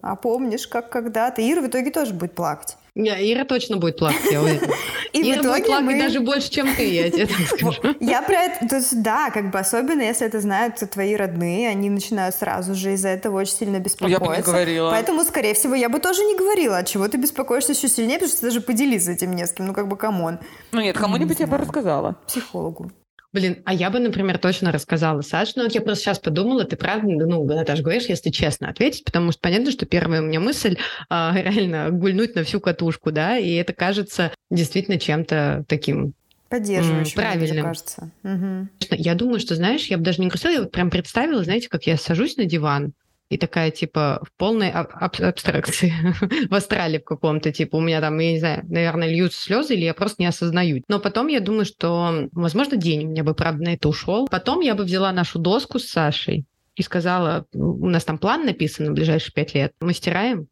А 0.01 0.15
помнишь, 0.15 0.67
как 0.67 0.89
когда-то? 0.89 1.41
Ира 1.41 1.61
в 1.61 1.67
итоге 1.67 1.91
тоже 1.91 2.13
будет 2.13 2.33
плакать. 2.33 2.77
Не, 2.93 3.11
Ира 3.31 3.45
точно 3.45 3.77
будет 3.77 3.97
плакать, 3.97 4.31
я 4.31 4.41
уверена. 4.41 4.73
И 5.13 5.21
Ира 5.21 5.41
в 5.41 5.41
итоге 5.41 5.49
будет 5.49 5.65
плакать 5.65 5.85
мы... 5.85 5.99
даже 5.99 6.19
больше, 6.19 6.49
чем 6.49 6.75
ты, 6.75 6.87
я 6.93 7.09
тебе 7.09 7.27
так 7.27 7.37
скажу. 7.47 7.95
Я 7.99 8.21
про 8.21 8.35
это... 8.35 8.67
То 8.67 8.75
есть, 8.77 9.01
да, 9.01 9.29
как 9.31 9.51
бы 9.51 9.59
особенно, 9.59 10.01
если 10.01 10.25
это 10.25 10.39
знают 10.39 10.75
твои 10.91 11.15
родные, 11.15 11.69
они 11.69 11.89
начинают 11.89 12.35
сразу 12.35 12.75
же 12.75 12.93
из-за 12.93 13.09
этого 13.09 13.39
очень 13.39 13.53
сильно 13.53 13.79
беспокоиться. 13.79 14.23
Я 14.23 14.29
бы 14.29 14.35
не 14.35 14.41
говорила. 14.41 14.91
Поэтому, 14.91 15.23
скорее 15.23 15.53
всего, 15.53 15.75
я 15.75 15.89
бы 15.89 15.99
тоже 15.99 16.23
не 16.23 16.35
говорила, 16.35 16.77
от 16.77 16.87
чего 16.87 17.07
ты 17.07 17.17
беспокоишься 17.17 17.73
еще 17.73 17.87
сильнее, 17.87 18.17
потому 18.17 18.31
что 18.31 18.45
даже 18.45 18.61
поделиться 18.61 19.11
этим 19.11 19.35
не 19.35 19.45
с 19.45 19.51
кем. 19.51 19.67
Ну, 19.67 19.73
как 19.73 19.87
бы, 19.87 19.97
come 19.97 20.21
on. 20.21 20.39
Ну, 20.71 20.81
нет, 20.81 20.97
кому-нибудь 20.97 21.39
я 21.39 21.47
бы 21.47 21.57
рассказала. 21.57 22.15
Психологу. 22.27 22.91
Блин, 23.33 23.61
а 23.65 23.73
я 23.73 23.89
бы, 23.89 23.99
например, 23.99 24.37
точно 24.37 24.71
рассказала 24.71 25.21
Саш, 25.21 25.55
но 25.55 25.63
вот 25.63 25.73
я 25.73 25.81
просто 25.81 26.05
сейчас 26.05 26.19
подумала, 26.19 26.63
ты 26.63 26.77
правда, 26.77 27.07
ну, 27.07 27.43
Наташа, 27.43 27.83
говоришь, 27.83 28.05
если 28.05 28.29
честно 28.29 28.69
ответить, 28.69 29.03
потому 29.03 29.31
что 29.31 29.41
понятно, 29.41 29.71
что 29.71 29.85
первая 29.85 30.21
у 30.21 30.25
меня 30.25 30.39
мысль 30.39 30.77
а, 31.09 31.33
реально 31.35 31.89
гульнуть 31.91 32.35
на 32.35 32.43
всю 32.43 32.59
катушку, 32.61 33.11
да, 33.11 33.37
и 33.37 33.53
это 33.53 33.73
кажется 33.73 34.31
действительно 34.49 34.97
чем-то 34.97 35.65
таким 35.67 36.13
Поддерживающим, 36.49 37.15
правильным. 37.15 37.53
мне 37.55 37.63
кажется. 37.63 38.11
Угу. 38.23 38.67
Я 38.91 39.15
думаю, 39.15 39.39
что, 39.41 39.55
знаешь, 39.55 39.85
я 39.87 39.97
бы 39.97 40.03
даже 40.03 40.21
не 40.21 40.27
грустила, 40.27 40.51
я 40.51 40.61
вот 40.61 40.71
прям 40.71 40.89
представила, 40.89 41.43
знаете, 41.43 41.67
как 41.67 41.83
я 41.85 41.97
сажусь 41.97 42.37
на 42.37 42.45
диван, 42.45 42.93
и 43.29 43.37
такая, 43.37 43.71
типа, 43.71 44.21
в 44.23 44.37
полной 44.37 44.71
аб- 44.71 44.91
абстракции, 45.21 45.93
в 46.49 46.55
астрале 46.55 46.99
в 46.99 47.03
каком-то, 47.03 47.51
типа, 47.51 47.75
у 47.75 47.81
меня 47.81 47.99
там, 47.99 48.17
я 48.19 48.31
не 48.31 48.39
знаю, 48.39 48.63
наверное, 48.69 49.09
льются 49.09 49.41
слезы, 49.41 49.73
или 49.75 49.83
я 49.83 49.93
просто 49.93 50.21
не 50.21 50.27
осознаю. 50.27 50.81
Но 50.87 50.99
потом 50.99 51.27
я 51.27 51.39
думаю, 51.39 51.65
что, 51.65 52.29
возможно, 52.31 52.77
день 52.77 53.05
у 53.05 53.09
меня 53.09 53.23
бы, 53.23 53.33
правда, 53.33 53.63
на 53.65 53.73
это 53.73 53.89
ушел. 53.89 54.27
Потом 54.27 54.61
я 54.61 54.75
бы 54.75 54.83
взяла 54.83 55.11
нашу 55.11 55.39
доску 55.39 55.79
с 55.79 55.89
Сашей 55.89 56.45
и 56.75 56.83
сказала, 56.83 57.45
у 57.53 57.89
нас 57.89 58.05
там 58.05 58.17
план 58.17 58.45
написан 58.45 58.85
на 58.85 58.91
ближайшие 58.93 59.33
пять 59.33 59.53
лет, 59.55 59.73
мы 59.79 59.93
стираем 59.93 60.47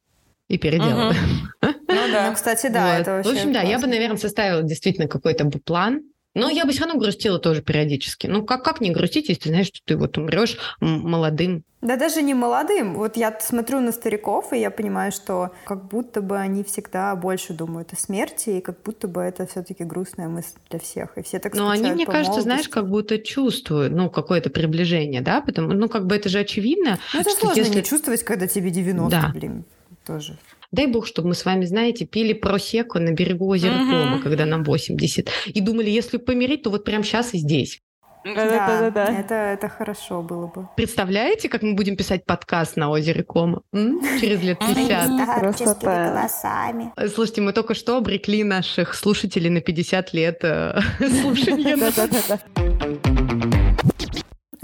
и 0.47 0.57
переделываем. 0.57 1.15
Ну 1.87 2.11
да, 2.11 2.27
ну, 2.29 2.35
кстати, 2.35 2.67
да, 2.67 2.99
это 2.99 3.11
вообще 3.11 3.29
В 3.29 3.33
общем, 3.33 3.53
да, 3.53 3.61
я 3.61 3.79
бы, 3.79 3.87
наверное, 3.87 4.17
составила 4.17 4.63
действительно 4.63 5.07
какой-то 5.07 5.45
план, 5.59 6.01
но 6.35 6.49
я 6.49 6.65
бы 6.65 6.71
все 6.71 6.81
равно 6.83 6.99
грустила 6.99 7.39
тоже 7.39 7.61
периодически. 7.61 8.27
Ну, 8.27 8.43
как, 8.43 8.63
как 8.63 8.81
не 8.81 8.91
грустить, 8.91 9.29
если 9.29 9.43
ты 9.43 9.49
знаешь, 9.49 9.67
что 9.67 9.79
ты 9.83 9.97
вот 9.97 10.17
умрешь 10.17 10.57
молодым? 10.81 11.63
Да 11.81 11.97
даже 11.97 12.21
не 12.21 12.33
молодым. 12.33 12.95
Вот 12.95 13.15
я 13.15 13.37
смотрю 13.39 13.79
на 13.79 13.91
стариков, 13.91 14.51
и 14.51 14.59
я 14.59 14.69
понимаю, 14.71 15.11
что 15.11 15.51
как 15.65 15.87
будто 15.87 16.21
бы 16.21 16.37
они 16.37 16.63
всегда 16.63 17.15
больше 17.15 17.53
думают 17.53 17.93
о 17.93 17.95
смерти, 17.95 18.49
и 18.49 18.61
как 18.61 18.81
будто 18.83 19.07
бы 19.07 19.21
это 19.21 19.45
все-таки 19.47 19.83
грустная 19.83 20.27
мысль 20.27 20.55
для 20.69 20.79
всех. 20.79 21.17
И 21.17 21.21
все 21.21 21.39
так 21.39 21.53
Но 21.53 21.69
они, 21.69 21.91
мне 21.91 22.05
кажется, 22.05 22.31
молодости. 22.31 22.43
знаешь, 22.43 22.69
как 22.69 22.89
будто 22.89 23.17
чувствуют, 23.17 23.93
ну, 23.93 24.09
какое-то 24.09 24.49
приближение, 24.49 25.21
да? 25.21 25.41
Потому, 25.41 25.73
ну, 25.73 25.87
как 25.87 26.05
бы 26.05 26.15
это 26.15 26.27
же 26.27 26.39
очевидно. 26.39 26.99
Ну, 27.13 27.21
это 27.21 27.29
сложно 27.29 27.59
если... 27.59 27.75
не 27.75 27.83
чувствовать, 27.83 28.23
когда 28.23 28.47
тебе 28.47 28.71
90, 28.71 29.09
да. 29.09 29.31
блин, 29.33 29.63
тоже. 30.05 30.37
Дай 30.71 30.87
бог, 30.87 31.07
чтобы 31.07 31.29
мы 31.29 31.35
с 31.35 31.45
вами, 31.45 31.65
знаете, 31.65 32.05
пили 32.05 32.33
просеку 32.33 32.99
на 32.99 33.11
берегу 33.11 33.47
озера 33.47 33.75
угу. 33.75 33.91
Кома, 33.91 34.21
когда 34.21 34.45
нам 34.45 34.63
80. 34.63 35.29
И 35.47 35.61
думали, 35.61 35.89
если 35.89 36.17
помереть, 36.17 36.63
то 36.63 36.69
вот 36.69 36.83
прямо 36.83 37.03
сейчас 37.03 37.33
и 37.33 37.37
здесь. 37.37 37.81
Да, 38.25 38.79
да, 38.79 38.89
да, 38.89 39.05
Это, 39.05 39.35
это 39.35 39.69
хорошо 39.69 40.23
было 40.23 40.47
бы. 40.47 40.67
Представляете, 40.75 41.47
как 41.47 41.61
мы 41.61 41.75
будем 41.75 41.95
писать 41.95 42.25
подкаст 42.25 42.75
на 42.75 42.89
озере 42.89 43.23
Кома? 43.23 43.61
М? 43.71 44.01
Через 44.19 44.41
лет 44.41 44.57
50. 44.57 45.83
голосами. 45.83 46.91
Слушайте, 47.13 47.41
мы 47.41 47.53
только 47.53 47.75
что 47.75 47.97
обрекли 47.97 48.43
наших 48.43 48.95
слушателей 48.95 49.51
на 49.51 49.61
50 49.61 50.13
лет 50.13 50.39
э, 50.41 50.79
слушания. 51.21 51.75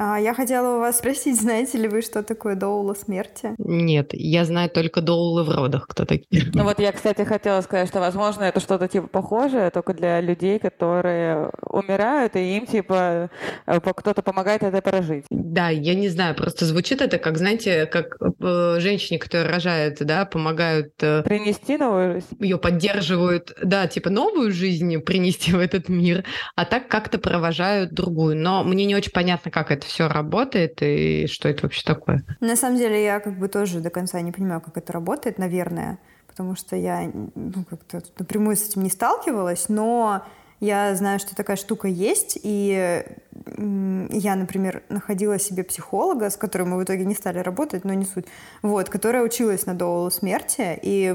А, 0.03 0.19
я 0.19 0.33
хотела 0.33 0.77
у 0.77 0.79
вас 0.79 0.97
спросить, 0.97 1.35
знаете 1.41 1.77
ли 1.77 1.87
вы, 1.87 2.01
что 2.01 2.23
такое 2.23 2.55
доула 2.55 2.95
смерти? 2.95 3.53
Нет, 3.59 4.09
я 4.13 4.45
знаю 4.45 4.69
только 4.71 5.01
доулы 5.01 5.43
в 5.43 5.49
родах, 5.49 5.85
кто 5.87 6.05
такие. 6.05 6.45
Ну 6.55 6.63
вот 6.63 6.79
я, 6.79 6.91
кстати, 6.91 7.21
хотела 7.21 7.61
сказать, 7.61 7.87
что, 7.87 7.99
возможно, 7.99 8.43
это 8.43 8.59
что-то 8.59 8.87
типа 8.87 9.07
похожее, 9.07 9.69
только 9.69 9.93
для 9.93 10.19
людей, 10.19 10.57
которые 10.57 11.51
умирают, 11.61 12.35
и 12.35 12.57
им 12.57 12.65
типа 12.65 13.29
э, 13.67 13.79
кто-то 13.79 14.23
помогает 14.23 14.63
это 14.63 14.81
прожить. 14.81 15.25
Да, 15.29 15.69
я 15.69 15.93
не 15.93 16.09
знаю, 16.09 16.33
просто 16.33 16.65
звучит 16.65 17.01
это 17.01 17.19
как, 17.19 17.37
знаете, 17.37 17.85
как 17.85 18.17
э, 18.19 18.77
женщине, 18.79 19.19
которая 19.19 19.49
рожает, 19.49 19.97
да, 19.99 20.25
помогают... 20.25 20.93
Э, 21.01 21.21
принести 21.21 21.77
новую 21.77 22.13
жизнь. 22.13 22.27
Ее 22.39 22.57
поддерживают, 22.57 23.53
да, 23.61 23.85
типа 23.85 24.09
новую 24.09 24.51
жизнь 24.51 24.97
принести 25.01 25.51
в 25.51 25.59
этот 25.59 25.89
мир, 25.89 26.23
а 26.55 26.65
так 26.65 26.87
как-то 26.87 27.19
провожают 27.19 27.93
другую. 27.93 28.35
Но 28.35 28.63
мне 28.63 28.85
не 28.85 28.95
очень 28.95 29.11
понятно, 29.11 29.51
как 29.51 29.69
это 29.69 29.90
все 29.91 30.07
работает 30.07 30.81
и 30.81 31.27
что 31.27 31.49
это 31.49 31.63
вообще 31.63 31.83
такое? 31.83 32.23
На 32.39 32.55
самом 32.55 32.77
деле 32.77 33.03
я 33.03 33.19
как 33.19 33.37
бы 33.37 33.47
тоже 33.47 33.81
до 33.81 33.89
конца 33.89 34.21
не 34.21 34.31
понимаю, 34.31 34.61
как 34.61 34.77
это 34.77 34.93
работает, 34.93 35.37
наверное. 35.37 35.99
потому 36.27 36.55
что 36.55 36.75
я 36.77 37.11
ну, 37.35 37.65
как-то 37.69 38.01
напрямую 38.17 38.55
с 38.55 38.67
этим 38.67 38.83
не 38.83 38.89
сталкивалась, 38.89 39.67
но 39.67 40.25
я 40.61 40.95
знаю, 40.95 41.19
что 41.19 41.35
такая 41.35 41.57
штука 41.57 41.87
есть, 41.87 42.39
и 42.41 43.03
я, 43.47 44.35
например, 44.35 44.83
находила 44.89 45.39
себе 45.39 45.63
психолога, 45.63 46.29
с 46.29 46.37
которым 46.37 46.71
мы 46.71 46.77
в 46.77 46.83
итоге 46.83 47.05
не 47.05 47.15
стали 47.15 47.39
работать, 47.39 47.85
но 47.85 47.93
не 47.93 48.05
суть, 48.05 48.25
вот, 48.61 48.89
которая 48.89 49.23
училась 49.23 49.65
на 49.65 49.73
доулу 49.73 50.11
смерти, 50.11 50.79
и, 50.81 51.13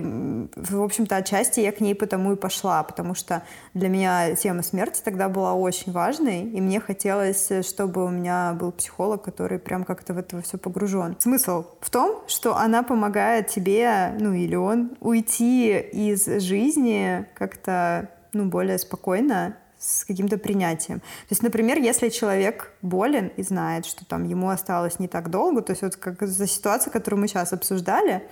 в 0.56 0.82
общем-то, 0.82 1.16
отчасти 1.16 1.60
я 1.60 1.72
к 1.72 1.80
ней 1.80 1.94
потому 1.94 2.32
и 2.32 2.36
пошла, 2.36 2.82
потому 2.82 3.14
что 3.14 3.42
для 3.74 3.88
меня 3.88 4.34
тема 4.34 4.62
смерти 4.62 5.00
тогда 5.04 5.28
была 5.28 5.54
очень 5.54 5.92
важной, 5.92 6.42
и 6.42 6.60
мне 6.60 6.80
хотелось, 6.80 7.50
чтобы 7.62 8.04
у 8.04 8.08
меня 8.08 8.56
был 8.58 8.72
психолог, 8.72 9.22
который 9.22 9.58
прям 9.58 9.84
как-то 9.84 10.14
в 10.14 10.18
это 10.18 10.40
все 10.42 10.58
погружен. 10.58 11.16
Смысл 11.18 11.64
в 11.80 11.90
том, 11.90 12.22
что 12.26 12.56
она 12.56 12.82
помогает 12.82 13.48
тебе, 13.48 14.14
ну 14.18 14.32
или 14.32 14.54
он, 14.54 14.96
уйти 15.00 15.78
из 15.78 16.26
жизни 16.26 17.26
как-то 17.34 18.10
ну, 18.32 18.46
более 18.46 18.78
спокойно, 18.78 19.56
с 19.86 20.04
каким-то 20.04 20.36
принятием. 20.36 21.00
То 21.00 21.30
есть, 21.30 21.42
например, 21.42 21.78
если 21.78 22.08
человек 22.08 22.72
болен 22.82 23.28
и 23.36 23.42
знает, 23.42 23.86
что 23.86 24.04
там 24.04 24.24
ему 24.24 24.48
осталось 24.48 24.98
не 24.98 25.06
так 25.06 25.30
долго, 25.30 25.62
то 25.62 25.70
есть 25.72 25.82
вот 25.82 25.96
как 25.96 26.26
за 26.26 26.46
ситуацию, 26.46 26.92
которую 26.92 27.20
мы 27.20 27.28
сейчас 27.28 27.52
обсуждали, 27.52 28.28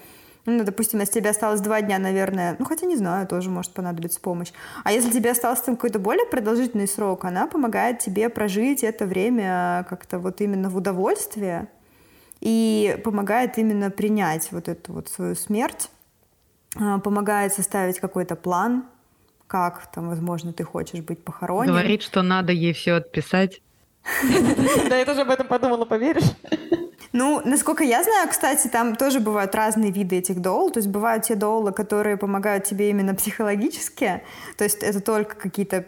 ну, 0.46 0.62
допустим, 0.62 1.00
если 1.00 1.20
тебе 1.20 1.30
осталось 1.30 1.61
два 1.61 1.80
дня, 1.80 1.98
наверное, 1.98 2.57
ну, 2.59 2.66
хотя 2.66 2.86
не 2.86 2.96
знаю, 2.96 3.26
тоже 3.26 3.48
может 3.48 3.72
понадобиться 3.72 4.20
помощь. 4.20 4.52
А 4.82 4.92
если 4.92 5.11
тебе 5.11 5.30
остался 5.30 5.64
там 5.64 5.76
какой-то 5.76 5.98
более 5.98 6.26
продолжительный 6.26 6.88
срок, 6.88 7.24
она 7.24 7.46
помогает 7.46 8.00
тебе 8.00 8.28
прожить 8.28 8.84
это 8.84 9.07
время 9.07 9.86
как-то 9.88 10.18
вот 10.18 10.40
именно 10.40 10.68
в 10.68 10.76
удовольствие 10.76 11.68
и 12.40 13.00
помогает 13.05 13.57
именно 13.57 13.90
принять 13.90 14.52
вот 14.52 14.68
эту 14.68 14.92
вот 14.92 15.09
свою 15.09 15.34
смерть, 15.34 15.88
а, 16.78 16.98
помогает 16.98 17.55
составить 17.55 17.98
какой-то 18.00 18.36
план, 18.36 18.84
как 19.55 19.86
там, 19.92 20.09
возможно, 20.09 20.52
ты 20.52 20.64
хочешь 20.64 21.00
быть 21.00 21.22
похоронен. 21.22 21.70
Говорит, 21.70 22.02
что 22.02 22.22
надо 22.22 22.50
ей 22.50 22.72
все 22.72 22.94
отписать. 22.94 23.62
Да, 24.88 24.96
я 24.96 25.05
тоже 25.05 25.20
об 25.20 25.30
этом 25.30 25.46
подумала, 25.46 25.84
поверишь? 25.84 26.24
Ну, 27.14 27.40
насколько 27.44 27.84
я 27.84 28.02
знаю, 28.02 28.28
кстати, 28.28 28.66
там 28.66 28.96
тоже 28.96 29.20
бывают 29.20 29.54
разные 29.54 29.92
виды 29.92 30.16
этих 30.16 30.40
доул. 30.40 30.72
То 30.72 30.78
есть 30.78 30.88
бывают 30.88 31.22
те 31.22 31.36
доулы, 31.36 31.70
которые 31.70 32.16
помогают 32.16 32.64
тебе 32.64 32.90
именно 32.90 33.14
психологически. 33.14 34.22
То 34.56 34.64
есть 34.64 34.82
это 34.82 35.00
только 35.00 35.36
какие-то 35.36 35.84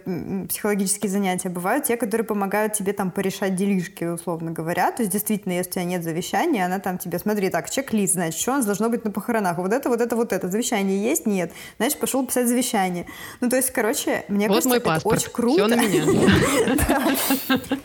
психологические 0.48 1.10
занятия. 1.10 1.48
Бывают 1.48 1.82
те, 1.82 1.96
которые 1.96 2.24
помогают 2.24 2.74
тебе 2.74 2.92
там 2.92 3.10
порешать 3.10 3.56
делишки, 3.56 4.04
условно 4.04 4.52
говоря. 4.52 4.92
То 4.92 5.02
есть 5.02 5.10
действительно, 5.10 5.54
если 5.54 5.70
у 5.70 5.72
тебя 5.72 5.84
нет 5.84 6.04
завещания, 6.04 6.64
она 6.64 6.78
там 6.78 6.96
тебе, 6.96 7.18
смотри, 7.18 7.50
так, 7.50 7.70
чек-лист, 7.70 8.12
значит, 8.12 8.40
что 8.40 8.52
у 8.52 8.54
нас 8.54 8.64
должно 8.64 8.88
быть 8.88 9.04
на 9.04 9.10
похоронах. 9.10 9.58
Вот 9.58 9.72
это, 9.72 9.88
вот 9.88 10.00
это, 10.00 10.14
вот 10.14 10.32
это. 10.32 10.48
Завещание 10.48 11.02
есть? 11.02 11.26
Нет. 11.26 11.50
Значит, 11.78 11.98
пошел 11.98 12.24
писать 12.24 12.46
завещание. 12.46 13.06
Ну, 13.40 13.48
то 13.48 13.56
есть, 13.56 13.72
короче, 13.72 14.24
мне 14.28 14.46
вот 14.46 14.62
кажется, 14.62 14.68
мой 14.68 14.78
это 14.78 14.86
паспорт. 14.86 15.18
очень 15.18 15.32
круто. 15.32 15.66
Все 15.66 15.66
на 15.66 15.74
меня. 15.74 17.16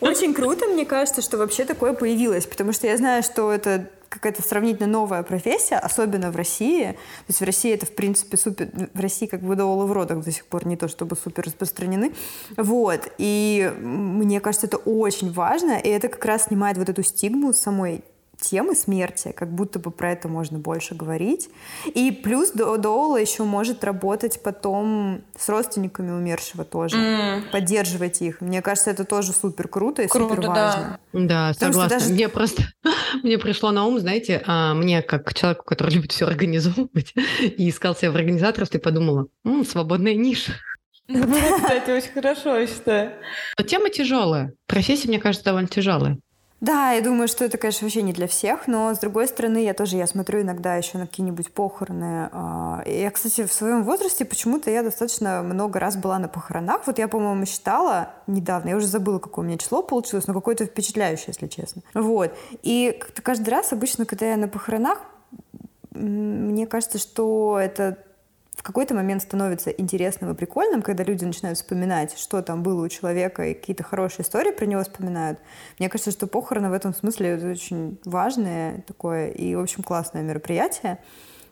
Очень 0.00 0.32
круто, 0.32 0.66
мне 0.66 0.86
кажется, 0.86 1.22
что 1.22 1.38
вообще 1.38 1.64
такое 1.64 1.92
появилось. 1.92 2.46
Потому 2.46 2.72
что 2.72 2.86
я 2.86 2.96
знаю, 2.96 3.24
что 3.24 3.31
это 3.38 3.90
какая-то 4.12 4.42
сравнительно 4.42 4.86
новая 4.86 5.22
профессия, 5.22 5.76
особенно 5.76 6.30
в 6.30 6.36
России. 6.36 6.92
То 6.92 7.28
есть 7.28 7.40
в 7.40 7.44
России 7.44 7.72
это, 7.72 7.86
в 7.86 7.94
принципе, 7.94 8.36
супер... 8.36 8.68
В 8.92 9.00
России 9.00 9.26
как 9.26 9.40
бы 9.40 9.56
доулы 9.56 9.86
в 9.86 9.92
родах 9.92 10.22
до 10.22 10.30
сих 10.30 10.44
пор 10.44 10.66
не 10.66 10.76
то 10.76 10.86
чтобы 10.86 11.16
супер 11.16 11.44
распространены. 11.44 12.12
Вот. 12.58 13.10
И 13.16 13.72
мне 13.80 14.40
кажется, 14.40 14.66
это 14.66 14.76
очень 14.76 15.32
важно, 15.32 15.78
и 15.78 15.88
это 15.88 16.08
как 16.08 16.24
раз 16.26 16.44
снимает 16.44 16.76
вот 16.76 16.90
эту 16.90 17.02
стигму 17.02 17.54
самой 17.54 18.04
темы 18.42 18.74
смерти, 18.74 19.32
как 19.34 19.52
будто 19.52 19.78
бы 19.78 19.90
про 19.90 20.12
это 20.12 20.28
можно 20.28 20.58
больше 20.58 20.94
говорить. 20.94 21.48
И 21.94 22.10
плюс 22.10 22.50
Доула 22.50 23.16
еще 23.16 23.44
может 23.44 23.84
работать 23.84 24.42
потом 24.42 25.22
с 25.36 25.48
родственниками 25.48 26.10
умершего 26.10 26.64
тоже, 26.64 26.96
mm. 26.96 27.50
поддерживать 27.50 28.20
их. 28.20 28.40
Мне 28.40 28.60
кажется, 28.60 28.90
это 28.90 29.04
тоже 29.04 29.32
супер 29.32 29.68
круто 29.68 30.02
и 30.02 30.08
круто, 30.08 30.34
супер 30.34 30.48
важно. 30.48 30.98
Да, 31.12 31.20
да 31.22 31.54
согласна. 31.54 31.98
Даже... 31.98 32.12
Мне 32.12 32.28
просто 32.28 32.64
мне 33.22 33.38
пришло 33.38 33.70
на 33.70 33.86
ум, 33.86 33.98
знаете, 34.00 34.42
а, 34.46 34.74
мне 34.74 35.02
как 35.02 35.32
человеку, 35.34 35.64
который 35.64 35.94
любит 35.94 36.12
все 36.12 36.26
организовывать 36.26 37.14
и 37.40 37.68
искал 37.68 37.94
себя 37.94 38.10
в 38.10 38.16
организаторстве, 38.16 38.80
подумала, 38.80 39.28
М, 39.44 39.64
свободная 39.64 40.14
ниша. 40.14 40.52
Кстати, 41.08 41.90
очень 41.90 42.12
хорошо, 42.12 42.56
я 42.56 42.66
считаю. 42.66 43.12
Но 43.58 43.64
тема 43.64 43.90
тяжелая. 43.90 44.52
Профессия, 44.66 45.08
мне 45.08 45.18
кажется, 45.18 45.44
довольно 45.44 45.68
тяжелая. 45.68 46.18
Да, 46.62 46.92
я 46.92 47.00
думаю, 47.02 47.26
что 47.26 47.44
это, 47.44 47.58
конечно, 47.58 47.84
вообще 47.84 48.02
не 48.02 48.12
для 48.12 48.28
всех, 48.28 48.68
но, 48.68 48.94
с 48.94 49.00
другой 49.00 49.26
стороны, 49.26 49.64
я 49.64 49.74
тоже, 49.74 49.96
я 49.96 50.06
смотрю 50.06 50.42
иногда 50.42 50.76
еще 50.76 50.96
на 50.96 51.08
какие-нибудь 51.08 51.52
похороны. 51.52 52.28
А, 52.30 52.84
я, 52.86 53.10
кстати, 53.10 53.44
в 53.44 53.52
своем 53.52 53.82
возрасте 53.82 54.24
почему-то 54.24 54.70
я 54.70 54.84
достаточно 54.84 55.42
много 55.42 55.80
раз 55.80 55.96
была 55.96 56.20
на 56.20 56.28
похоронах. 56.28 56.86
Вот 56.86 57.00
я, 57.00 57.08
по-моему, 57.08 57.46
считала 57.46 58.10
недавно, 58.28 58.68
я 58.68 58.76
уже 58.76 58.86
забыла, 58.86 59.18
какое 59.18 59.44
у 59.44 59.48
меня 59.48 59.58
число 59.58 59.82
получилось, 59.82 60.28
но 60.28 60.34
какое-то 60.34 60.66
впечатляющее, 60.66 61.30
если 61.30 61.48
честно. 61.48 61.82
Вот. 61.94 62.32
И 62.62 62.96
каждый 63.24 63.50
раз 63.50 63.72
обычно, 63.72 64.06
когда 64.06 64.26
я 64.26 64.36
на 64.36 64.46
похоронах, 64.46 65.00
мне 65.90 66.68
кажется, 66.68 66.98
что 66.98 67.58
это 67.60 67.98
в 68.62 68.64
какой-то 68.64 68.94
момент 68.94 69.22
становится 69.22 69.70
интересным 69.70 70.30
и 70.30 70.34
прикольным, 70.34 70.82
когда 70.82 71.02
люди 71.02 71.24
начинают 71.24 71.58
вспоминать, 71.58 72.16
что 72.16 72.42
там 72.42 72.62
было 72.62 72.84
у 72.84 72.88
человека, 72.88 73.44
и 73.44 73.54
какие-то 73.54 73.82
хорошие 73.82 74.22
истории 74.22 74.52
про 74.52 74.66
него 74.66 74.84
вспоминают. 74.84 75.40
Мне 75.80 75.88
кажется, 75.88 76.12
что 76.12 76.28
похороны 76.28 76.70
в 76.70 76.72
этом 76.72 76.94
смысле 76.94 77.30
это 77.30 77.50
очень 77.50 77.98
важное 78.04 78.82
такое 78.86 79.30
и, 79.30 79.56
в 79.56 79.60
общем, 79.60 79.82
классное 79.82 80.22
мероприятие. 80.22 81.00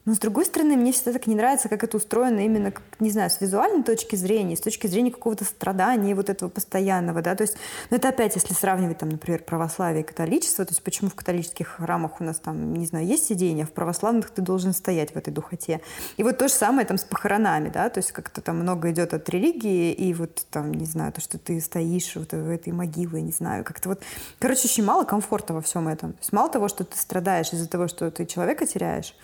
Но, 0.05 0.15
с 0.15 0.19
другой 0.19 0.47
стороны, 0.47 0.77
мне 0.77 0.93
всегда 0.93 1.13
так 1.13 1.27
не 1.27 1.35
нравится, 1.35 1.69
как 1.69 1.85
это 1.85 1.97
устроено 1.97 2.41
именно, 2.41 2.73
не 3.01 3.11
знаю, 3.11 3.31
с 3.31 3.41
визуальной 3.41 3.83
точки 3.83 4.17
зрения, 4.17 4.57
с 4.57 4.61
точки 4.61 4.87
зрения 4.87 5.11
какого-то 5.11 5.45
страдания 5.45 6.15
вот 6.15 6.31
этого 6.31 6.49
постоянного, 6.49 7.21
да, 7.21 7.35
то 7.35 7.43
есть, 7.43 7.57
ну, 7.91 7.97
это 7.99 8.09
опять, 8.09 8.35
если 8.35 8.55
сравнивать, 8.55 8.99
там, 8.99 9.11
например, 9.11 9.43
православие 9.43 10.03
и 10.03 10.07
католичество, 10.07 10.65
то 10.65 10.73
есть, 10.73 10.83
почему 10.83 11.11
в 11.11 11.15
католических 11.15 11.69
храмах 11.69 12.21
у 12.21 12.25
нас 12.25 12.39
там, 12.39 12.75
не 12.75 12.87
знаю, 12.87 13.07
есть 13.07 13.27
сиденье, 13.27 13.65
а 13.65 13.67
в 13.67 13.73
православных 13.73 14.31
ты 14.31 14.43
должен 14.43 14.73
стоять 14.73 15.13
в 15.13 15.17
этой 15.17 15.33
духоте. 15.33 15.81
И 16.17 16.23
вот 16.23 16.39
то 16.39 16.49
же 16.49 16.55
самое 16.55 16.87
там 16.87 16.97
с 16.97 17.05
похоронами, 17.05 17.69
да, 17.69 17.91
то 17.91 17.99
есть, 17.99 18.13
как-то 18.13 18.41
там 18.41 18.59
много 18.59 18.91
идет 18.91 19.13
от 19.13 19.29
религии, 19.29 19.93
и 19.93 20.15
вот 20.15 20.47
там, 20.51 20.73
не 20.73 20.87
знаю, 20.87 21.13
то, 21.13 21.21
что 21.21 21.39
ты 21.39 21.61
стоишь 21.61 22.17
вот 22.17 22.33
в 22.33 22.49
этой 22.49 22.73
могиле, 22.73 23.21
не 23.21 23.33
знаю, 23.33 23.65
как-то 23.65 23.91
вот, 23.91 24.03
короче, 24.39 24.63
очень 24.65 24.85
мало 24.85 25.05
комфорта 25.05 25.53
во 25.53 25.61
всем 25.61 25.89
этом. 25.89 26.13
То 26.13 26.19
есть, 26.21 26.33
мало 26.33 26.51
того, 26.51 26.69
что 26.69 26.85
ты 26.85 26.97
страдаешь 26.97 27.53
из-за 27.53 27.69
того, 27.69 27.87
что 27.89 28.11
ты 28.11 28.25
человека 28.27 28.67
теряешь, 28.67 29.15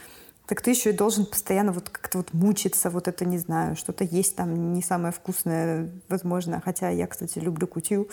так 0.47 0.63
ты 0.63 0.71
еще 0.71 0.91
и 0.91 0.93
должен 0.93 1.27
постоянно 1.27 1.73
вот 1.73 1.91
как-то 1.91 2.19
вот 2.19 2.33
мучиться, 2.33 2.89
вот 2.91 3.09
это, 3.09 3.25
не 3.25 3.39
знаю, 3.39 3.77
что-то 3.77 4.05
есть 4.05 4.37
там 4.37 4.73
не 4.73 4.83
самое 4.83 5.13
вкусное, 5.13 5.91
возможно, 6.09 6.63
хотя 6.65 6.89
я, 6.89 7.07
кстати, 7.07 7.39
люблю 7.39 7.67
кутю, 7.67 8.09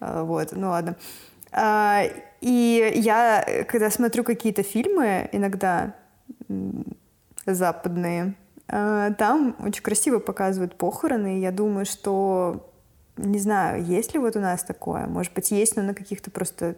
а, 0.00 0.24
вот, 0.24 0.52
ну 0.52 0.70
ладно. 0.70 0.96
А, 1.52 2.02
и 2.40 2.92
я, 2.96 3.64
когда 3.68 3.90
смотрю 3.90 4.24
какие-то 4.24 4.62
фильмы, 4.62 5.28
иногда 5.32 5.94
западные, 7.46 8.34
а, 8.66 9.12
там 9.12 9.56
очень 9.60 9.82
красиво 9.82 10.18
показывают 10.18 10.76
похороны, 10.76 11.38
и 11.38 11.40
я 11.40 11.52
думаю, 11.52 11.86
что, 11.86 12.68
не 13.16 13.38
знаю, 13.38 13.84
есть 13.84 14.12
ли 14.14 14.18
вот 14.18 14.34
у 14.36 14.40
нас 14.40 14.64
такое, 14.64 15.06
может 15.06 15.32
быть, 15.34 15.52
есть, 15.52 15.76
но 15.76 15.82
на 15.82 15.94
каких-то 15.94 16.30
просто 16.30 16.76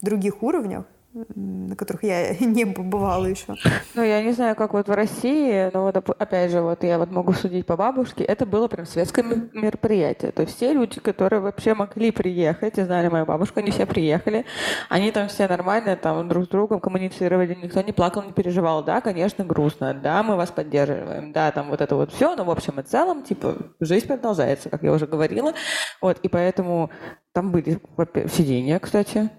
других 0.00 0.42
уровнях, 0.42 0.86
на 1.12 1.74
которых 1.74 2.04
я 2.04 2.34
не 2.40 2.64
побывала 2.66 3.26
еще. 3.26 3.56
Ну, 3.94 4.02
я 4.02 4.22
не 4.22 4.32
знаю, 4.32 4.54
как 4.54 4.72
вот 4.72 4.88
в 4.88 4.92
России, 4.92 5.70
но 5.72 5.82
вот 5.82 5.96
опять 5.96 6.50
же, 6.50 6.60
вот 6.60 6.84
я 6.84 6.98
вот 6.98 7.10
могу 7.10 7.32
судить 7.32 7.66
по 7.66 7.76
бабушке, 7.76 8.24
это 8.24 8.46
было 8.46 8.68
прям 8.68 8.86
светское 8.86 9.24
мероприятие. 9.52 10.30
То 10.32 10.42
есть 10.42 10.56
все 10.56 10.72
люди, 10.72 11.00
которые 11.00 11.40
вообще 11.40 11.74
могли 11.74 12.10
приехать, 12.12 12.78
и 12.78 12.82
знали 12.82 13.08
мою 13.08 13.26
бабушку, 13.26 13.60
они 13.60 13.70
все 13.70 13.86
приехали, 13.86 14.44
они 14.88 15.10
там 15.10 15.28
все 15.28 15.48
нормально 15.48 15.96
там 15.96 16.28
друг 16.28 16.44
с 16.44 16.48
другом 16.48 16.80
коммуницировали, 16.80 17.54
никто 17.54 17.80
не 17.82 17.92
плакал, 17.92 18.22
не 18.22 18.32
переживал. 18.32 18.84
Да, 18.84 19.00
конечно, 19.00 19.44
грустно, 19.44 19.94
да, 19.94 20.22
мы 20.22 20.36
вас 20.36 20.50
поддерживаем, 20.50 21.32
да, 21.32 21.50
там 21.50 21.70
вот 21.70 21.80
это 21.80 21.96
вот 21.96 22.12
все, 22.12 22.36
но 22.36 22.44
в 22.44 22.50
общем 22.50 22.78
и 22.78 22.82
целом, 22.82 23.22
типа, 23.22 23.56
жизнь 23.80 24.06
продолжается, 24.06 24.70
как 24.70 24.82
я 24.82 24.92
уже 24.92 25.06
говорила. 25.06 25.54
Вот, 26.00 26.18
и 26.22 26.28
поэтому 26.28 26.90
там 27.32 27.50
были 27.50 27.80
сиденья, 28.28 28.78
кстати, 28.78 29.30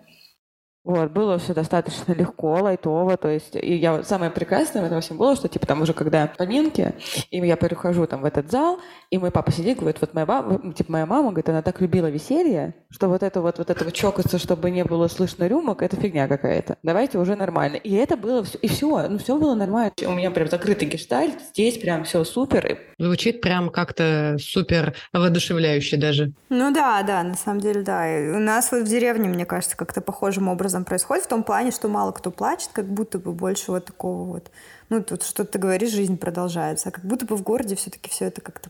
вот, 0.84 1.12
было 1.12 1.38
все 1.38 1.54
достаточно 1.54 2.14
легко, 2.14 2.54
лайтово, 2.54 3.16
то 3.18 3.30
есть, 3.30 3.56
и 3.56 3.76
я, 3.76 4.04
самое 4.04 4.32
прекрасное 4.32 4.82
в 4.82 4.86
этом 4.86 5.02
всем 5.02 5.18
было, 5.18 5.36
что, 5.36 5.48
типа, 5.48 5.68
там 5.68 5.82
уже 5.82 5.94
когда 5.94 6.32
поминки, 6.36 6.96
и 7.30 7.38
я 7.38 7.56
перехожу 7.56 8.08
там 8.08 8.22
в 8.22 8.26
этот 8.26 8.50
зал, 8.50 8.80
и 9.12 9.18
мой 9.20 9.30
папа 9.30 9.52
сидит, 9.52 9.78
говорит, 9.80 10.02
вот 10.02 10.14
моя 10.16 10.26
мама, 10.26 10.74
типа, 10.74 10.92
моя 10.92 11.06
мама, 11.06 11.30
говорит, 11.30 11.50
она 11.50 11.62
так 11.62 11.82
любила 11.82 12.08
веселье, 12.08 12.74
что 12.90 13.10
вот 13.10 13.22
это 13.22 13.42
вот, 13.42 13.60
вот 13.60 13.70
это 13.70 13.86
вот 13.86 13.94
чокаться, 13.94 14.40
чтобы 14.40 14.72
не 14.72 14.84
было 14.84 15.08
слышно 15.08 15.48
рюмок, 15.48 15.84
это 15.84 15.98
фигня 15.98 16.28
какая-то. 16.28 16.78
Давайте 16.82 17.20
уже 17.20 17.36
нормально. 17.36 17.76
И 17.76 17.94
это 17.94 18.18
было 18.18 18.44
все, 18.44 18.58
и 18.58 18.68
все, 18.68 19.08
ну, 19.08 19.20
все 19.20 19.38
было 19.38 19.54
нормально. 19.54 19.92
У 20.06 20.12
меня 20.12 20.32
прям 20.32 20.50
закрытый 20.50 20.88
гештальт, 20.88 21.36
здесь 21.54 21.78
прям 21.78 22.06
все 22.06 22.24
супер. 22.24 22.80
Звучит 22.98 23.42
прям 23.42 23.70
как-то 23.70 24.38
супер 24.40 24.96
воодушевляюще 25.14 25.98
даже. 25.98 26.34
Ну 26.50 26.74
да, 26.74 27.04
да, 27.04 27.24
на 27.24 27.36
самом 27.36 27.60
деле, 27.60 27.82
да. 27.82 28.08
И 28.08 28.30
у 28.30 28.40
нас 28.40 28.72
вот 28.72 28.84
в 28.84 28.88
деревне, 28.88 29.30
мне 29.30 29.46
кажется, 29.46 29.78
как-то 29.78 30.02
похожим 30.02 30.48
образом 30.48 30.71
образом 30.72 30.86
происходит, 30.86 31.26
в 31.26 31.28
том 31.28 31.44
плане, 31.44 31.72
что 31.72 31.88
мало 31.88 32.12
кто 32.12 32.32
плачет, 32.32 32.70
как 32.72 32.88
будто 32.88 33.20
бы 33.20 33.34
больше 33.34 33.72
вот 33.72 33.86
такого 33.86 34.24
вот, 34.24 34.52
ну, 34.90 35.04
тут 35.04 35.24
что 35.24 35.44
ты 35.44 35.60
говоришь, 35.60 35.92
жизнь 35.92 36.18
продолжается, 36.18 36.90
а 36.90 36.92
как 36.92 37.06
будто 37.06 37.26
бы 37.26 37.36
в 37.36 37.44
городе 37.44 37.76
все-таки 37.76 38.10
все 38.10 38.26
это 38.26 38.42
как-то 38.42 38.70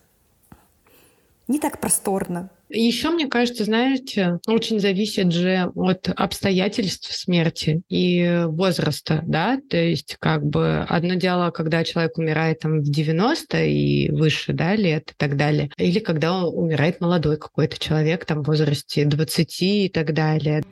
не 1.47 1.59
так 1.59 1.79
просторно. 1.79 2.49
Еще, 2.69 3.09
мне 3.09 3.27
кажется, 3.27 3.65
знаете, 3.65 4.39
очень 4.47 4.79
зависит 4.79 5.33
же 5.33 5.69
от 5.75 6.09
обстоятельств 6.15 7.13
смерти 7.13 7.81
и 7.89 8.43
возраста, 8.45 9.21
да, 9.25 9.59
то 9.69 9.75
есть 9.75 10.15
как 10.19 10.45
бы 10.45 10.85
одно 10.87 11.15
дело, 11.15 11.51
когда 11.51 11.83
человек 11.83 12.17
умирает 12.17 12.59
там 12.59 12.79
в 12.79 12.89
90 12.89 13.63
и 13.65 14.09
выше, 14.11 14.53
да, 14.53 14.75
лет 14.75 15.11
и 15.11 15.13
так 15.17 15.35
далее, 15.35 15.69
или 15.77 15.99
когда 15.99 16.45
умирает 16.45 17.01
молодой 17.01 17.37
какой-то 17.37 17.77
человек 17.77 18.23
там 18.23 18.43
в 18.43 18.47
возрасте 18.47 19.03
20 19.03 19.61
и 19.61 19.89
так 19.89 20.13
далее. 20.13 20.63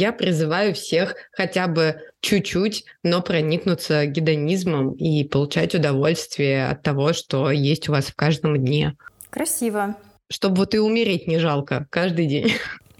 Я 0.00 0.12
призываю 0.12 0.74
всех 0.74 1.14
хотя 1.30 1.66
бы 1.66 2.00
чуть-чуть, 2.22 2.86
но 3.02 3.20
проникнуться 3.20 4.06
гедонизмом 4.06 4.92
и 4.92 5.24
получать 5.24 5.74
удовольствие 5.74 6.68
от 6.68 6.82
того, 6.82 7.12
что 7.12 7.50
есть 7.50 7.90
у 7.90 7.92
вас 7.92 8.06
в 8.06 8.14
каждом 8.14 8.56
дне. 8.56 8.96
Красиво. 9.28 9.96
Чтобы 10.30 10.56
вот 10.56 10.74
и 10.74 10.78
умереть 10.78 11.26
не 11.26 11.38
жалко 11.38 11.86
каждый 11.90 12.28
день. 12.28 12.50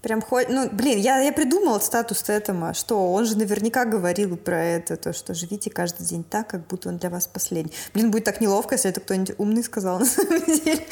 Прям 0.02 0.20
хоть, 0.20 0.50
ну, 0.50 0.68
блин, 0.70 0.98
я, 0.98 1.20
я 1.20 1.32
придумала 1.32 1.78
статус 1.78 2.22
Тетема, 2.22 2.74
что 2.74 3.10
он 3.10 3.24
же 3.24 3.38
наверняка 3.38 3.86
говорил 3.86 4.36
про 4.36 4.62
это, 4.62 4.98
то, 4.98 5.14
что 5.14 5.32
живите 5.32 5.70
каждый 5.70 6.04
день 6.04 6.22
так, 6.22 6.48
как 6.48 6.66
будто 6.66 6.90
он 6.90 6.98
для 6.98 7.08
вас 7.08 7.26
последний. 7.26 7.72
Блин, 7.94 8.10
будет 8.10 8.24
так 8.24 8.42
неловко, 8.42 8.74
если 8.74 8.90
это 8.90 9.00
кто-нибудь 9.00 9.36
умный 9.38 9.64
сказал 9.64 10.00
на 10.00 10.04
самом 10.04 10.44
деле. 10.44 10.84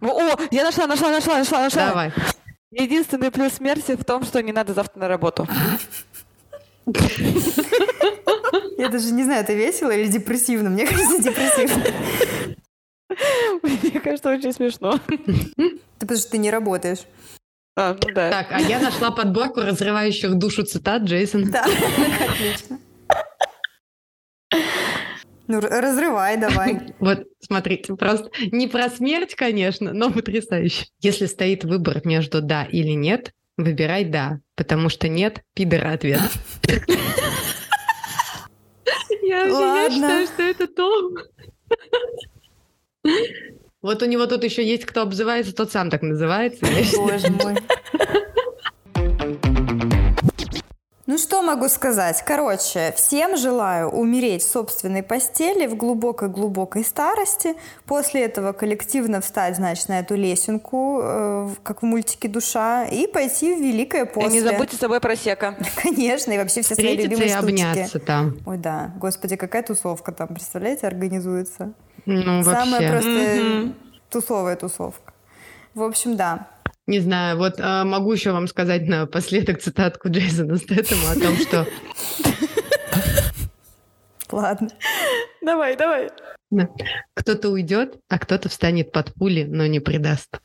О, 0.00 0.36
я 0.50 0.64
нашла, 0.64 0.86
нашла, 0.86 1.10
нашла, 1.10 1.36
нашла, 1.36 1.60
нашла. 1.64 1.88
Давай. 1.88 2.12
Единственный 2.70 3.30
плюс 3.30 3.54
смерти 3.54 3.96
в 3.96 4.04
том, 4.04 4.24
что 4.24 4.42
не 4.42 4.52
надо 4.52 4.74
завтра 4.74 5.00
на 5.00 5.08
работу. 5.08 5.48
Я 8.76 8.88
даже 8.88 9.12
не 9.12 9.24
знаю, 9.24 9.42
это 9.42 9.54
весело 9.54 9.90
или 9.90 10.06
депрессивно. 10.06 10.70
Мне 10.70 10.86
кажется, 10.86 11.22
депрессивно. 11.22 11.84
Мне 13.62 14.00
кажется, 14.00 14.30
очень 14.30 14.52
смешно. 14.52 14.98
Ты 15.06 15.80
потому 15.98 16.18
что 16.18 16.30
ты 16.30 16.38
не 16.38 16.50
работаешь. 16.50 17.00
А, 17.76 17.94
ну 17.94 18.12
да. 18.14 18.30
Так, 18.30 18.48
а 18.50 18.60
я 18.60 18.80
нашла 18.80 19.10
подборку 19.10 19.60
разрывающих 19.60 20.34
душу 20.34 20.64
цитат 20.64 21.02
Джейсон. 21.02 21.50
Да, 21.50 21.64
отлично. 22.28 22.78
Ну, 25.48 25.60
разрывай 25.60 26.36
давай. 26.36 26.80
Вот, 27.00 27.24
смотрите, 27.40 27.96
просто 27.96 28.30
не 28.52 28.68
про 28.68 28.90
смерть, 28.90 29.34
конечно, 29.34 29.92
но 29.94 30.12
потрясающе. 30.12 30.86
Если 31.00 31.26
стоит 31.26 31.64
выбор 31.64 32.02
между 32.04 32.42
да 32.42 32.64
или 32.64 32.90
нет, 32.90 33.32
выбирай 33.56 34.04
да, 34.04 34.40
потому 34.56 34.90
что 34.90 35.08
нет, 35.08 35.42
пидор 35.54 35.86
ответ. 35.86 36.20
Я 39.22 39.90
считаю, 39.90 40.26
что 40.26 40.42
это 40.42 40.66
то. 40.66 41.14
Вот 43.80 44.02
у 44.02 44.06
него 44.06 44.26
тут 44.26 44.44
еще 44.44 44.66
есть 44.66 44.84
кто 44.84 45.02
обзывается, 45.02 45.54
тот 45.54 45.72
сам 45.72 45.88
так 45.88 46.02
называется. 46.02 46.66
Боже 46.96 47.30
мой. 47.30 47.56
Ну 51.18 51.22
что 51.22 51.42
могу 51.42 51.68
сказать? 51.68 52.22
Короче, 52.24 52.94
всем 52.96 53.36
желаю 53.36 53.88
умереть 53.88 54.44
в 54.44 54.48
собственной 54.48 55.02
постели 55.02 55.66
в 55.66 55.74
глубокой-глубокой 55.76 56.84
старости. 56.84 57.56
После 57.86 58.22
этого 58.22 58.52
коллективно 58.52 59.20
встать, 59.20 59.56
значит, 59.56 59.88
на 59.88 59.98
эту 59.98 60.14
лесенку, 60.14 61.00
э, 61.02 61.48
как 61.64 61.82
в 61.82 61.84
мультике 61.84 62.28
«Душа», 62.28 62.84
и 62.84 63.08
пойти 63.08 63.52
в 63.52 63.60
великое 63.60 64.04
после. 64.04 64.30
И 64.30 64.32
не 64.34 64.48
забудьте 64.48 64.76
с 64.76 64.78
собой 64.78 65.00
просека. 65.00 65.56
Конечно, 65.82 66.30
и 66.30 66.38
вообще 66.38 66.62
все 66.62 66.76
свои 66.76 66.96
любимые 66.96 67.26
и 67.26 67.32
штучки. 67.32 67.62
обняться 67.64 67.98
там. 67.98 68.36
Ой, 68.46 68.56
да. 68.56 68.92
Господи, 69.00 69.34
какая 69.34 69.64
тусовка 69.64 70.12
там, 70.12 70.28
представляете, 70.28 70.86
организуется. 70.86 71.72
Ну, 72.06 72.44
Самая 72.44 72.70
вообще. 72.70 72.88
просто 72.90 73.42
Мгм. 73.42 73.74
тусовая 74.08 74.54
тусовка. 74.54 75.12
В 75.74 75.82
общем, 75.82 76.16
да. 76.16 76.46
Не 76.88 77.00
знаю, 77.00 77.36
вот 77.36 77.60
а, 77.60 77.84
могу 77.84 78.14
еще 78.14 78.32
вам 78.32 78.48
сказать 78.48 78.88
напоследок 78.88 79.60
цитатку 79.60 80.08
Джейсона 80.08 80.56
Стэттема 80.56 81.10
о 81.10 81.20
том, 81.20 81.36
что 81.36 81.66
Ладно. 84.30 84.70
Давай, 85.42 85.76
давай. 85.76 86.08
да, 86.50 86.66
кто-то 87.12 87.50
уйдет, 87.50 87.98
а 88.08 88.18
кто-то 88.18 88.48
встанет 88.48 88.90
под 88.90 89.12
пули, 89.12 89.44
но 89.44 89.66
не 89.66 89.80
предаст. 89.80 90.40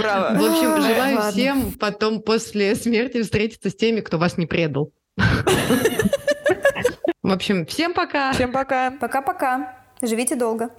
Браво. 0.00 0.36
В 0.36 0.44
общем, 0.44 0.82
желаю 0.82 1.16
ладно. 1.16 1.30
всем 1.30 1.72
потом 1.74 2.22
после 2.22 2.74
смерти 2.74 3.22
встретиться 3.22 3.70
с 3.70 3.76
теми, 3.76 4.00
кто 4.00 4.18
вас 4.18 4.36
не 4.36 4.46
предал. 4.46 4.92
В 7.22 7.30
общем, 7.30 7.66
всем 7.66 7.94
пока. 7.94 8.32
Всем 8.32 8.50
пока. 8.50 8.90
Пока-пока. 8.90 9.77
Живите 10.02 10.36
долго. 10.36 10.70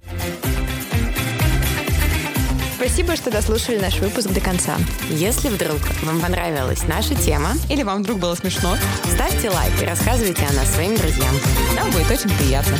Спасибо, 2.75 3.15
что 3.17 3.29
дослушали 3.29 3.77
наш 3.77 3.99
выпуск 3.99 4.29
до 4.29 4.39
конца. 4.39 4.77
Если 5.09 5.49
вдруг 5.49 5.79
вам 6.03 6.21
понравилась 6.21 6.87
наша 6.87 7.13
тема, 7.13 7.51
Или 7.69 7.83
вам 7.83 8.03
вдруг 8.03 8.19
было 8.19 8.35
смешно? 8.35 8.77
ставьте 9.05 9.49
лайк 9.49 9.73
и 9.81 9.85
рассказывайте 9.85 10.45
о 10.45 10.53
нас 10.53 10.73
своим 10.73 10.95
друзьям. 10.95 11.35
Нам 11.75 11.91
будет 11.91 12.09
очень 12.09 12.29
приятно. 12.37 12.77